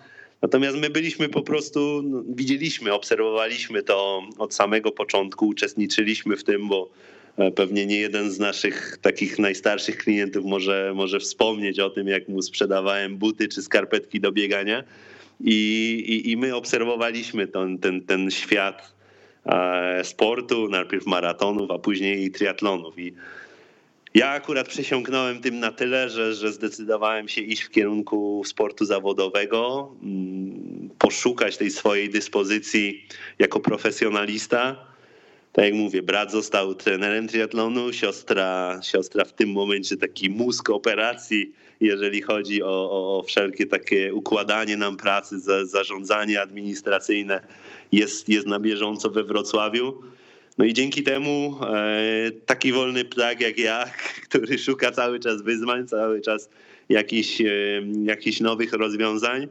Natomiast 0.41 0.78
my 0.78 0.89
byliśmy 0.89 1.30
po 1.30 1.41
prostu, 1.41 2.02
no, 2.04 2.24
widzieliśmy, 2.28 2.93
obserwowaliśmy 2.93 3.84
to 3.84 4.24
od 4.38 4.54
samego 4.54 4.91
początku, 4.91 5.47
uczestniczyliśmy 5.47 6.38
w 6.38 6.43
tym, 6.43 6.68
bo 6.68 6.89
e, 7.38 7.52
pewnie 7.52 7.86
nie 7.86 8.00
jeden 8.00 8.32
z 8.32 8.39
naszych 8.39 8.97
takich 9.02 9.39
najstarszych 9.39 9.97
klientów 9.97 10.45
może, 10.45 10.93
może 10.95 11.20
wspomnieć 11.20 11.80
o 11.80 11.89
tym, 11.89 12.08
jak 12.08 12.28
mu 12.28 12.41
sprzedawałem 12.41 13.18
buty 13.18 13.47
czy 13.47 13.62
skarpetki 13.62 14.20
do 14.20 14.32
biegania. 14.32 14.84
I, 15.41 15.54
i, 16.08 16.32
i 16.32 16.38
my 16.38 16.56
obserwowaliśmy 16.56 17.47
ten, 17.47 17.78
ten, 17.78 18.02
ten 18.02 18.32
świat 18.32 18.99
sportu, 20.04 20.68
najpierw 20.70 21.06
maratonów, 21.06 21.72
a 21.72 21.80
później 21.80 22.32
triatlonów. 22.32 23.00
I 23.00 23.14
ja 24.14 24.30
akurat 24.30 24.68
przesiąknąłem 24.68 25.41
tym 25.41 25.60
na 25.60 25.72
tyle, 25.72 26.10
że, 26.10 26.34
że 26.34 26.52
zdecydowałem 26.52 27.28
się 27.28 27.41
iść 27.41 27.62
w 27.62 27.70
kierunku 27.70 28.43
sportu 28.45 28.86
zawodowego, 28.86 29.91
mm, 30.04 30.89
poszukać 30.97 31.58
tej 31.58 31.72
swojej 31.72 32.10
dyspozycji 32.10 33.08
jako 33.39 33.60
profesjonalista. 33.60 34.86
Tak 35.54 35.66
jak 35.66 35.74
mówię, 35.74 36.02
brat 36.02 36.32
został 36.32 36.76
trenerem 36.76 37.28
triatlonu, 37.28 37.93
siostra, 37.93 38.80
siostra 38.84 39.26
w 39.26 39.34
tym 39.34 39.52
momencie 39.52 39.97
taki 39.97 40.30
mózg 40.30 40.70
operacji, 40.70 41.54
jeżeli 41.82 42.22
chodzi 42.22 42.64
o, 42.64 42.68
o 42.91 43.24
wszelkie 43.24 43.66
takie 43.66 44.14
układanie 44.14 44.78
nam 44.78 44.97
pracy, 44.97 45.39
zarządzanie 45.64 46.41
administracyjne, 46.41 47.41
jest, 47.92 48.30
jest 48.30 48.48
na 48.48 48.60
bieżąco 48.60 49.10
we 49.10 49.24
Wrocławiu. 49.24 50.02
No 50.58 50.66
i 50.66 50.74
dzięki 50.74 51.04
temu 51.04 51.56
e, 51.64 52.32
taki 52.46 52.72
wolny 52.72 53.06
ptak 53.06 53.42
jak 53.42 53.58
ja, 53.58 53.86
który 54.30 54.58
szuka 54.58 54.92
cały 54.92 55.20
czas 55.20 55.42
wyzwań, 55.42 55.88
cały 55.88 56.22
czas 56.22 56.50
jakichś, 56.90 57.42
e, 57.42 57.46
jakichś 58.04 58.40
nowych 58.40 58.74
rozwiązań, 58.74 59.48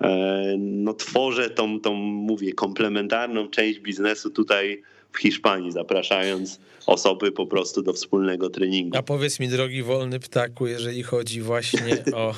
e, 0.00 0.54
no 0.58 0.94
tworzę 0.94 1.50
tą, 1.50 1.80
tą, 1.80 1.94
mówię, 1.94 2.52
komplementarną 2.52 3.48
część 3.48 3.80
biznesu 3.80 4.30
tutaj 4.30 4.82
w 5.14 5.18
Hiszpanii, 5.18 5.72
zapraszając 5.72 6.60
osoby 6.86 7.32
po 7.32 7.46
prostu 7.46 7.82
do 7.82 7.92
wspólnego 7.92 8.50
treningu. 8.50 8.98
A 8.98 9.02
powiedz 9.02 9.40
mi, 9.40 9.48
drogi 9.48 9.82
wolny 9.82 10.20
ptaku, 10.20 10.66
jeżeli 10.66 11.02
chodzi 11.02 11.40
właśnie 11.40 12.04
o 12.14 12.34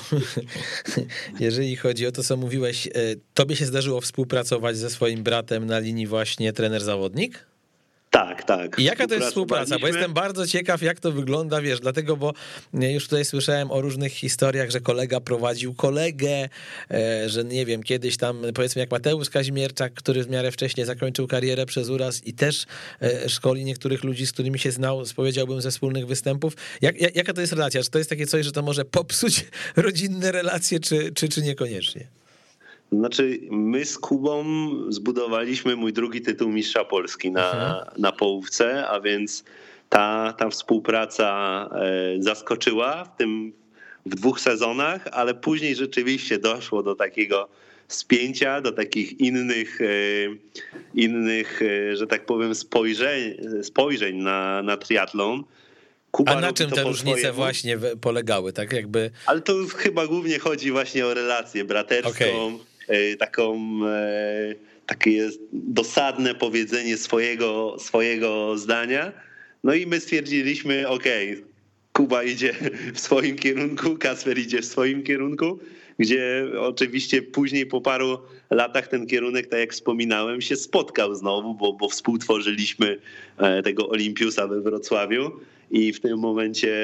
jeżeli 1.40 1.76
chodzi 1.76 2.06
o 2.06 2.12
to, 2.12 2.22
co 2.22 2.36
mówiłeś, 2.36 2.88
tobie 3.34 3.56
się 3.56 3.66
zdarzyło 3.66 4.00
współpracować 4.00 4.76
ze 4.76 4.90
swoim 4.90 5.22
bratem 5.22 5.66
na 5.66 5.78
linii 5.78 6.06
właśnie 6.06 6.52
trener-zawodnik? 6.52 7.46
Tak, 8.10 8.44
tak. 8.44 8.78
I 8.78 8.84
jaka 8.84 9.06
to 9.06 9.14
jest 9.14 9.26
współpraca? 9.26 9.78
Bo 9.78 9.86
jestem 9.86 10.12
bardzo 10.12 10.46
ciekaw, 10.46 10.82
jak 10.82 11.00
to 11.00 11.12
wygląda, 11.12 11.60
wiesz, 11.60 11.80
dlatego, 11.80 12.16
bo 12.16 12.32
już 12.74 13.04
tutaj 13.04 13.24
słyszałem 13.24 13.70
o 13.70 13.80
różnych 13.80 14.12
historiach, 14.12 14.70
że 14.70 14.80
kolega 14.80 15.20
prowadził 15.20 15.74
kolegę, 15.74 16.48
e, 16.90 17.28
że 17.28 17.44
nie 17.44 17.66
wiem, 17.66 17.82
kiedyś 17.82 18.16
tam, 18.16 18.42
powiedzmy 18.54 18.80
jak 18.80 18.90
Mateusz 18.90 19.30
Kazimierczak, 19.30 19.94
który 19.94 20.24
w 20.24 20.30
miarę 20.30 20.52
wcześniej 20.52 20.86
zakończył 20.86 21.26
karierę 21.26 21.66
przez 21.66 21.88
uraz 21.88 22.26
i 22.26 22.32
też 22.32 22.66
e, 23.02 23.28
szkoli 23.28 23.64
niektórych 23.64 24.04
ludzi, 24.04 24.26
z 24.26 24.32
którymi 24.32 24.58
się 24.58 24.70
znał, 24.70 25.02
powiedziałbym, 25.16 25.60
ze 25.60 25.70
wspólnych 25.70 26.06
występów. 26.06 26.56
Jak, 26.82 27.16
jaka 27.16 27.32
to 27.32 27.40
jest 27.40 27.52
relacja? 27.52 27.82
Czy 27.82 27.90
to 27.90 27.98
jest 27.98 28.10
takie 28.10 28.26
coś, 28.26 28.44
że 28.44 28.52
to 28.52 28.62
może 28.62 28.84
popsuć 28.84 29.44
rodzinne 29.76 30.32
relacje, 30.32 30.80
czy, 30.80 31.12
czy, 31.14 31.28
czy 31.28 31.42
niekoniecznie? 31.42 32.06
Znaczy, 32.92 33.40
my 33.50 33.84
z 33.84 33.98
Kubą 33.98 34.44
zbudowaliśmy 34.88 35.76
mój 35.76 35.92
drugi 35.92 36.20
tytuł 36.20 36.48
Mistrza 36.48 36.84
Polski 36.84 37.30
na, 37.30 37.52
mhm. 37.52 38.02
na 38.02 38.12
połówce, 38.12 38.88
a 38.88 39.00
więc 39.00 39.44
ta, 39.88 40.34
ta 40.38 40.50
współpraca 40.50 41.68
e, 41.72 42.22
zaskoczyła 42.22 43.04
w 43.04 43.16
tym 43.16 43.52
w 44.06 44.14
dwóch 44.14 44.40
sezonach, 44.40 45.08
ale 45.12 45.34
później 45.34 45.74
rzeczywiście 45.74 46.38
doszło 46.38 46.82
do 46.82 46.94
takiego 46.94 47.48
spięcia, 47.88 48.60
do 48.60 48.72
takich 48.72 49.20
innych, 49.20 49.80
e, 49.80 49.86
innych 50.94 51.62
e, 51.62 51.96
że 51.96 52.06
tak 52.06 52.26
powiem, 52.26 52.54
spojrzeń, 52.54 53.36
spojrzeń 53.62 54.16
na, 54.16 54.62
na 54.62 54.76
triatlon. 54.76 55.44
Kuba 56.10 56.32
A 56.32 56.40
na 56.40 56.52
czym 56.52 56.70
te 56.70 56.82
różnice 56.82 57.18
swojemu. 57.18 57.36
właśnie 57.36 57.78
polegały, 58.00 58.52
tak 58.52 58.72
jakby? 58.72 59.10
Ale 59.26 59.40
to 59.40 59.52
chyba 59.76 60.06
głównie 60.06 60.38
chodzi 60.38 60.70
właśnie 60.70 61.06
o 61.06 61.14
relację 61.14 61.64
braterską. 61.64 62.10
Okay 62.10 62.75
taką, 63.18 63.78
e, 63.86 64.54
takie 64.86 65.28
dosadne 65.52 66.34
powiedzenie 66.34 66.96
swojego, 66.96 67.76
swojego 67.78 68.58
zdania. 68.58 69.12
No 69.64 69.74
i 69.74 69.86
my 69.86 70.00
stwierdziliśmy, 70.00 70.88
ok, 70.88 71.04
Kuba 71.92 72.22
idzie 72.22 72.54
w 72.94 73.00
swoim 73.00 73.36
kierunku, 73.36 73.96
Kasper 73.96 74.38
idzie 74.38 74.62
w 74.62 74.64
swoim 74.64 75.02
kierunku, 75.02 75.58
gdzie 75.98 76.46
oczywiście 76.58 77.22
później 77.22 77.66
po 77.66 77.80
paru 77.80 78.18
latach 78.50 78.88
ten 78.88 79.06
kierunek, 79.06 79.46
tak 79.46 79.60
jak 79.60 79.72
wspominałem, 79.72 80.40
się 80.40 80.56
spotkał 80.56 81.14
znowu, 81.14 81.54
bo, 81.54 81.72
bo 81.72 81.88
współtworzyliśmy 81.88 82.98
e, 83.38 83.62
tego 83.62 83.88
Olimpiusa 83.88 84.46
we 84.46 84.60
Wrocławiu 84.60 85.30
i 85.70 85.92
w 85.92 86.00
tym 86.00 86.18
momencie 86.18 86.76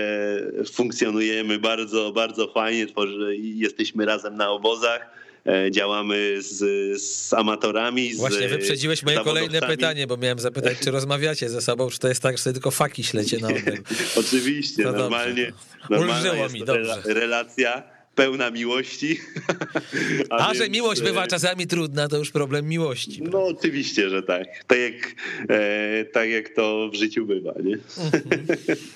funkcjonujemy 0.73 1.59
bardzo, 1.59 2.13
bardzo 2.13 2.53
fajnie, 2.53 2.87
tworzy, 2.87 3.37
jesteśmy 3.37 4.07
razem 4.07 4.37
na 4.37 4.51
obozach 4.51 5.01
e, 5.01 5.22
działamy 5.71 6.43
z, 6.43 6.59
z 7.03 7.33
amatorami. 7.33 8.15
Z 8.15 8.19
Właśnie 8.19 8.49
wyprzedziłeś 8.49 9.03
moje 9.03 9.19
kolejne 9.19 9.61
pytanie, 9.61 10.07
bo 10.07 10.17
miałem 10.17 10.39
zapytać, 10.39 10.79
czy 10.79 10.91
rozmawiacie 11.01 11.49
ze 11.49 11.61
sobą, 11.61 11.91
czy 11.91 11.99
to 11.99 12.09
jest 12.09 12.23
tak, 12.23 12.39
że 12.39 12.53
tylko 12.53 12.71
faki 12.71 13.05
ślecie 13.05 13.39
na 13.39 13.49
oddech. 13.49 13.83
Oczywiście, 14.21 14.83
no 14.85 14.93
normalnie, 14.93 15.53
jest 16.43 16.55
mi, 16.55 16.65
dobrze. 16.65 17.03
relacja 17.05 17.83
pełna 18.15 18.51
miłości. 18.51 19.21
A, 20.31 20.37
A 20.37 20.47
więc, 20.47 20.59
że 20.59 20.71
miłość 20.71 21.01
e, 21.01 21.05
bywa 21.05 21.27
czasami 21.27 21.67
trudna, 21.67 22.09
to 22.09 22.19
już 22.19 22.31
problem 22.31 22.69
miłości. 22.69 23.23
No 23.23 23.47
oczywiście, 23.47 24.11
że 24.11 24.23
tak. 24.23 24.47
Tak 24.67 24.79
jak, 24.79 25.15
e, 25.49 26.05
tak 26.05 26.31
jak 26.31 26.49
to 26.49 26.91
w 26.93 26.95
życiu 26.95 27.27
bywa. 27.27 27.55
Nie? 27.65 27.75
Mhm. 27.75 28.47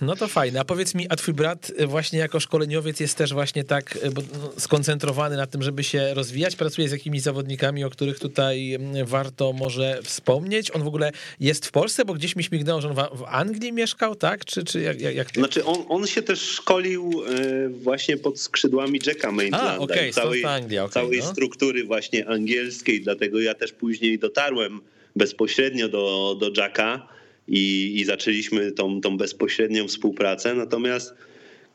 No 0.01 0.17
to 0.17 0.29
fajne. 0.29 0.61
A 0.61 0.65
powiedz 0.65 0.95
mi, 0.95 1.07
a 1.09 1.17
twój 1.17 1.35
brat 1.35 1.73
właśnie 1.87 2.19
jako 2.19 2.41
szkoleniowiec 2.41 3.01
jest 3.01 3.19
też 3.19 3.33
właśnie 3.33 3.65
tak 3.65 3.99
e, 4.03 4.11
no, 4.11 4.53
skoncentrowany 4.59 5.37
na 5.37 5.47
tym, 5.47 5.63
żeby 5.63 5.85
się 5.85 6.15
rozwijać? 6.15 6.57
Pracuje 6.57 6.89
z 6.89 6.93
jakimiś 6.93 7.23
zawodnikami, 7.23 7.85
o 7.85 7.91
których 7.91 8.19
tutaj 8.19 8.79
warto 9.05 9.53
może 9.53 10.01
wspomnieć? 10.03 10.71
On 10.71 10.83
w 10.83 10.87
ogóle 10.87 11.13
jest 11.41 11.67
w 11.67 11.71
Polsce, 11.71 12.05
bo 12.05 12.15
gdzieś 12.15 12.37
mi 12.37 12.45
śmignęło, 12.45 12.81
że 12.81 12.89
on 12.89 12.95
w 12.95 13.25
Anglii 13.27 13.73
mieszkał, 13.73 14.15
tak? 14.15 14.45
Czy, 14.45 14.65
czy 14.65 14.81
jak, 14.81 15.01
jak... 15.01 15.31
Znaczy 15.31 15.65
on, 15.65 15.85
on 15.89 16.07
się 16.07 16.23
też 16.23 16.41
szkolił 16.41 17.23
e, 17.29 17.69
właśnie 17.69 18.17
pod 18.17 18.41
skrzydłami 18.41 18.99
Jacka 19.07 19.33
Maitland. 19.33 19.65
A, 19.65 19.79
okay, 19.79 20.13
całej, 20.13 20.45
Anglia, 20.45 20.85
okay, 20.85 20.93
całej 20.93 21.19
no. 21.19 21.27
struktury 21.27 21.85
właśnie 21.85 22.29
angielskiej, 22.29 23.01
dlatego 23.01 23.41
ja 23.41 23.55
też 23.55 23.73
później 23.73 24.19
dotarłem 24.19 24.81
bezpośrednio 25.17 25.89
do, 25.89 26.37
do 26.41 26.51
Jacka 26.57 27.09
i, 27.49 27.95
i 28.01 28.05
zaczęliśmy 28.05 28.73
tą, 28.73 29.01
tą 29.01 29.17
bezpośrednią 29.17 29.89
współpracę. 29.89 30.55
Natomiast 30.55 31.15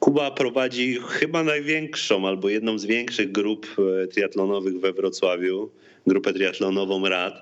Kuba 0.02 0.32
prowadzi 0.32 1.00
chyba 1.08 1.44
największą 1.44 2.28
albo 2.28 2.50
jedną 2.50 2.80
z 2.80 2.86
większych 2.86 3.32
grup 3.32 3.68
e, 4.04 4.08
triatlonowych 4.08 4.80
we 4.80 4.94
Wrocławiu, 4.94 5.70
grupę 6.08 6.34
triatlonową 6.34 7.10
RAD. 7.10 7.34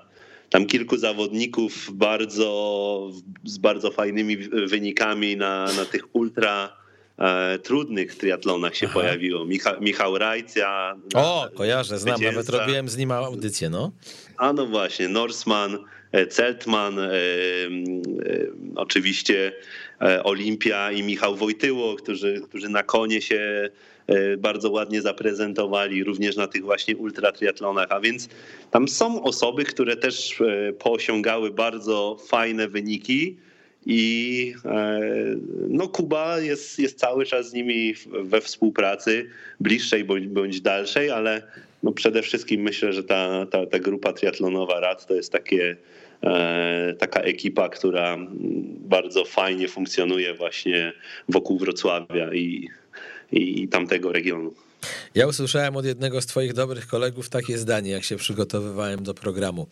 Tam 0.50 0.66
kilku 0.66 0.96
zawodników 0.96 1.90
bardzo, 1.92 3.10
z 3.44 3.58
bardzo 3.58 3.90
fajnymi 3.90 4.36
wynikami 4.66 5.36
na, 5.36 5.72
na 5.76 5.84
tych 5.84 6.14
ultra 6.14 6.79
trudnych 7.62 8.14
triatlonach 8.14 8.76
się 8.76 8.86
Aha. 8.86 8.94
pojawiło. 8.94 9.44
Micha, 9.44 9.76
Michał 9.80 10.18
Rajcja. 10.18 10.96
O, 11.14 11.48
kojarzę, 11.54 11.98
znam, 11.98 12.20
nawet 12.22 12.48
robiłem 12.48 12.88
z 12.88 12.96
nim 12.96 13.12
audycję, 13.12 13.70
no. 13.70 13.92
A 14.36 14.52
no 14.52 14.66
właśnie, 14.66 15.08
Norseman, 15.08 15.78
e, 16.12 16.26
Celtman, 16.26 16.98
e, 16.98 17.10
oczywiście 18.76 19.52
Olimpia 20.24 20.92
i 20.92 21.02
Michał 21.02 21.36
Wojtyło, 21.36 21.96
którzy, 21.96 22.40
którzy 22.48 22.68
na 22.68 22.82
konie 22.82 23.22
się 23.22 23.70
bardzo 24.38 24.70
ładnie 24.70 25.02
zaprezentowali, 25.02 26.04
również 26.04 26.36
na 26.36 26.46
tych 26.46 26.62
właśnie 26.62 26.96
ultratriatlonach, 26.96 27.86
a 27.90 28.00
więc 28.00 28.28
tam 28.70 28.88
są 28.88 29.22
osoby, 29.22 29.64
które 29.64 29.96
też 29.96 30.42
poosiągały 30.78 31.50
bardzo 31.50 32.16
fajne 32.28 32.68
wyniki, 32.68 33.36
i 33.86 34.54
e, 34.64 35.00
no, 35.68 35.88
Kuba 35.88 36.40
jest, 36.40 36.78
jest 36.78 36.98
cały 36.98 37.26
czas 37.26 37.50
z 37.50 37.52
nimi 37.52 37.94
we 38.22 38.40
współpracy, 38.40 39.26
bliższej 39.60 40.04
bądź, 40.04 40.26
bądź 40.26 40.60
dalszej, 40.60 41.10
ale 41.10 41.42
no 41.82 41.92
przede 41.92 42.22
wszystkim 42.22 42.60
myślę, 42.60 42.92
że 42.92 43.04
ta, 43.04 43.46
ta, 43.46 43.66
ta 43.66 43.78
grupa 43.78 44.12
triatlonowa 44.12 44.80
RAD 44.80 45.06
to 45.06 45.14
jest 45.14 45.32
takie, 45.32 45.76
e, 46.22 46.94
taka 46.98 47.20
ekipa, 47.20 47.68
która 47.68 48.16
bardzo 48.78 49.24
fajnie 49.24 49.68
funkcjonuje 49.68 50.34
właśnie 50.34 50.92
wokół 51.28 51.58
Wrocławia 51.58 52.34
i, 52.34 52.68
i, 53.32 53.62
i 53.62 53.68
tamtego 53.68 54.12
regionu. 54.12 54.54
Ja 55.14 55.26
usłyszałem 55.26 55.76
od 55.76 55.84
jednego 55.84 56.20
z 56.20 56.26
Twoich 56.26 56.52
dobrych 56.52 56.86
kolegów 56.86 57.28
takie 57.28 57.58
zdanie, 57.58 57.90
jak 57.90 58.04
się 58.04 58.16
przygotowywałem 58.16 59.02
do 59.02 59.14
programu. 59.14 59.66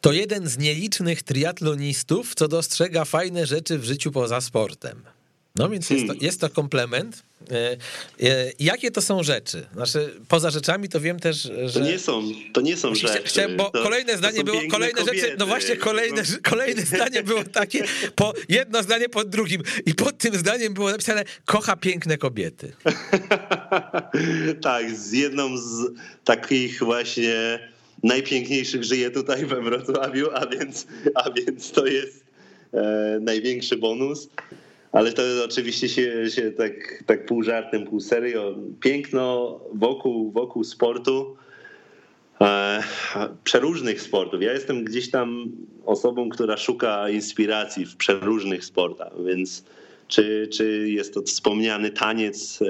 To 0.00 0.12
jeden 0.12 0.48
z 0.48 0.58
nielicznych 0.58 1.22
triatlonistów, 1.22 2.34
co 2.34 2.48
dostrzega 2.48 3.04
fajne 3.04 3.46
rzeczy 3.46 3.78
w 3.78 3.84
życiu 3.84 4.12
poza 4.12 4.40
sportem. 4.40 5.15
No 5.58 5.68
więc 5.68 5.90
jest 5.90 6.02
to, 6.02 6.08
hmm. 6.08 6.24
jest 6.26 6.40
to 6.40 6.50
komplement. 6.50 7.22
E, 7.50 7.72
e, 7.72 8.52
jakie 8.60 8.90
to 8.90 9.02
są 9.02 9.22
rzeczy? 9.22 9.66
Znaczy, 9.74 10.14
poza 10.28 10.50
rzeczami 10.50 10.88
to 10.88 11.00
wiem 11.00 11.20
też, 11.20 11.50
że. 11.66 11.80
To 11.80 11.86
nie 11.86 11.98
są, 11.98 12.22
to 12.52 12.60
nie 12.60 12.76
są 12.76 12.94
rzeczy. 12.94 13.22
Chciałem, 13.24 13.56
bo 13.56 13.70
to, 13.70 13.82
kolejne 13.82 14.16
zdanie 14.16 14.44
było. 14.44 14.60
Kolejne 14.70 14.94
kobiety. 14.94 15.20
rzeczy. 15.20 15.36
No 15.38 15.46
właśnie, 15.46 15.76
kolejne, 15.76 16.22
kolejne 16.42 16.82
zdanie 16.96 17.22
było 17.22 17.44
takie, 17.44 17.84
po, 18.14 18.32
jedno 18.48 18.82
zdanie 18.82 19.08
pod 19.08 19.28
drugim. 19.28 19.62
I 19.86 19.94
pod 19.94 20.18
tym 20.18 20.34
zdaniem 20.34 20.74
było 20.74 20.90
napisane: 20.90 21.24
kocha 21.44 21.76
piękne 21.76 22.18
kobiety. 22.18 22.72
tak, 24.62 24.90
z 24.90 25.12
jedną 25.12 25.58
z 25.58 25.92
takich 26.24 26.78
właśnie 26.78 27.58
najpiękniejszych 28.02 28.84
żyje 28.84 29.10
tutaj 29.10 29.46
we 29.46 29.62
Wrocławiu, 29.62 30.28
a 30.34 30.46
więc, 30.46 30.86
a 31.14 31.30
więc 31.30 31.70
to 31.70 31.86
jest 31.86 32.24
e, 32.74 33.18
największy 33.20 33.76
bonus 33.76 34.28
ale 34.96 35.12
to 35.12 35.22
oczywiście 35.44 35.88
się, 35.88 36.30
się 36.30 36.52
tak, 36.52 37.02
tak 37.06 37.26
pół 37.26 37.42
żartem, 37.42 37.84
pół 37.84 38.00
serio. 38.00 38.56
Piękno 38.80 39.60
wokół, 39.74 40.30
wokół 40.30 40.64
sportu, 40.64 41.36
e, 42.40 42.82
przeróżnych 43.44 44.02
sportów. 44.02 44.42
Ja 44.42 44.52
jestem 44.52 44.84
gdzieś 44.84 45.10
tam 45.10 45.52
osobą, 45.84 46.28
która 46.28 46.56
szuka 46.56 47.08
inspiracji 47.08 47.86
w 47.86 47.96
przeróżnych 47.96 48.64
sportach, 48.64 49.12
więc 49.24 49.64
czy, 50.08 50.48
czy 50.52 50.88
jest 50.88 51.14
to 51.14 51.22
wspomniany 51.22 51.90
taniec, 51.90 52.62
e, 52.62 52.66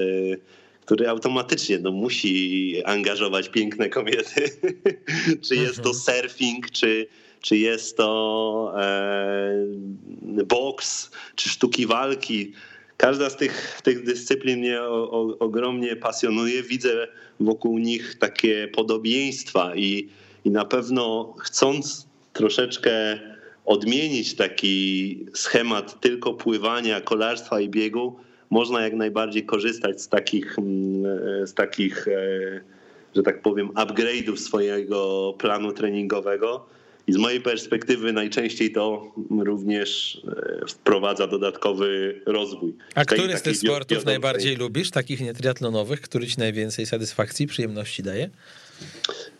który 0.84 1.08
automatycznie 1.08 1.78
no, 1.78 1.92
musi 1.92 2.82
angażować 2.84 3.48
piękne 3.48 3.88
kobiety, 3.88 4.50
czy 5.48 5.56
jest 5.56 5.82
to 5.82 5.90
mhm. 5.90 5.94
surfing, 5.94 6.70
czy, 6.70 7.06
czy 7.40 7.56
jest 7.56 7.96
to 7.96 8.72
e, 8.76 10.44
boks, 10.46 11.10
czy 11.34 11.48
sztuki 11.48 11.86
walki. 11.86 12.52
Każda 12.96 13.30
z 13.30 13.36
tych, 13.36 13.80
tych 13.82 14.04
dyscyplin 14.04 14.58
mnie 14.58 14.82
o, 14.82 15.10
o, 15.10 15.38
ogromnie 15.38 15.96
pasjonuje. 15.96 16.62
Widzę 16.62 17.08
wokół 17.40 17.78
nich 17.78 18.18
takie 18.18 18.68
podobieństwa 18.68 19.76
i, 19.76 20.08
i 20.44 20.50
na 20.50 20.64
pewno 20.64 21.34
chcąc 21.38 22.06
troszeczkę 22.32 23.18
odmienić 23.64 24.34
taki 24.34 25.26
schemat 25.34 26.00
tylko 26.00 26.34
pływania, 26.34 27.00
kolarstwa 27.00 27.60
i 27.60 27.68
biegu, 27.68 28.16
można 28.50 28.82
jak 28.82 28.94
najbardziej 28.94 29.44
korzystać 29.44 30.02
z 30.02 30.08
takich, 30.08 30.58
mm, 30.58 31.46
z 31.46 31.54
takich 31.54 32.08
e, 32.08 32.60
że 33.16 33.22
tak 33.22 33.42
powiem, 33.42 33.68
upgrade'ów 33.68 34.36
swojego 34.36 35.34
planu 35.38 35.72
treningowego 35.72 36.66
i 37.06 37.12
z 37.12 37.16
mojej 37.16 37.40
perspektywy 37.40 38.12
najczęściej 38.12 38.72
to 38.72 39.12
również 39.30 40.20
e, 40.62 40.66
wprowadza 40.68 41.26
dodatkowy 41.26 42.20
rozwój. 42.26 42.72
A 42.94 43.04
który 43.04 43.38
z 43.38 43.42
tych 43.42 43.56
sportów 43.56 44.04
najbardziej 44.04 44.56
lubisz, 44.56 44.90
takich 44.90 45.20
nietriatlonowych, 45.20 46.00
który 46.00 46.26
ci 46.26 46.38
najwięcej 46.38 46.86
satysfakcji, 46.86 47.46
przyjemności 47.46 48.02
daje? 48.02 48.30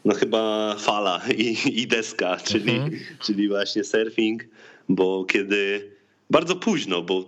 No 0.05 0.15
chyba 0.15 0.75
fala 0.79 1.23
i, 1.37 1.81
i 1.83 1.87
deska, 1.87 2.37
czyli, 2.49 2.71
mhm. 2.71 3.01
czyli 3.23 3.49
właśnie 3.49 3.85
surfing, 3.85 4.45
bo 4.89 5.25
kiedy 5.25 5.91
bardzo 6.31 6.57
późno, 6.57 7.03
bo 7.03 7.25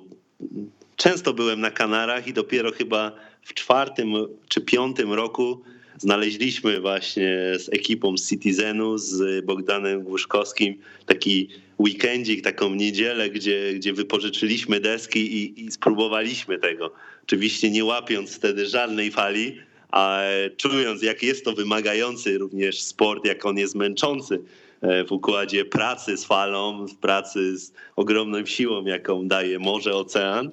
często 0.96 1.34
byłem 1.34 1.60
na 1.60 1.70
Kanarach 1.70 2.26
i 2.26 2.32
dopiero 2.32 2.72
chyba 2.72 3.12
w 3.42 3.54
czwartym 3.54 4.12
czy 4.48 4.60
piątym 4.60 5.12
roku 5.12 5.62
znaleźliśmy 5.98 6.80
właśnie 6.80 7.52
z 7.58 7.68
ekipą 7.72 8.18
z 8.18 8.28
Citizenu, 8.28 8.98
z 8.98 9.44
Bogdanem 9.44 10.02
Głuszkowskim 10.02 10.78
taki 11.06 11.48
weekendzik, 11.78 12.44
taką 12.44 12.74
niedzielę, 12.74 13.30
gdzie, 13.30 13.74
gdzie 13.74 13.92
wypożyczyliśmy 13.92 14.80
deski 14.80 15.36
i, 15.36 15.64
i 15.64 15.70
spróbowaliśmy 15.70 16.58
tego. 16.58 16.92
Oczywiście 17.22 17.70
nie 17.70 17.84
łapiąc 17.84 18.36
wtedy 18.36 18.66
żadnej 18.66 19.10
fali, 19.10 19.56
a 19.90 20.22
czując 20.56 21.02
jak 21.02 21.22
jest 21.22 21.44
to 21.44 21.52
wymagający 21.52 22.38
również 22.38 22.82
sport, 22.82 23.24
jak 23.24 23.46
on 23.46 23.58
jest 23.58 23.74
męczący 23.74 24.40
e, 24.80 25.04
w 25.04 25.12
układzie 25.12 25.64
pracy 25.64 26.16
z 26.16 26.24
falą, 26.24 26.86
w 26.86 26.96
pracy 26.96 27.58
z 27.58 27.72
ogromną 27.96 28.46
siłą, 28.46 28.84
jaką 28.84 29.28
daje 29.28 29.58
morze, 29.58 29.94
ocean 29.94 30.50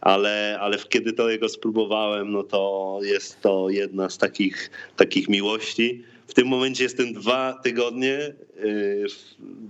ale, 0.00 0.58
ale 0.60 0.78
kiedy 0.78 1.12
to 1.12 1.30
jego 1.30 1.48
spróbowałem, 1.48 2.32
no 2.32 2.42
to 2.42 2.98
jest 3.02 3.40
to 3.40 3.70
jedna 3.70 4.10
z 4.10 4.18
takich, 4.18 4.70
takich 4.96 5.28
miłości. 5.28 6.04
W 6.26 6.34
tym 6.34 6.48
momencie 6.48 6.84
jestem 6.84 7.12
dwa 7.12 7.60
tygodnie 7.62 8.18
y, 8.64 9.06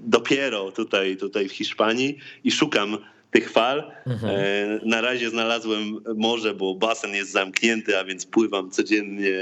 dopiero 0.05 0.72
tutaj, 0.72 1.16
tutaj 1.16 1.48
w 1.48 1.53
Hiszpanii 1.53 2.18
i 2.44 2.50
szukam 2.50 2.98
tych 3.30 3.50
fal. 3.50 3.92
Mhm. 4.07 4.80
Na 4.84 5.00
razie 5.00 5.30
znalazłem 5.30 6.00
morze, 6.14 6.55
bo 6.55 6.74
basen 6.74 7.14
jest 7.14 7.30
zamknięty, 7.30 7.98
a 7.98 8.05
więc 8.05 8.26
pływam 8.26 8.70
codziennie, 8.70 9.38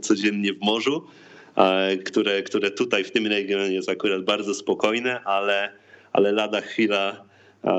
codziennie 0.00 0.54
w 0.54 0.60
morzu, 0.60 1.06
które, 2.04 2.42
które 2.42 2.70
tutaj 2.70 3.04
w 3.04 3.10
tym 3.10 3.26
regionie 3.26 3.74
jest 3.74 3.88
akurat 3.88 4.24
bardzo 4.24 4.54
spokojne, 4.54 5.20
ale, 5.24 5.72
ale 6.12 6.32
lada 6.32 6.60
chwila 6.60 7.27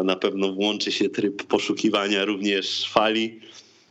na 0.04 0.16
pewno 0.16 0.54
włączy 0.54 0.92
się 0.92 1.10
tryb 1.10 1.44
poszukiwania 1.44 2.26
również 2.26 2.90
fali 2.90 3.40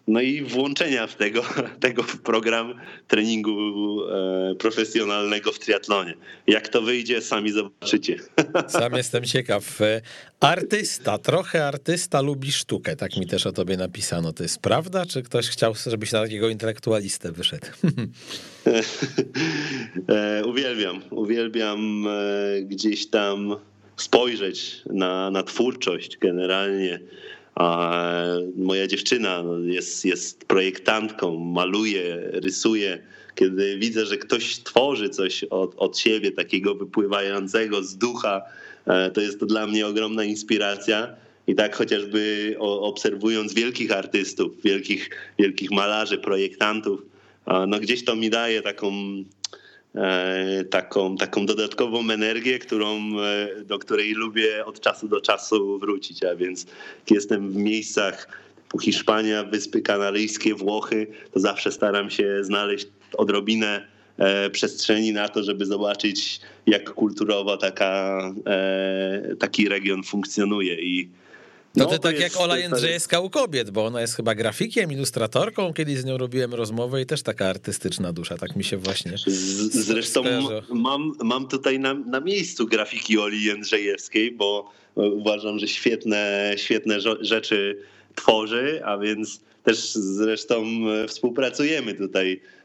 no 0.09 0.21
i 0.21 0.43
włączenia 0.43 1.07
w 1.07 1.15
tego, 1.15 1.43
tego 1.81 2.03
w 2.03 2.21
program 2.21 2.75
treningu 3.09 3.99
e, 4.05 4.55
profesjonalnego 4.55 5.53
w 5.53 5.59
triatlonie. 5.59 6.15
Jak 6.47 6.69
to 6.69 6.83
wyjdzie, 6.83 7.23
sami 7.23 7.53
zobaczycie. 7.53 8.17
Sam 8.69 8.93
jestem 8.93 9.25
ciekaw. 9.25 9.79
Artysta, 10.41 11.19
trochę 11.19 11.67
artysta 11.67 12.21
lubi 12.21 12.53
sztukę, 12.53 12.97
tak 12.97 13.17
mi 13.17 13.27
też 13.27 13.47
o 13.47 13.53
tobie 13.53 13.77
napisano. 13.77 14.33
To 14.33 14.43
jest 14.43 14.59
prawda, 14.59 15.07
czy 15.07 15.23
ktoś 15.23 15.49
chciał, 15.49 15.75
żebyś 15.87 16.13
na 16.13 16.23
takiego 16.23 16.49
intelektualistę 16.49 17.33
wyszedł? 17.33 17.67
E, 20.09 20.45
uwielbiam, 20.45 21.03
uwielbiam 21.11 22.07
e, 22.09 22.63
gdzieś 22.63 23.07
tam 23.07 23.57
spojrzeć 23.99 24.83
na, 24.91 25.31
na 25.31 25.43
twórczość 25.43 26.19
generalnie 26.19 27.01
moja 28.57 28.87
dziewczyna 28.87 29.45
jest, 29.65 30.05
jest 30.05 30.45
projektantką, 30.45 31.39
maluje, 31.39 32.19
rysuje. 32.33 32.99
Kiedy 33.35 33.79
widzę, 33.79 34.07
że 34.07 34.17
ktoś 34.17 34.59
tworzy 34.59 35.09
coś 35.09 35.45
od, 35.45 35.75
od 35.77 35.99
siebie, 35.99 36.33
takiego 36.33 36.75
wypływającego 36.75 37.83
z 37.83 37.97
ducha, 37.97 38.43
e, 38.87 39.11
to 39.11 39.21
jest 39.21 39.41
to 39.41 39.47
dla 39.47 39.67
mnie 39.67 39.87
ogromna 39.87 40.25
inspiracja. 40.25 41.15
I 41.47 41.55
tak 41.55 41.77
chociażby 41.77 42.55
obserwując 42.61 43.55
wielkich 43.55 43.93
artystów, 43.93 44.63
wielkich, 44.65 45.11
wielkich 45.39 45.71
malarzy, 45.71 46.19
projektantów, 46.19 47.03
no 47.69 47.81
gdzieś 47.81 48.05
to 48.05 48.17
mi 48.17 48.31
daje 48.31 48.63
taką 48.63 48.93
taką, 50.71 51.17
taką 51.17 51.47
dodatkową 51.47 52.11
energię, 52.11 52.59
którą, 52.59 52.97
e, 53.21 53.65
do 53.65 53.79
której 53.79 54.13
lubię 54.13 54.67
od 54.67 54.81
czasu 54.81 55.09
do 55.09 55.21
czasu 55.21 55.79
wrócić. 55.79 56.25
A 56.25 56.37
więc 56.37 56.67
jestem 57.11 57.51
w 57.51 57.57
miejscach 57.57 58.29
typu 58.63 58.79
Hiszpania, 58.79 59.45
Wyspy 59.45 59.81
Kanaryjskie, 59.81 60.55
Włochy, 60.55 61.07
to 61.33 61.41
zawsze 61.41 61.73
staram 61.73 62.11
się 62.11 62.45
znaleźć 62.45 62.87
odrobinę 63.17 63.87
e, 64.19 64.51
przestrzeni 64.51 65.13
na 65.13 65.29
to, 65.29 65.43
żeby 65.43 65.67
zobaczyć, 65.67 66.41
jak 66.67 66.91
kulturowo 66.91 67.57
taka, 67.57 68.23
taki 69.39 69.69
region 69.69 70.03
funkcjonuje. 70.03 70.81
I 70.81 71.09
no, 71.79 71.85
to, 71.85 71.91
to 71.91 71.99
tak 71.99 72.21
jak 72.21 72.37
Ola 72.37 72.59
Jędrzejewska 72.59 73.21
u 73.21 73.31
kobiet, 73.31 73.71
bo 73.71 73.87
ona 73.87 74.01
jest 74.01 74.15
chyba 74.15 74.35
grafikiem, 74.35 74.93
ilustratorką. 74.93 75.73
Kiedyś 75.73 75.99
z 75.99 76.05
nią 76.05 76.19
robiłem 76.19 76.55
rozmowę 76.55 77.03
i 77.03 77.07
też 77.07 77.23
taka 77.23 77.47
artystyczna 77.47 78.13
dusza, 78.13 78.37
tak 78.37 78.57
mi 78.57 78.65
się 78.65 78.77
właśnie. 78.77 79.13
Z, 79.27 79.87
zresztą 79.87 80.23
mam, 80.75 81.13
mam 81.25 81.49
tutaj 81.49 81.79
na, 81.79 81.95
na 81.95 82.21
miejscu 82.21 82.67
grafiki 82.67 83.19
Oli 83.19 83.45
Jędrzejewskiej, 83.45 84.33
bo 84.33 84.71
uważam, 84.95 85.59
że 85.59 85.69
świetne, 85.69 86.53
świetne 86.57 87.01
rzeczy 87.21 87.79
tworzy, 88.15 88.81
a 88.85 88.99
więc 88.99 89.41
też 89.63 89.93
zresztą 89.93 90.65
współpracujemy 91.07 91.95
tutaj 91.95 92.41
E, 92.41 92.58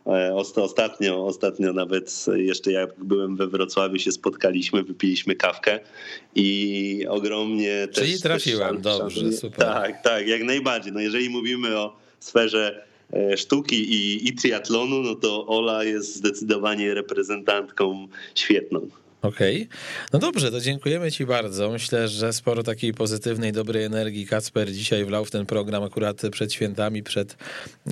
ostatnio, 0.55 1.25
ostatnio 1.25 1.73
nawet 1.73 2.25
jeszcze 2.35 2.71
jak 2.71 3.03
byłem 3.03 3.35
we 3.35 3.47
Wrocławiu 3.47 3.99
się 3.99 4.11
spotkaliśmy, 4.11 4.83
wypiliśmy 4.83 5.35
kawkę 5.35 5.79
i 6.35 7.05
ogromnie 7.09 7.87
Czyli 7.91 8.11
też... 8.11 8.21
trafiłem, 8.21 8.81
też, 8.81 8.83
dobrze, 8.83 9.31
super. 9.31 9.59
Tak, 9.59 10.03
tak, 10.03 10.27
jak 10.27 10.43
najbardziej. 10.43 10.93
No 10.93 10.99
jeżeli 10.99 11.29
mówimy 11.29 11.77
o 11.77 11.95
sferze 12.19 12.85
e, 13.13 13.37
sztuki 13.37 13.93
i, 13.93 14.27
i 14.27 14.33
triatlonu, 14.33 14.99
no 15.01 15.15
to 15.15 15.47
Ola 15.47 15.83
jest 15.83 16.15
zdecydowanie 16.15 16.93
reprezentantką 16.93 18.07
świetną. 18.35 18.89
Okej. 19.23 19.55
Okay. 19.55 19.77
No 20.13 20.19
dobrze, 20.19 20.51
to 20.51 20.61
dziękujemy 20.61 21.11
Ci 21.11 21.25
bardzo. 21.25 21.69
Myślę, 21.69 22.07
że 22.07 22.33
sporo 22.33 22.63
takiej 22.63 22.93
pozytywnej, 22.93 23.51
dobrej 23.51 23.83
energii 23.83 24.27
Kacper 24.27 24.73
dzisiaj 24.73 25.05
wlał 25.05 25.25
w 25.25 25.31
ten 25.31 25.45
program 25.45 25.83
akurat 25.83 26.21
przed 26.31 26.53
świętami, 26.53 27.03
przed 27.03 27.37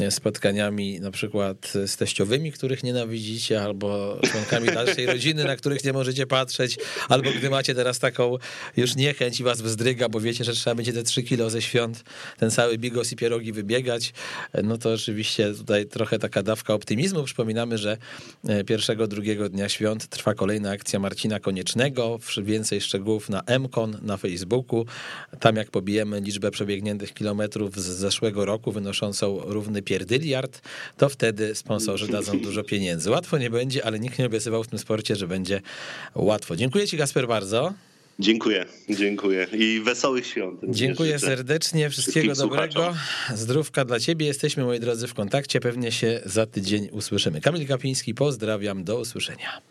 spotkaniami 0.10 1.00
na 1.00 1.12
przykład 1.12 1.74
z 1.86 1.98
teściowymi, 1.98 2.52
których 2.52 2.84
nienawidzicie, 2.84 3.64
albo 3.64 4.18
członkami 4.32 4.68
dalszej 4.80 5.06
rodziny, 5.06 5.44
na 5.44 5.56
których 5.56 5.84
nie 5.84 5.94
możecie 5.94 6.28
patrzeć, 6.28 6.78
albo 7.10 7.32
gdy 7.32 7.50
macie 7.50 7.76
teraz 7.76 8.00
taką 8.00 8.38
już 8.78 8.96
niechęć 8.96 9.40
i 9.40 9.44
was 9.44 9.62
wzdryga, 9.62 10.10
bo 10.10 10.20
wiecie, 10.20 10.44
że 10.44 10.54
trzeba 10.54 10.76
będzie 10.76 10.94
te 10.94 11.04
3 11.04 11.24
kilo 11.24 11.50
ze 11.50 11.62
świąt, 11.62 12.04
ten 12.38 12.52
cały 12.52 12.78
bigos 12.78 13.12
i 13.12 13.16
pierogi 13.16 13.52
wybiegać, 13.52 14.14
no 14.64 14.78
to 14.78 14.94
oczywiście 14.94 15.54
tutaj 15.54 15.86
trochę 15.86 16.20
taka 16.20 16.44
dawka 16.44 16.74
optymizmu. 16.74 17.24
Przypominamy, 17.24 17.78
że 17.78 17.98
e, 18.48 18.64
pierwszego, 18.64 19.08
drugiego 19.08 19.50
dnia 19.50 19.70
świąt 19.70 20.08
trwa 20.08 20.34
kolejna 20.34 20.72
akcja 20.72 21.00
Marcina 21.00 21.21
Marcina 21.22 21.40
Koniecznego. 21.40 22.20
Więcej 22.44 22.82
szczegółów 22.82 23.30
na 23.30 23.44
MKON 23.60 23.98
na 24.02 24.18
Facebooku. 24.18 24.86
Tam 25.40 25.56
jak 25.56 25.72
pobijemy 25.72 26.22
liczbę 26.22 26.52
przebiegniętych 26.52 27.14
kilometrów 27.14 27.82
z 27.82 27.86
zeszłego 27.86 28.46
roku 28.46 28.72
wynoszącą 28.72 29.40
równy 29.46 29.82
pierdyliard, 29.82 30.62
to 30.98 31.10
wtedy 31.10 31.56
sponsorzy 31.56 32.08
dadzą 32.08 32.40
dużo 32.40 32.64
pieniędzy. 32.64 33.10
Łatwo 33.10 33.38
nie 33.38 33.50
będzie, 33.50 33.86
ale 33.86 34.00
nikt 34.00 34.20
nie 34.20 34.26
obiecywał 34.26 34.64
w 34.64 34.68
tym 34.68 34.80
sporcie, 34.80 35.16
że 35.16 35.28
będzie 35.28 35.62
łatwo. 36.16 36.56
Dziękuję 36.56 36.88
ci 36.88 36.98
Gasper 36.98 37.28
bardzo. 37.28 37.74
Dziękuję, 38.20 38.66
dziękuję 38.90 39.48
i 39.54 39.82
wesołych 39.86 40.28
świąt. 40.28 40.60
Dziękuję 40.70 41.20
serdecznie, 41.20 41.90
wszystkiego 41.90 42.34
dobrego. 42.34 42.74
Słuchaczom. 42.74 43.38
Zdrówka 43.38 43.86
dla 43.86 44.00
ciebie. 44.00 44.26
Jesteśmy, 44.26 44.64
moi 44.64 44.80
drodzy, 44.80 45.08
w 45.08 45.14
kontakcie. 45.14 45.60
Pewnie 45.60 45.92
się 45.92 46.22
za 46.26 46.46
tydzień 46.46 46.90
usłyszymy. 46.92 47.42
Kamil 47.42 47.68
Kapiński, 47.68 48.14
pozdrawiam, 48.14 48.84
do 48.84 49.00
usłyszenia. 49.00 49.71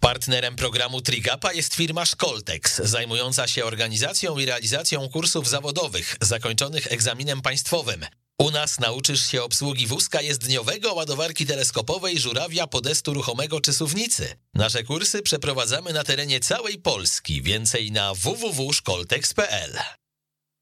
Partnerem 0.00 0.56
programu 0.56 1.00
Trigapa 1.00 1.52
jest 1.52 1.74
firma 1.74 2.04
Szkoltex, 2.04 2.76
zajmująca 2.76 3.46
się 3.48 3.64
organizacją 3.64 4.38
i 4.38 4.46
realizacją 4.46 5.08
kursów 5.08 5.48
zawodowych 5.48 6.16
zakończonych 6.20 6.92
egzaminem 6.92 7.42
państwowym. 7.42 8.06
U 8.38 8.50
nas 8.50 8.80
nauczysz 8.80 9.26
się 9.26 9.42
obsługi 9.42 9.86
wózka 9.86 10.20
jezdniowego, 10.22 10.94
ładowarki 10.94 11.46
teleskopowej, 11.46 12.18
żurawia, 12.18 12.66
podestu 12.66 13.14
ruchomego 13.14 13.60
czy 13.60 13.72
suwnicy. 13.72 14.36
Nasze 14.54 14.84
kursy 14.84 15.22
przeprowadzamy 15.22 15.92
na 15.92 16.04
terenie 16.04 16.40
całej 16.40 16.78
Polski. 16.78 17.42
Więcej 17.42 17.92
na 17.92 18.14
www.szkoltex.pl. 18.14 19.78